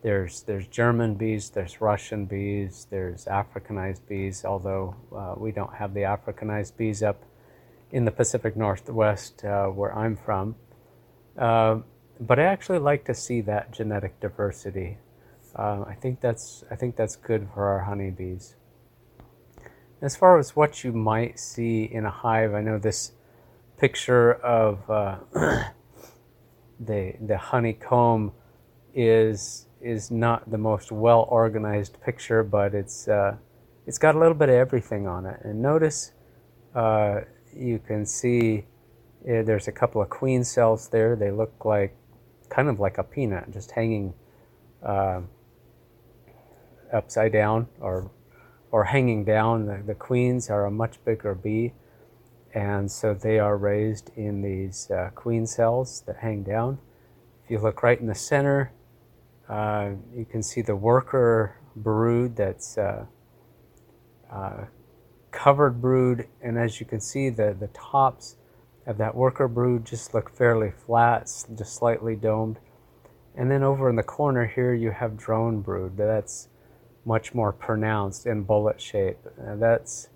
there's 0.04 0.44
there's 0.44 0.68
German 0.68 1.16
bees, 1.16 1.50
there's 1.50 1.82
Russian 1.82 2.26
bees, 2.26 2.88
there's 2.90 3.26
Africanized 3.26 4.08
bees. 4.08 4.46
Although 4.46 4.96
uh, 5.16 5.34
we 5.38 5.52
don't 5.52 5.74
have 5.74 5.94
the 5.94 6.02
Africanized 6.02 6.78
bees 6.78 7.02
up 7.02 7.24
in 7.92 8.06
the 8.06 8.12
Pacific 8.12 8.56
Northwest 8.56 9.44
uh, 9.44 9.68
where 9.68 9.98
I'm 9.98 10.16
from, 10.16 10.56
uh, 11.38 11.80
but 12.20 12.40
I 12.40 12.44
actually 12.44 12.80
like 12.80 13.06
to 13.06 13.14
see 13.14 13.42
that 13.42 13.72
genetic 13.72 14.20
diversity. 14.20 15.00
Uh, 15.58 15.84
I 15.88 15.96
think 15.96 16.22
that's 16.22 16.64
I 16.70 16.76
think 16.76 16.96
that's 16.96 17.16
good 17.16 17.48
for 17.54 17.66
our 17.66 17.80
honeybees. 17.80 18.56
As 20.02 20.16
far 20.16 20.38
as 20.38 20.56
what 20.56 20.84
you 20.84 20.94
might 20.94 21.40
see 21.40 21.84
in 21.84 22.06
a 22.06 22.12
hive, 22.12 22.54
I 22.54 22.62
know 22.62 22.78
this 22.78 23.14
picture 23.78 24.34
of 24.34 24.88
uh, 24.90 25.18
the 26.80 27.16
the 27.26 27.38
honeycomb 27.38 28.34
is 28.94 29.66
is 29.82 30.12
not 30.12 30.50
the 30.52 30.58
most 30.58 30.92
well 30.92 31.26
organized 31.30 32.00
picture, 32.02 32.44
but 32.44 32.76
it's 32.76 33.08
uh, 33.08 33.36
it's 33.88 33.98
got 33.98 34.14
a 34.14 34.20
little 34.20 34.36
bit 34.36 34.50
of 34.50 34.56
everything 34.56 35.08
on 35.08 35.26
it. 35.26 35.40
And 35.44 35.62
notice 35.62 36.12
uh, 36.76 37.22
you 37.56 37.80
can 37.80 38.06
see 38.06 38.66
uh, 39.24 39.42
there's 39.42 39.68
a 39.68 39.72
couple 39.72 40.02
of 40.04 40.10
queen 40.10 40.44
cells 40.44 40.90
there. 40.90 41.16
They 41.16 41.32
look 41.32 41.66
like 41.66 41.96
kind 42.50 42.70
of 42.70 42.80
like 42.80 43.00
a 43.00 43.04
peanut, 43.04 43.50
just 43.52 43.72
hanging 43.72 44.14
uh, 44.84 45.22
upside 46.92 47.32
down 47.32 47.68
or 47.80 48.12
or 48.72 48.86
hanging 48.86 49.24
down. 49.24 49.66
The, 49.66 49.82
the, 49.86 49.96
queens 49.96 50.50
are 50.50 50.66
a 50.66 50.72
much 50.72 51.04
bigger 51.06 51.34
bee, 51.34 51.74
and 52.54 52.92
so 52.92 53.14
they 53.14 53.40
are 53.40 53.58
raised 53.58 54.12
in 54.16 54.42
these 54.42 54.92
uh, 54.92 55.10
queen 55.16 55.48
cells 55.48 56.04
that 56.06 56.18
hang 56.18 56.44
down. 56.44 56.80
If 57.44 57.52
you 57.52 57.60
look 57.60 57.82
right 57.82 58.00
in 58.00 58.08
the 58.08 58.16
center, 58.16 58.74
uh, 59.48 59.92
you 60.14 60.26
can 60.26 60.44
see 60.44 60.62
the 60.62 60.76
worker 60.76 61.56
brood 61.76 62.36
that's 62.36 62.78
uh, 62.78 63.06
uh, 64.30 64.66
covered 65.32 65.82
brood, 65.82 66.28
and 66.42 66.58
as 66.58 66.80
you 66.80 66.86
can 66.86 67.00
see, 67.00 67.30
the, 67.30 67.56
the 67.58 67.68
tops 67.68 68.36
of 68.86 68.98
that 68.98 69.16
worker 69.16 69.48
brood 69.48 69.86
just 69.86 70.14
look 70.14 70.36
fairly 70.36 70.72
flat, 70.86 71.22
just 71.58 71.76
slightly 71.76 72.16
domed. 72.16 72.60
And 73.36 73.52
then 73.52 73.64
over 73.64 73.90
in 73.90 73.96
the 73.96 74.04
corner 74.04 74.48
here, 74.48 74.74
you 74.74 74.92
have 74.92 75.16
drone 75.16 75.62
brood. 75.62 75.96
That's 75.96 76.50
much 77.08 77.34
more 77.34 77.54
pronounced 77.54 78.26
in 78.26 78.44
bullet 78.44 78.82
shape. 78.82 79.20
And 79.38 79.62
that's 79.62 80.10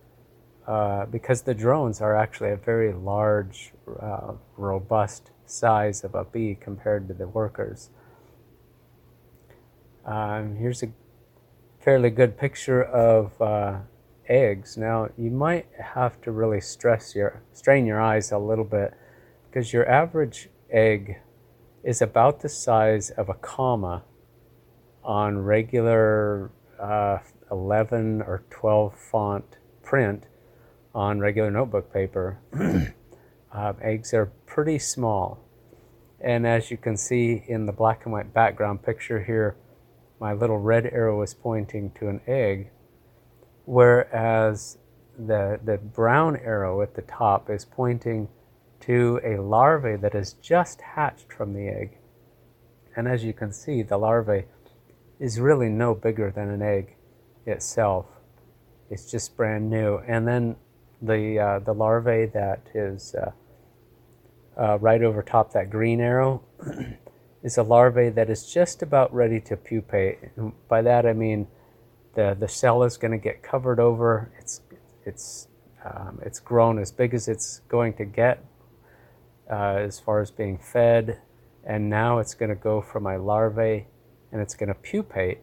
uh, 0.67 1.05
because 1.05 1.41
the 1.43 1.53
drones 1.53 2.01
are 2.01 2.15
actually 2.15 2.51
a 2.51 2.57
very 2.57 2.93
large, 2.93 3.71
uh, 3.99 4.33
robust 4.57 5.31
size 5.45 6.03
of 6.03 6.13
a 6.13 6.25
bee 6.25 6.55
compared 6.59 7.07
to 7.07 7.13
the 7.13 7.27
workers. 7.27 7.89
Um, 10.05 10.57
here's 10.57 10.83
a 10.83 10.91
fairly 11.79 12.09
good 12.09 12.37
picture 12.37 12.83
of 12.83 13.41
uh, 13.41 13.79
eggs. 14.27 14.77
Now 14.77 15.09
you 15.17 15.31
might 15.31 15.67
have 15.79 16.21
to 16.21 16.31
really 16.31 16.61
stress 16.61 17.15
your 17.15 17.41
strain 17.53 17.85
your 17.85 18.01
eyes 18.01 18.31
a 18.31 18.37
little 18.37 18.65
bit 18.65 18.93
because 19.49 19.73
your 19.73 19.87
average 19.89 20.49
egg 20.69 21.17
is 21.83 22.01
about 22.01 22.41
the 22.41 22.49
size 22.49 23.09
of 23.11 23.29
a 23.29 23.33
comma 23.33 24.03
on 25.03 25.39
regular 25.39 26.51
uh, 26.81 27.19
11 27.51 28.21
or 28.21 28.43
12 28.49 28.97
font 28.97 29.57
print 29.83 30.27
on 30.93 31.19
regular 31.19 31.51
notebook 31.51 31.93
paper. 31.93 32.39
uh, 33.53 33.73
eggs 33.81 34.13
are 34.13 34.31
pretty 34.45 34.79
small. 34.79 35.39
And 36.19 36.45
as 36.45 36.69
you 36.69 36.77
can 36.77 36.97
see 36.97 37.43
in 37.47 37.65
the 37.65 37.71
black 37.71 38.05
and 38.05 38.13
white 38.13 38.33
background 38.33 38.83
picture 38.83 39.23
here, 39.23 39.55
my 40.19 40.33
little 40.33 40.59
red 40.59 40.85
arrow 40.85 41.21
is 41.23 41.33
pointing 41.33 41.91
to 41.99 42.07
an 42.07 42.21
egg, 42.27 42.69
whereas 43.65 44.77
the, 45.17 45.59
the 45.63 45.77
brown 45.77 46.37
arrow 46.37 46.81
at 46.81 46.93
the 46.93 47.01
top 47.01 47.49
is 47.49 47.65
pointing 47.65 48.27
to 48.81 49.19
a 49.23 49.41
larvae 49.41 49.95
that 49.95 50.13
has 50.13 50.33
just 50.33 50.81
hatched 50.81 51.33
from 51.33 51.53
the 51.53 51.67
egg. 51.67 51.97
And 52.95 53.07
as 53.07 53.23
you 53.23 53.33
can 53.33 53.51
see, 53.51 53.81
the 53.81 53.97
larvae 53.97 54.45
is 55.21 55.39
really 55.39 55.69
no 55.69 55.93
bigger 55.93 56.31
than 56.31 56.49
an 56.49 56.63
egg 56.63 56.95
itself. 57.45 58.07
It's 58.89 59.09
just 59.09 59.37
brand 59.37 59.69
new. 59.69 59.99
And 59.99 60.27
then 60.27 60.55
the, 60.99 61.39
uh, 61.39 61.59
the 61.59 61.73
larvae 61.73 62.25
that 62.33 62.67
is 62.73 63.13
uh, 63.15 63.31
uh, 64.59 64.79
right 64.79 65.03
over 65.03 65.21
top 65.21 65.53
that 65.53 65.69
green 65.69 66.01
arrow 66.01 66.43
is 67.43 67.57
a 67.57 67.63
larvae 67.63 68.09
that 68.09 68.31
is 68.31 68.51
just 68.51 68.81
about 68.81 69.13
ready 69.13 69.39
to 69.41 69.55
pupate. 69.55 70.17
And 70.35 70.53
by 70.67 70.81
that 70.81 71.05
I 71.05 71.13
mean 71.13 71.47
the, 72.15 72.35
the 72.37 72.47
cell 72.47 72.81
is 72.83 72.97
going 72.97 73.11
to 73.11 73.19
get 73.19 73.43
covered 73.43 73.79
over. 73.79 74.31
It's, 74.39 74.61
it's, 75.05 75.47
um, 75.85 76.19
it's 76.23 76.39
grown 76.39 76.79
as 76.79 76.91
big 76.91 77.13
as 77.13 77.27
it's 77.27 77.61
going 77.69 77.93
to 77.93 78.05
get 78.05 78.43
uh, 79.51 79.75
as 79.75 79.99
far 79.99 80.19
as 80.19 80.31
being 80.31 80.57
fed. 80.57 81.21
And 81.63 81.91
now 81.91 82.17
it's 82.17 82.33
going 82.33 82.49
to 82.49 82.55
go 82.55 82.81
from 82.81 83.05
a 83.05 83.19
larvae 83.19 83.85
and 84.31 84.41
it's 84.41 84.53
going 84.55 84.69
to 84.69 84.75
pupate 84.75 85.39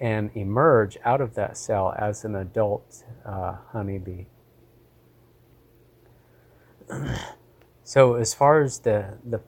and 0.00 0.30
emerge 0.34 0.96
out 1.04 1.20
of 1.20 1.34
that 1.34 1.56
cell 1.56 1.94
as 1.98 2.24
an 2.24 2.34
adult 2.36 3.04
uh, 3.24 3.56
honeybee. 3.72 4.26
so 7.84 8.14
as 8.14 8.34
far 8.34 8.62
as 8.62 8.80
the, 8.80 9.18
the 9.24 9.40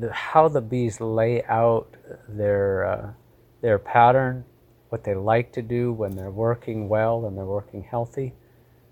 the, 0.00 0.12
how 0.12 0.48
the 0.48 0.60
bees 0.60 1.00
lay 1.00 1.42
out 1.44 1.94
their 2.28 2.84
uh, 2.84 3.12
their 3.60 3.78
pattern, 3.78 4.44
what 4.88 5.04
they 5.04 5.14
like 5.14 5.52
to 5.52 5.62
do 5.62 5.92
when 5.92 6.16
they're 6.16 6.30
working 6.30 6.88
well 6.88 7.26
and 7.26 7.36
they're 7.36 7.44
working 7.44 7.82
healthy, 7.82 8.34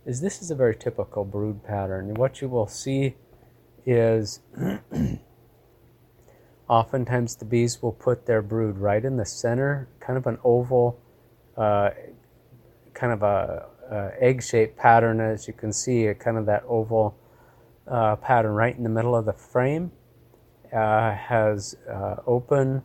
is 0.06 0.20
this 0.20 0.40
is 0.42 0.50
a 0.50 0.54
very 0.54 0.74
typical 0.74 1.24
brood 1.24 1.62
pattern. 1.64 2.14
What 2.14 2.40
you 2.40 2.48
will 2.48 2.66
see 2.66 3.16
is 3.84 4.40
oftentimes 6.72 7.36
the 7.36 7.44
bees 7.44 7.82
will 7.82 7.92
put 7.92 8.24
their 8.24 8.40
brood 8.40 8.78
right 8.78 9.04
in 9.04 9.18
the 9.18 9.26
center, 9.26 9.90
kind 10.00 10.16
of 10.16 10.26
an 10.26 10.38
oval, 10.42 10.98
uh, 11.58 11.90
kind 12.94 13.12
of 13.12 13.22
a, 13.22 13.66
a 13.90 14.10
egg-shaped 14.18 14.74
pattern, 14.78 15.20
as 15.20 15.46
you 15.46 15.52
can 15.52 15.70
see, 15.70 16.10
kind 16.18 16.38
of 16.38 16.46
that 16.46 16.64
oval 16.66 17.14
uh, 17.86 18.16
pattern 18.16 18.52
right 18.52 18.74
in 18.74 18.84
the 18.84 18.88
middle 18.88 19.14
of 19.14 19.26
the 19.26 19.34
frame 19.34 19.92
uh, 20.72 21.12
has 21.12 21.76
uh, 21.90 22.16
open 22.26 22.82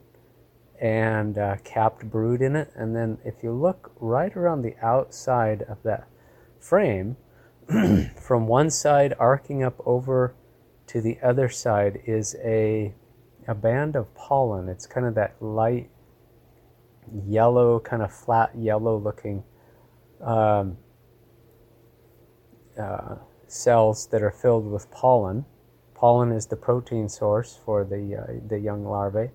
and 0.82 1.38
uh, 1.38 1.56
capped 1.64 2.10
brood 2.10 2.42
in 2.42 2.58
it. 2.58 2.70
And 2.76 2.94
then 2.94 3.18
if 3.24 3.36
you 3.42 3.54
look 3.54 3.94
right 4.02 4.36
around 4.36 4.64
the 4.64 4.76
outside 4.82 5.62
of 5.62 5.82
that 5.84 6.10
frame, 6.60 7.16
from 8.22 8.48
one 8.48 8.70
side 8.70 9.14
arcing 9.18 9.64
up 9.64 9.82
over 9.86 10.36
to 10.88 11.00
the 11.00 11.18
other 11.24 11.48
side 11.48 12.02
is 12.06 12.36
a, 12.44 12.94
a 13.48 13.56
band 13.56 13.96
of 13.96 14.14
pollen. 14.16 14.70
It's 14.70 14.86
kind 14.86 15.06
of 15.06 15.16
that 15.16 15.36
light 15.42 15.90
yellow, 17.26 17.80
kind 17.80 18.02
of 18.02 18.14
flat 18.14 18.52
yellow 18.56 18.98
looking 18.98 19.44
um, 20.22 20.78
uh, 22.78 23.16
cells 23.48 24.08
that 24.08 24.22
are 24.22 24.32
filled 24.32 24.70
with 24.70 24.92
pollen. 24.92 25.46
Pollen 25.96 26.32
is 26.32 26.46
the 26.46 26.56
protein 26.56 27.10
source 27.10 27.60
for 27.66 27.84
the, 27.84 28.16
uh, 28.16 28.48
the 28.48 28.60
young 28.60 28.86
larvae. 28.86 29.32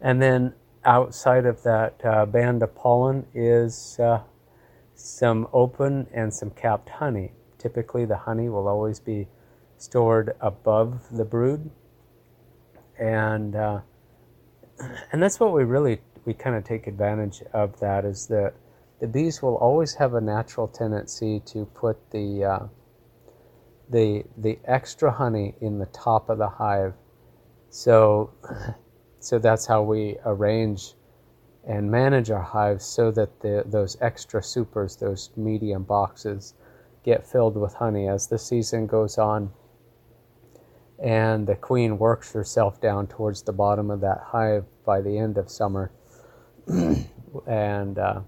And 0.00 0.22
then 0.22 0.54
outside 0.84 1.44
of 1.44 1.62
that 1.64 2.00
uh, 2.04 2.26
band 2.26 2.62
of 2.62 2.74
pollen 2.74 3.26
is 3.34 3.98
uh, 4.00 4.20
some 4.94 5.48
open 5.52 6.06
and 6.12 6.32
some 6.32 6.50
capped 6.50 6.88
honey. 6.88 7.32
Typically, 7.58 8.04
the 8.04 8.16
honey 8.16 8.48
will 8.48 8.68
always 8.68 9.00
be 9.00 9.28
stored 9.76 10.34
above 10.40 11.06
the 11.10 11.24
brood. 11.24 11.70
And, 13.02 13.56
uh, 13.56 13.80
and 15.12 15.22
that's 15.22 15.40
what 15.40 15.52
we 15.52 15.64
really, 15.64 16.00
we 16.24 16.34
kind 16.34 16.56
of 16.56 16.64
take 16.64 16.86
advantage 16.86 17.42
of 17.52 17.78
that 17.80 18.04
is 18.04 18.26
that 18.28 18.54
the 19.00 19.08
bees 19.08 19.42
will 19.42 19.56
always 19.56 19.94
have 19.94 20.14
a 20.14 20.20
natural 20.20 20.68
tendency 20.68 21.40
to 21.46 21.64
put 21.74 21.98
the 22.12 22.44
uh, 22.44 22.66
the 23.90 24.24
the 24.38 24.60
extra 24.64 25.10
honey 25.10 25.56
in 25.60 25.80
the 25.80 25.86
top 25.86 26.30
of 26.30 26.38
the 26.38 26.48
hive. 26.48 26.94
So 27.68 28.30
so 29.18 29.40
that's 29.40 29.66
how 29.66 29.82
we 29.82 30.18
arrange 30.24 30.94
and 31.66 31.90
manage 31.90 32.30
our 32.30 32.42
hives 32.42 32.84
so 32.84 33.10
that 33.10 33.40
the, 33.40 33.64
those 33.66 33.96
extra 34.00 34.40
supers, 34.40 34.96
those 34.96 35.30
medium 35.36 35.82
boxes, 35.82 36.54
get 37.04 37.26
filled 37.26 37.56
with 37.56 37.74
honey 37.74 38.06
as 38.08 38.28
the 38.28 38.38
season 38.38 38.86
goes 38.86 39.18
on. 39.18 39.50
And 41.02 41.46
the 41.46 41.56
queen 41.56 41.98
works 41.98 42.32
herself 42.32 42.80
down 42.80 43.08
towards 43.08 43.42
the 43.42 43.52
bottom 43.52 43.90
of 43.90 44.00
that 44.02 44.20
hive 44.26 44.66
by 44.86 45.00
the 45.00 45.18
end 45.18 45.36
of 45.38 45.50
summer. 45.50 45.92
and 47.46 47.98
uh, 47.98 48.20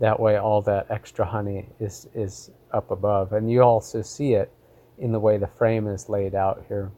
That 0.00 0.20
way, 0.20 0.36
all 0.36 0.62
that 0.62 0.86
extra 0.90 1.26
honey 1.26 1.70
is, 1.80 2.08
is 2.14 2.50
up 2.72 2.90
above. 2.90 3.32
And 3.32 3.50
you 3.50 3.62
also 3.62 4.02
see 4.02 4.34
it 4.34 4.52
in 4.98 5.12
the 5.12 5.20
way 5.20 5.38
the 5.38 5.48
frame 5.48 5.86
is 5.88 6.08
laid 6.08 6.34
out 6.34 6.64
here. 6.68 6.92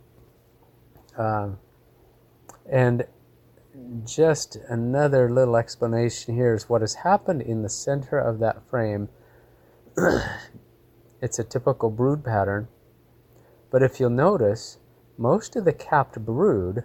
Um, 1.17 1.59
and 2.71 3.07
just 4.05 4.57
another 4.69 5.31
little 5.31 5.57
explanation 5.57 6.35
here 6.35 6.55
is 6.55 6.69
what 6.69 6.81
has 6.83 6.95
happened 6.95 7.43
in 7.43 7.63
the 7.63 7.69
center 7.69 8.19
of 8.19 8.39
that 8.41 8.69
frame. 8.69 9.09
it's 11.23 11.39
a 11.39 11.45
typical 11.45 11.91
brood 11.91 12.25
pattern, 12.25 12.69
but 13.71 13.83
if 13.83 14.01
you'll 14.01 14.11
notice, 14.11 14.79
most 15.17 15.57
of 15.57 15.65
the 15.65 15.73
capped 15.73 16.19
brood 16.25 16.85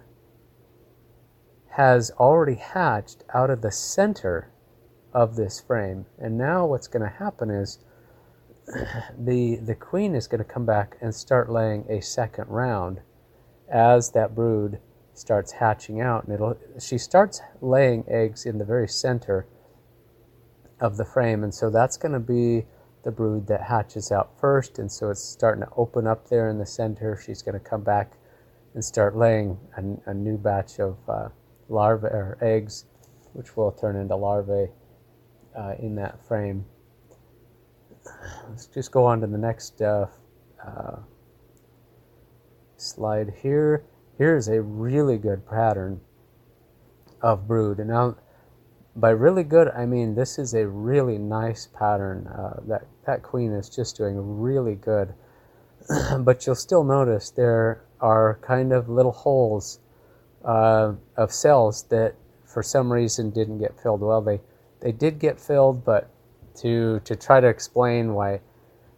has 1.70 2.10
already 2.12 2.54
hatched 2.54 3.24
out 3.34 3.50
of 3.50 3.60
the 3.60 3.70
center 3.70 4.50
of 5.12 5.36
this 5.36 5.60
frame. 5.60 6.06
And 6.18 6.38
now 6.38 6.66
what's 6.66 6.88
going 6.88 7.02
to 7.02 7.16
happen 7.18 7.50
is 7.50 7.78
the 9.18 9.56
the 9.56 9.74
queen 9.74 10.14
is 10.14 10.26
going 10.26 10.42
to 10.42 10.52
come 10.52 10.66
back 10.66 10.96
and 11.00 11.14
start 11.14 11.50
laying 11.50 11.84
a 11.88 12.00
second 12.00 12.48
round 12.48 13.00
as 13.72 14.10
that 14.10 14.34
brood 14.34 14.80
starts 15.14 15.52
hatching 15.52 16.00
out 16.00 16.24
and 16.24 16.34
it'll 16.34 16.56
she 16.80 16.98
starts 16.98 17.40
laying 17.60 18.04
eggs 18.08 18.44
in 18.44 18.58
the 18.58 18.64
very 18.64 18.88
center 18.88 19.46
of 20.80 20.96
the 20.96 21.04
frame 21.04 21.42
and 21.44 21.54
so 21.54 21.70
that's 21.70 21.96
going 21.96 22.12
to 22.12 22.20
be 22.20 22.66
the 23.06 23.12
brood 23.12 23.46
that 23.46 23.62
hatches 23.62 24.10
out 24.10 24.28
first 24.38 24.80
and 24.80 24.90
so 24.90 25.10
it's 25.10 25.22
starting 25.22 25.64
to 25.64 25.70
open 25.76 26.08
up 26.08 26.28
there 26.28 26.50
in 26.50 26.58
the 26.58 26.66
center 26.66 27.16
she's 27.24 27.40
going 27.40 27.54
to 27.54 27.60
come 27.60 27.82
back 27.82 28.14
and 28.74 28.84
start 28.84 29.16
laying 29.16 29.56
a, 29.78 30.10
a 30.10 30.12
new 30.12 30.36
batch 30.36 30.80
of 30.80 30.98
uh, 31.08 31.28
larvae 31.68 32.08
or 32.08 32.36
eggs 32.42 32.84
which 33.32 33.56
will 33.56 33.70
turn 33.70 33.94
into 33.94 34.16
larvae 34.16 34.68
uh, 35.56 35.74
in 35.78 35.94
that 35.94 36.20
frame 36.26 36.64
let's 38.50 38.66
just 38.66 38.90
go 38.90 39.04
on 39.06 39.20
to 39.20 39.28
the 39.28 39.38
next 39.38 39.80
uh, 39.80 40.06
uh 40.66 40.96
slide 42.76 43.32
here 43.40 43.84
here's 44.18 44.48
a 44.48 44.60
really 44.60 45.16
good 45.16 45.46
pattern 45.48 46.00
of 47.22 47.46
brood. 47.46 47.78
And 47.78 47.88
now, 47.88 48.16
by 48.96 49.10
really 49.10 49.44
good, 49.44 49.68
I 49.68 49.86
mean 49.86 50.14
this 50.14 50.38
is 50.38 50.54
a 50.54 50.66
really 50.66 51.18
nice 51.18 51.66
pattern. 51.66 52.26
Uh, 52.26 52.60
that 52.68 52.86
that 53.06 53.22
queen 53.22 53.52
is 53.52 53.68
just 53.68 53.96
doing 53.96 54.40
really 54.40 54.74
good. 54.74 55.14
but 56.20 56.46
you'll 56.46 56.54
still 56.54 56.84
notice 56.84 57.30
there 57.30 57.82
are 58.00 58.38
kind 58.42 58.72
of 58.72 58.88
little 58.88 59.12
holes 59.12 59.80
uh, 60.44 60.92
of 61.16 61.32
cells 61.32 61.84
that, 61.84 62.14
for 62.44 62.62
some 62.62 62.92
reason, 62.92 63.30
didn't 63.30 63.58
get 63.58 63.80
filled. 63.80 64.00
Well, 64.00 64.22
they 64.22 64.40
they 64.80 64.92
did 64.92 65.18
get 65.18 65.40
filled, 65.40 65.84
but 65.84 66.10
to 66.56 67.00
to 67.00 67.16
try 67.16 67.40
to 67.40 67.46
explain 67.46 68.14
why 68.14 68.40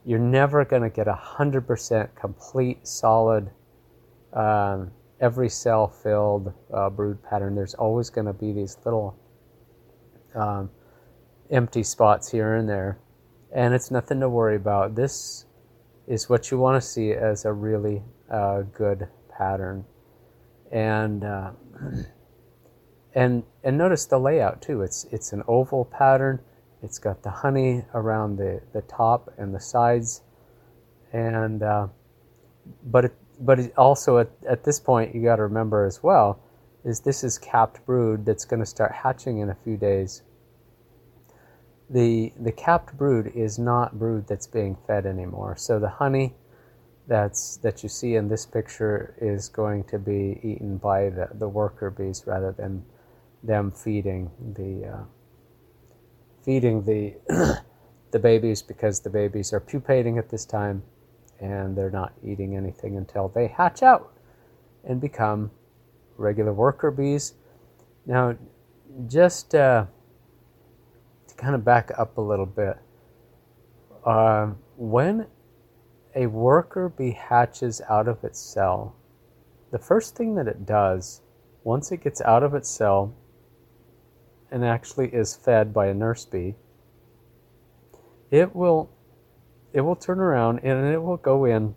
you're 0.05 0.19
never 0.19 0.65
going 0.65 0.83
to 0.83 0.91
get 0.91 1.09
a 1.09 1.15
hundred 1.15 1.67
percent 1.67 2.15
complete 2.15 2.87
solid 2.87 3.51
um, 4.33 4.91
every 5.21 5.49
cell 5.49 5.89
filled 5.89 6.53
uh, 6.73 6.89
brood 6.89 7.23
pattern, 7.23 7.55
there's 7.55 7.75
always 7.75 8.11
going 8.11 8.27
to 8.27 8.33
be 8.33 8.53
these 8.53 8.77
little 8.85 9.17
um, 10.35 10.71
empty 11.51 11.83
spots 11.83 12.31
here 12.31 12.55
and 12.55 12.69
there. 12.69 12.99
And 13.55 13.75
it's 13.75 13.91
nothing 13.91 14.21
to 14.21 14.29
worry 14.29 14.57
about. 14.57 14.95
This 14.95 15.47
is 16.07 16.29
what 16.29 16.51
you 16.51 16.59
want 16.59 16.83
to 16.83 16.87
see 16.87 17.13
as 17.13 17.45
a 17.45 17.53
really 17.53 18.03
uh, 18.31 18.63
good 18.63 19.09
pattern. 19.37 19.85
And 20.71 21.25
uh, 21.25 21.53
and 23.15 23.43
and 23.65 23.79
notice 23.79 24.05
the 24.07 24.19
layout 24.19 24.61
too. 24.61 24.83
It's 24.83 25.05
it's 25.11 25.33
an 25.33 25.43
oval 25.49 25.87
pattern. 25.87 26.41
It's 26.83 26.99
got 26.99 27.23
the 27.23 27.31
honey 27.31 27.85
around 27.95 28.37
the, 28.37 28.61
the 28.73 28.83
top 28.83 29.33
and 29.39 29.55
the 29.55 29.61
sides, 29.61 30.23
and 31.13 31.63
uh, 31.63 31.89
but 32.85 33.07
it, 33.07 33.15
but 33.41 33.59
also 33.77 34.19
at, 34.19 34.31
at 34.49 34.65
this 34.65 34.79
point 34.79 35.15
you 35.15 35.23
got 35.23 35.37
to 35.37 35.43
remember 35.43 35.87
as 35.87 36.03
well 36.03 36.41
is 36.85 37.01
this 37.01 37.25
is 37.25 37.39
capped 37.39 37.85
brood 37.85 38.25
that's 38.25 38.45
going 38.45 38.61
to 38.61 38.67
start 38.67 38.93
hatching 38.93 39.39
in 39.39 39.51
a 39.51 39.57
few 39.65 39.77
days. 39.77 40.23
The 41.91 42.33
the 42.39 42.53
capped 42.53 42.97
brood 42.97 43.33
is 43.35 43.59
not 43.59 43.99
brood 43.99 44.27
that's 44.29 44.47
being 44.47 44.77
fed 44.87 45.07
anymore. 45.07 45.57
So 45.57 45.79
the 45.79 45.89
honey 45.89 46.35
that's 47.07 47.57
that 47.59 47.83
you 47.83 47.89
see 47.89 48.15
in 48.15 48.29
this 48.29 48.45
picture 48.47 49.15
is 49.21 49.49
going 49.49 49.85
to 49.85 49.99
be 49.99 50.39
eaten 50.43 50.77
by 50.77 51.09
the, 51.09 51.29
the 51.35 51.49
worker 51.49 51.91
bees 51.91 52.25
rather 52.27 52.53
than 52.53 52.85
them 53.43 53.73
feeding 53.73 54.31
the 54.55 54.89
uh, 54.89 55.05
feeding 56.45 56.85
the 56.85 57.15
the 58.11 58.19
babies 58.19 58.63
because 58.63 59.01
the 59.01 59.11
babies 59.11 59.53
are 59.53 59.61
pupating 59.61 60.19
at 60.19 60.29
this 60.29 60.45
time 60.45 60.83
and 61.41 61.77
they're 61.77 61.91
not 61.91 62.13
eating 62.25 62.57
anything 62.57 62.97
until 62.97 63.29
they 63.29 63.47
hatch 63.47 63.83
out 63.83 64.13
and 64.85 65.01
become 65.01 65.51
regular 66.19 66.53
worker 66.53 66.91
bees. 66.91 67.35
Now, 68.07 68.37
just 69.07 69.55
uh, 69.55 69.87
to 71.27 71.35
kind 71.35 71.55
of 71.55 71.65
back 71.65 71.91
up 71.97 72.19
a 72.19 72.21
little 72.21 72.47
bit, 72.47 72.77
uh, 74.05 74.53
when 74.77 75.27
a 76.15 76.27
worker 76.27 76.89
bee 76.89 77.13
hatches 77.13 77.81
out 77.89 78.09
of 78.09 78.23
its 78.25 78.41
cell, 78.41 78.97
the 79.71 79.79
first 79.79 80.17
thing 80.17 80.35
that 80.35 80.49
it 80.49 80.67
does, 80.67 81.23
once 81.65 81.93
it 81.93 82.03
gets 82.03 82.21
out 82.23 82.43
of 82.43 82.55
its 82.55 82.69
cell 82.69 83.15
and 84.51 84.65
actually 84.65 85.09
is 85.09 85.37
fed 85.37 85.73
by 85.73 85.87
a 85.87 85.95
nurse 85.95 86.25
bee, 86.25 86.55
it 88.31 88.55
will 88.55 88.91
it 89.73 89.83
will 89.83 89.97
turn 89.97 90.19
around 90.19 90.61
and 90.61 90.87
it 90.93 91.03
will 91.03 91.19
go 91.19 91.45
in 91.45 91.75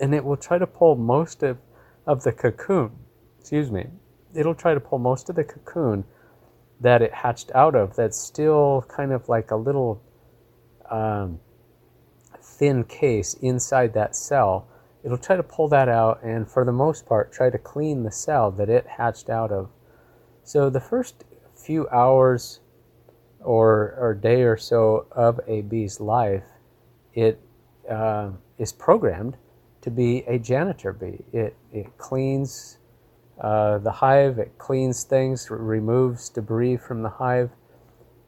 and 0.00 0.14
it 0.14 0.24
will 0.24 0.36
try 0.36 0.58
to 0.58 0.66
pull 0.66 0.96
most 0.96 1.42
of, 1.42 1.58
of 2.06 2.22
the 2.22 2.32
cocoon. 2.32 2.90
Excuse 3.40 3.70
me. 3.70 3.86
It'll 4.34 4.54
try 4.54 4.74
to 4.74 4.80
pull 4.80 4.98
most 4.98 5.28
of 5.28 5.36
the 5.36 5.44
cocoon 5.44 6.04
that 6.80 7.02
it 7.02 7.12
hatched 7.12 7.50
out 7.54 7.74
of 7.74 7.96
that's 7.96 8.18
still 8.18 8.84
kind 8.88 9.12
of 9.12 9.28
like 9.28 9.50
a 9.50 9.56
little 9.56 10.02
um, 10.90 11.40
thin 12.40 12.84
case 12.84 13.34
inside 13.34 13.94
that 13.94 14.14
cell. 14.14 14.68
It'll 15.02 15.18
try 15.18 15.36
to 15.36 15.42
pull 15.42 15.68
that 15.68 15.88
out 15.88 16.22
and, 16.22 16.48
for 16.48 16.64
the 16.64 16.72
most 16.72 17.06
part, 17.06 17.32
try 17.32 17.50
to 17.50 17.58
clean 17.58 18.02
the 18.02 18.10
cell 18.10 18.50
that 18.52 18.68
it 18.68 18.86
hatched 18.86 19.30
out 19.30 19.50
of. 19.50 19.70
So, 20.44 20.68
the 20.70 20.80
first 20.80 21.24
few 21.54 21.88
hours 21.88 22.60
or, 23.40 23.94
or 23.98 24.14
day 24.14 24.42
or 24.42 24.56
so 24.56 25.06
of 25.12 25.40
a 25.46 25.62
bee's 25.62 26.00
life 26.00 26.44
it 27.14 27.40
uh, 27.90 28.30
is 28.58 28.72
programmed 28.72 29.36
to 29.80 29.90
be 29.90 30.18
a 30.26 30.38
janitor 30.38 30.92
bee. 30.92 31.24
It, 31.32 31.56
it 31.72 31.96
cleans 31.98 32.78
uh, 33.40 33.78
the 33.78 33.90
hive, 33.90 34.38
it 34.38 34.58
cleans 34.58 35.04
things, 35.04 35.50
removes 35.50 36.28
debris 36.28 36.76
from 36.76 37.02
the 37.02 37.08
hive, 37.08 37.50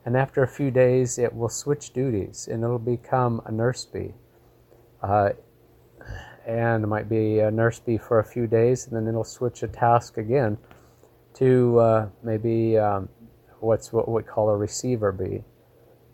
and 0.05 0.17
after 0.17 0.43
a 0.43 0.49
few 0.49 0.71
days, 0.71 1.19
it 1.19 1.35
will 1.35 1.49
switch 1.49 1.93
duties 1.93 2.49
and 2.51 2.65
it'll 2.65 2.79
become 2.79 3.41
a 3.47 3.53
nurse 3.53 3.85
bee. 3.85 4.15
Uh, 5.03 5.31
and 6.47 6.83
it 6.83 6.87
might 6.87 7.09
be 7.09 7.39
a 7.39 7.51
nurse 7.51 7.79
bee 7.79 7.99
for 7.99 8.19
a 8.19 8.25
few 8.25 8.47
days, 8.47 8.87
and 8.87 8.97
then 8.97 9.07
it'll 9.07 9.23
switch 9.23 9.63
a 9.63 9.69
task 9.69 10.17
again 10.17 10.59
to 11.35 11.79
uh, 11.79 12.09
maybe 12.23 12.77
um, 12.77 13.09
what's 13.61 13.93
what 13.93 14.09
we 14.09 14.23
call 14.23 14.49
a 14.49 14.57
receiver 14.57 15.13
bee. 15.13 15.45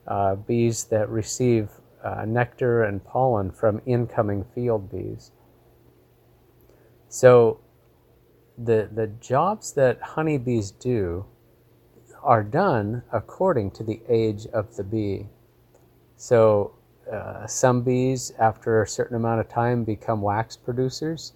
Uh, 0.06 0.34
bees 0.34 0.84
that 0.84 1.08
receive 1.08 1.68
uh, 2.02 2.24
nectar 2.26 2.84
and 2.84 3.04
pollen 3.04 3.50
from 3.50 3.80
incoming 3.86 4.44
field 4.54 4.90
bees. 4.90 5.32
So, 7.08 7.60
the, 8.62 8.88
the 8.92 9.06
jobs 9.20 9.72
that 9.74 10.00
honeybees 10.00 10.70
do 10.72 11.24
are 12.22 12.42
done 12.42 13.02
according 13.12 13.70
to 13.70 13.84
the 13.84 14.00
age 14.08 14.46
of 14.46 14.76
the 14.76 14.84
bee. 14.84 15.26
So, 16.16 16.72
uh, 17.10 17.46
some 17.46 17.82
bees, 17.82 18.32
after 18.38 18.82
a 18.82 18.88
certain 18.88 19.16
amount 19.16 19.40
of 19.40 19.48
time, 19.48 19.84
become 19.84 20.20
wax 20.20 20.56
producers. 20.56 21.32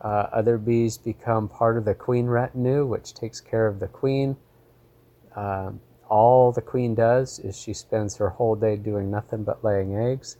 Uh, 0.00 0.28
other 0.32 0.58
bees 0.58 0.96
become 0.96 1.48
part 1.48 1.76
of 1.76 1.84
the 1.84 1.94
queen 1.94 2.26
retinue, 2.26 2.86
which 2.86 3.14
takes 3.14 3.40
care 3.40 3.66
of 3.66 3.80
the 3.80 3.88
queen. 3.88 4.36
Um, 5.36 5.80
all 6.08 6.52
the 6.52 6.62
queen 6.62 6.94
does 6.94 7.38
is 7.38 7.56
she 7.56 7.74
spends 7.74 8.16
her 8.16 8.30
whole 8.30 8.56
day 8.56 8.76
doing 8.76 9.10
nothing 9.10 9.44
but 9.44 9.62
laying 9.62 9.96
eggs. 9.96 10.38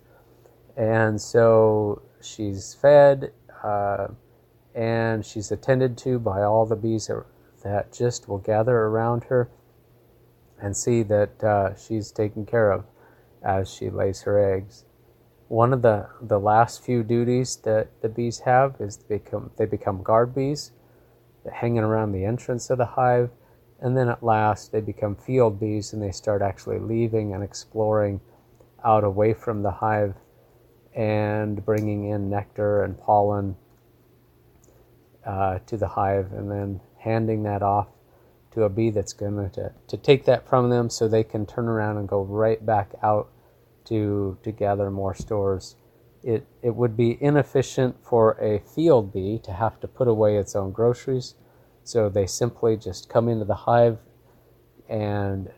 And 0.76 1.20
so 1.20 2.02
she's 2.20 2.74
fed 2.74 3.32
uh, 3.62 4.08
and 4.78 5.26
she's 5.26 5.50
attended 5.50 5.98
to 5.98 6.20
by 6.20 6.40
all 6.40 6.64
the 6.64 6.76
bees 6.76 7.10
that, 7.64 7.92
just 7.92 8.28
will 8.28 8.38
gather 8.38 8.78
around 8.78 9.24
her 9.24 9.50
and 10.62 10.76
see 10.76 11.02
that 11.02 11.42
uh, 11.42 11.74
she's 11.74 12.12
taken 12.12 12.46
care 12.46 12.70
of 12.70 12.84
as 13.42 13.68
she 13.68 13.90
lays 13.90 14.22
her 14.22 14.38
eggs. 14.54 14.84
One 15.48 15.72
of 15.72 15.82
the, 15.82 16.08
the 16.22 16.38
last 16.38 16.84
few 16.84 17.02
duties 17.02 17.56
that 17.64 17.88
the 18.02 18.08
bees 18.08 18.38
have 18.40 18.76
is 18.78 18.98
they 18.98 19.18
become, 19.18 19.50
they 19.56 19.66
become 19.66 20.04
guard 20.04 20.32
bees, 20.32 20.70
hanging 21.52 21.82
around 21.82 22.12
the 22.12 22.24
entrance 22.24 22.70
of 22.70 22.78
the 22.78 22.86
hive 22.86 23.30
And 23.80 23.96
then 23.96 24.08
at 24.08 24.22
last 24.22 24.70
they 24.70 24.80
become 24.80 25.16
field 25.16 25.58
bees 25.58 25.92
and 25.92 26.00
they 26.00 26.12
start 26.12 26.40
actually 26.40 26.78
leaving 26.78 27.34
and 27.34 27.42
exploring 27.42 28.20
out 28.84 29.02
away 29.02 29.34
from 29.34 29.62
the 29.62 29.70
hive 29.70 30.14
and 30.94 31.64
bringing 31.64 32.04
in 32.04 32.30
nectar 32.30 32.84
and 32.84 32.98
pollen 33.00 33.56
uh, 35.28 35.58
to 35.66 35.76
the 35.76 35.88
hive 35.88 36.32
and 36.32 36.50
then 36.50 36.80
handing 37.00 37.42
that 37.42 37.62
off 37.62 37.88
to 38.50 38.62
a 38.62 38.68
bee 38.68 38.90
that's 38.90 39.12
going 39.12 39.50
to, 39.50 39.72
to 39.86 39.96
take 39.98 40.24
that 40.24 40.48
from 40.48 40.70
them 40.70 40.88
so 40.88 41.06
they 41.06 41.22
can 41.22 41.44
turn 41.44 41.68
around 41.68 41.98
and 41.98 42.08
go 42.08 42.22
right 42.22 42.64
back 42.64 42.94
out 43.02 43.28
to, 43.84 44.38
to 44.42 44.50
gather 44.50 44.90
more 44.90 45.14
stores. 45.14 45.76
It, 46.24 46.46
it 46.62 46.74
would 46.74 46.96
be 46.96 47.22
inefficient 47.22 47.96
for 48.02 48.32
a 48.40 48.60
field 48.74 49.12
bee 49.12 49.38
to 49.44 49.52
have 49.52 49.78
to 49.80 49.86
put 49.86 50.08
away 50.08 50.38
its 50.38 50.56
own 50.56 50.72
groceries, 50.72 51.34
so 51.84 52.08
they 52.08 52.26
simply 52.26 52.76
just 52.76 53.10
come 53.10 53.28
into 53.28 53.44
the 53.44 53.54
hive 53.54 53.98
and 54.88 55.50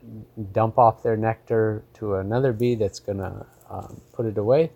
dump 0.51 0.77
off 0.77 1.01
their 1.01 1.15
nectar 1.15 1.85
to 1.93 2.15
another 2.15 2.51
bee 2.51 2.75
that's 2.75 2.99
going 2.99 3.19
to 3.19 3.45
um, 3.69 4.01
put 4.11 4.25
it 4.25 4.37
away. 4.37 4.71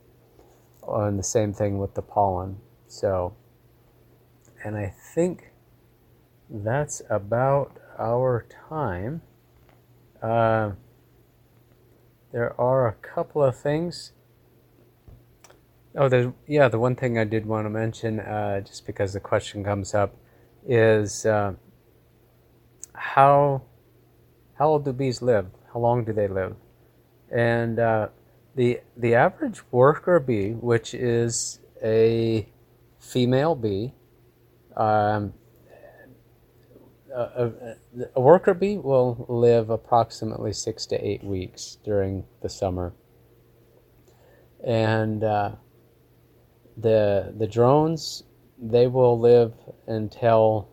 And 0.88 1.20
the 1.20 1.24
same 1.24 1.54
thing 1.54 1.80
with 1.80 1.96
the 1.96 2.02
pollen. 2.02 2.58
So, 2.88 3.36
and 4.66 4.76
I 4.76 4.92
think 5.14 5.52
that's 6.50 7.04
about 7.08 7.78
our 8.00 8.48
time. 8.68 9.22
Uh, 10.24 10.72
there 12.32 12.60
are 12.60 12.88
a 12.88 12.94
couple 12.94 13.44
of 13.44 13.56
things. 13.56 14.12
Oh, 15.96 16.10
there's 16.10 16.34
yeah. 16.48 16.68
The 16.68 16.80
one 16.80 16.96
thing 16.96 17.18
I 17.20 17.26
did 17.26 17.46
want 17.46 17.68
to 17.68 17.70
mention, 17.70 18.20
uh, 18.20 18.62
just 18.62 18.88
because 18.88 19.14
the 19.14 19.20
question 19.20 19.64
comes 19.64 19.94
up, 19.94 20.16
is 20.68 21.28
uh, 21.28 21.54
how 22.94 23.62
how 24.56 24.68
old 24.70 24.84
do 24.84 24.94
bees 24.94 25.22
live? 25.22 25.46
How 25.72 25.80
long 25.80 26.04
do 26.04 26.12
they 26.12 26.28
live? 26.28 26.56
And 27.32 27.78
uh, 27.78 28.08
the 28.56 28.82
the 28.98 29.14
average 29.14 29.62
worker 29.72 30.20
bee, 30.20 30.54
which 30.54 30.96
is 30.96 31.60
a 31.84 32.50
female 33.00 33.54
bee, 33.54 33.94
um, 34.76 35.34
a, 37.14 37.76
a, 38.16 38.20
worker 38.20 38.54
bee 38.54 38.78
will 38.78 39.26
live 39.30 39.70
approximately 39.70 40.52
six 40.52 40.86
to 40.88 41.08
eight 41.08 41.24
weeks 41.24 41.78
during 41.84 42.26
the 42.42 42.50
summer, 42.50 42.94
and 44.64 45.24
uh, 45.24 45.52
the 46.78 47.34
the 47.38 47.48
drones 47.48 48.24
they 48.62 48.88
will 48.88 49.20
live 49.20 49.54
until 49.88 50.70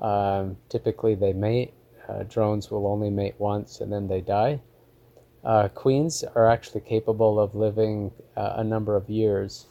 um, 0.00 0.56
typically 0.68 1.14
they 1.14 1.32
mate. 1.32 1.74
Uh, 2.08 2.24
drones 2.24 2.70
will 2.70 2.86
only 2.86 3.10
mate 3.10 3.34
once 3.38 3.80
and 3.80 3.92
then 3.92 4.08
they 4.08 4.20
die. 4.20 4.60
Uh, 5.44 5.68
queens 5.68 6.24
are 6.34 6.50
actually 6.50 6.80
capable 6.80 7.40
of 7.40 7.54
living 7.54 8.10
uh, 8.36 8.54
a 8.56 8.64
number 8.64 8.96
of 8.96 9.08
years, 9.08 9.66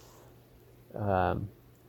um, 0.95 1.47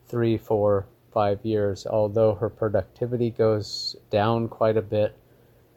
three, 0.08 0.36
four, 0.36 0.86
five 1.12 1.44
years, 1.44 1.86
although 1.86 2.34
her 2.34 2.48
productivity 2.48 3.30
goes 3.30 3.96
down 4.10 4.48
quite 4.48 4.76
a 4.76 4.82
bit 4.82 5.16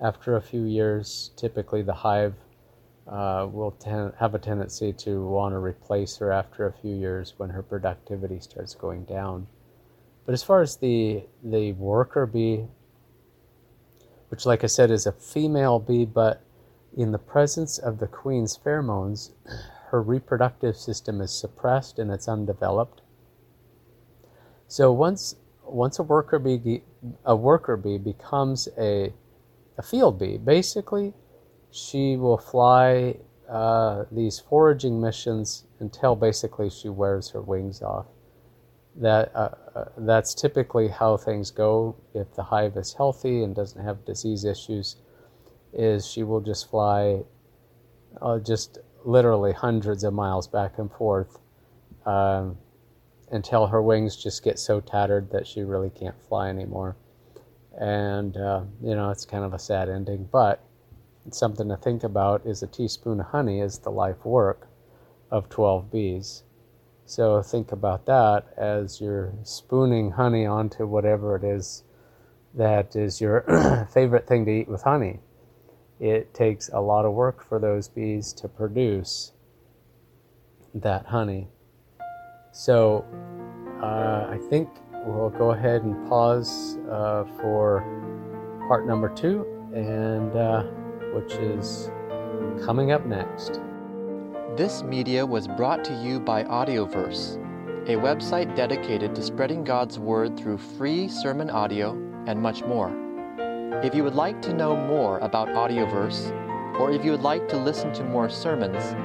after 0.01 0.35
a 0.35 0.41
few 0.41 0.63
years. 0.63 1.31
Typically, 1.35 1.81
the 1.81 1.93
hive 1.93 2.35
uh, 3.07 3.47
will 3.51 3.71
ten- 3.71 4.13
have 4.19 4.35
a 4.35 4.39
tendency 4.39 4.93
to 4.93 5.25
want 5.25 5.53
to 5.53 5.59
replace 5.59 6.17
her 6.17 6.31
after 6.31 6.65
a 6.65 6.73
few 6.73 6.95
years 6.95 7.33
when 7.37 7.49
her 7.49 7.61
productivity 7.61 8.39
starts 8.39 8.75
going 8.75 9.03
down. 9.03 9.47
But 10.25 10.33
as 10.33 10.43
far 10.43 10.61
as 10.61 10.77
the 10.77 11.23
the 11.43 11.73
worker 11.73 12.25
bee, 12.25 12.65
which, 14.29 14.45
like 14.45 14.63
I 14.63 14.67
said, 14.67 14.89
is 14.89 15.05
a 15.05 15.11
female 15.11 15.79
bee, 15.79 16.05
but 16.05 16.41
in 16.95 17.11
the 17.11 17.19
presence 17.19 17.77
of 17.77 17.99
the 17.99 18.07
queen's 18.07 18.57
pheromones, 18.57 19.31
her 19.89 20.01
reproductive 20.01 20.75
system 20.75 21.21
is 21.21 21.31
suppressed 21.31 21.99
and 21.99 22.09
it's 22.09 22.27
undeveloped. 22.27 23.02
So 24.67 24.91
once 24.91 25.35
once 25.63 25.99
a 25.99 26.03
worker 26.03 26.39
bee 26.39 26.83
a 27.25 27.35
worker 27.35 27.77
bee 27.77 27.97
becomes 27.97 28.67
a 28.77 29.13
a 29.77 29.81
field 29.81 30.19
bee, 30.19 30.37
basically, 30.37 31.13
she 31.71 32.15
will 32.15 32.37
fly 32.37 33.17
uh, 33.49 34.05
these 34.11 34.39
foraging 34.39 35.01
missions 35.01 35.65
until 35.79 36.15
basically 36.15 36.69
she 36.69 36.89
wears 36.89 37.29
her 37.31 37.41
wings 37.41 37.81
off. 37.81 38.05
That 38.95 39.31
uh, 39.35 39.49
uh, 39.75 39.85
that's 39.97 40.35
typically 40.35 40.87
how 40.87 41.17
things 41.17 41.49
go 41.49 41.95
if 42.13 42.33
the 42.35 42.43
hive 42.43 42.77
is 42.77 42.93
healthy 42.93 43.41
and 43.43 43.55
doesn't 43.55 43.83
have 43.83 44.05
disease 44.05 44.45
issues. 44.45 44.97
Is 45.73 46.05
she 46.05 46.21
will 46.21 46.41
just 46.41 46.69
fly, 46.69 47.23
uh, 48.21 48.37
just 48.37 48.77
literally 49.03 49.53
hundreds 49.53 50.03
of 50.03 50.13
miles 50.13 50.47
back 50.47 50.77
and 50.77 50.91
forth. 50.91 51.39
Um, 52.05 52.57
until 53.33 53.67
her 53.67 53.81
wings 53.81 54.15
just 54.15 54.43
get 54.43 54.59
so 54.59 54.79
tattered 54.79 55.31
that 55.31 55.47
she 55.47 55.61
really 55.61 55.89
can't 55.89 56.21
fly 56.27 56.49
anymore. 56.49 56.95
And, 57.77 58.37
uh, 58.37 58.61
you 58.81 58.95
know, 58.95 59.09
it's 59.09 59.25
kind 59.25 59.43
of 59.43 59.53
a 59.53 59.59
sad 59.59 59.89
ending, 59.89 60.29
but 60.31 60.63
something 61.31 61.67
to 61.69 61.77
think 61.77 62.03
about 62.03 62.45
is 62.45 62.61
a 62.61 62.67
teaspoon 62.67 63.19
of 63.19 63.27
honey 63.27 63.59
is 63.59 63.79
the 63.79 63.89
life 63.89 64.23
work 64.23 64.67
of 65.31 65.49
12 65.49 65.91
bees. 65.91 66.43
So 67.05 67.41
think 67.41 67.71
about 67.71 68.05
that 68.05 68.53
as 68.55 69.01
you're 69.01 69.33
spooning 69.43 70.11
honey 70.11 70.45
onto 70.45 70.85
whatever 70.85 71.35
it 71.35 71.43
is 71.43 71.83
that 72.53 72.95
is 72.95 73.19
your 73.19 73.87
favorite 73.93 74.27
thing 74.27 74.45
to 74.45 74.51
eat 74.51 74.67
with 74.67 74.83
honey. 74.83 75.19
It 75.99 76.33
takes 76.33 76.69
a 76.69 76.81
lot 76.81 77.05
of 77.05 77.13
work 77.13 77.43
for 77.43 77.59
those 77.59 77.87
bees 77.87 78.31
to 78.33 78.47
produce 78.47 79.31
that 80.73 81.07
honey. 81.07 81.49
So 82.55 83.03
uh, 83.81 84.27
I 84.29 84.37
think 84.47 84.69
we'll 85.07 85.31
go 85.31 85.51
ahead 85.51 85.81
and 85.81 86.07
pause 86.07 86.77
uh, 86.87 87.25
for 87.41 87.81
part 88.67 88.85
number 88.85 89.09
two, 89.09 89.43
and 89.73 90.35
uh, 90.35 90.61
which 91.15 91.33
is 91.33 91.89
coming 92.63 92.91
up 92.91 93.07
next. 93.07 93.59
This 94.55 94.83
media 94.83 95.25
was 95.25 95.47
brought 95.47 95.83
to 95.85 95.95
you 95.95 96.19
by 96.19 96.43
Audioverse, 96.43 97.37
a 97.89 97.95
website 97.95 98.55
dedicated 98.55 99.15
to 99.15 99.23
spreading 99.23 99.63
God's 99.63 99.97
Word 99.97 100.37
through 100.37 100.59
free 100.59 101.07
sermon 101.07 101.49
audio 101.49 101.93
and 102.27 102.39
much 102.39 102.63
more. 102.65 102.95
If 103.83 103.95
you 103.95 104.03
would 104.03 104.13
like 104.13 104.43
to 104.43 104.53
know 104.53 104.75
more 104.75 105.17
about 105.19 105.47
Audioverse, 105.47 106.29
or 106.79 106.91
if 106.91 107.03
you 107.03 107.09
would 107.09 107.23
like 107.23 107.47
to 107.47 107.57
listen 107.57 107.91
to 107.93 108.03
more 108.03 108.29
sermons, 108.29 108.95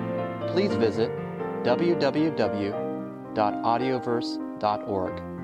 please 0.52 0.74
visit 0.74 1.10
www 1.64 2.87
www.audioverse.org. 3.38 5.37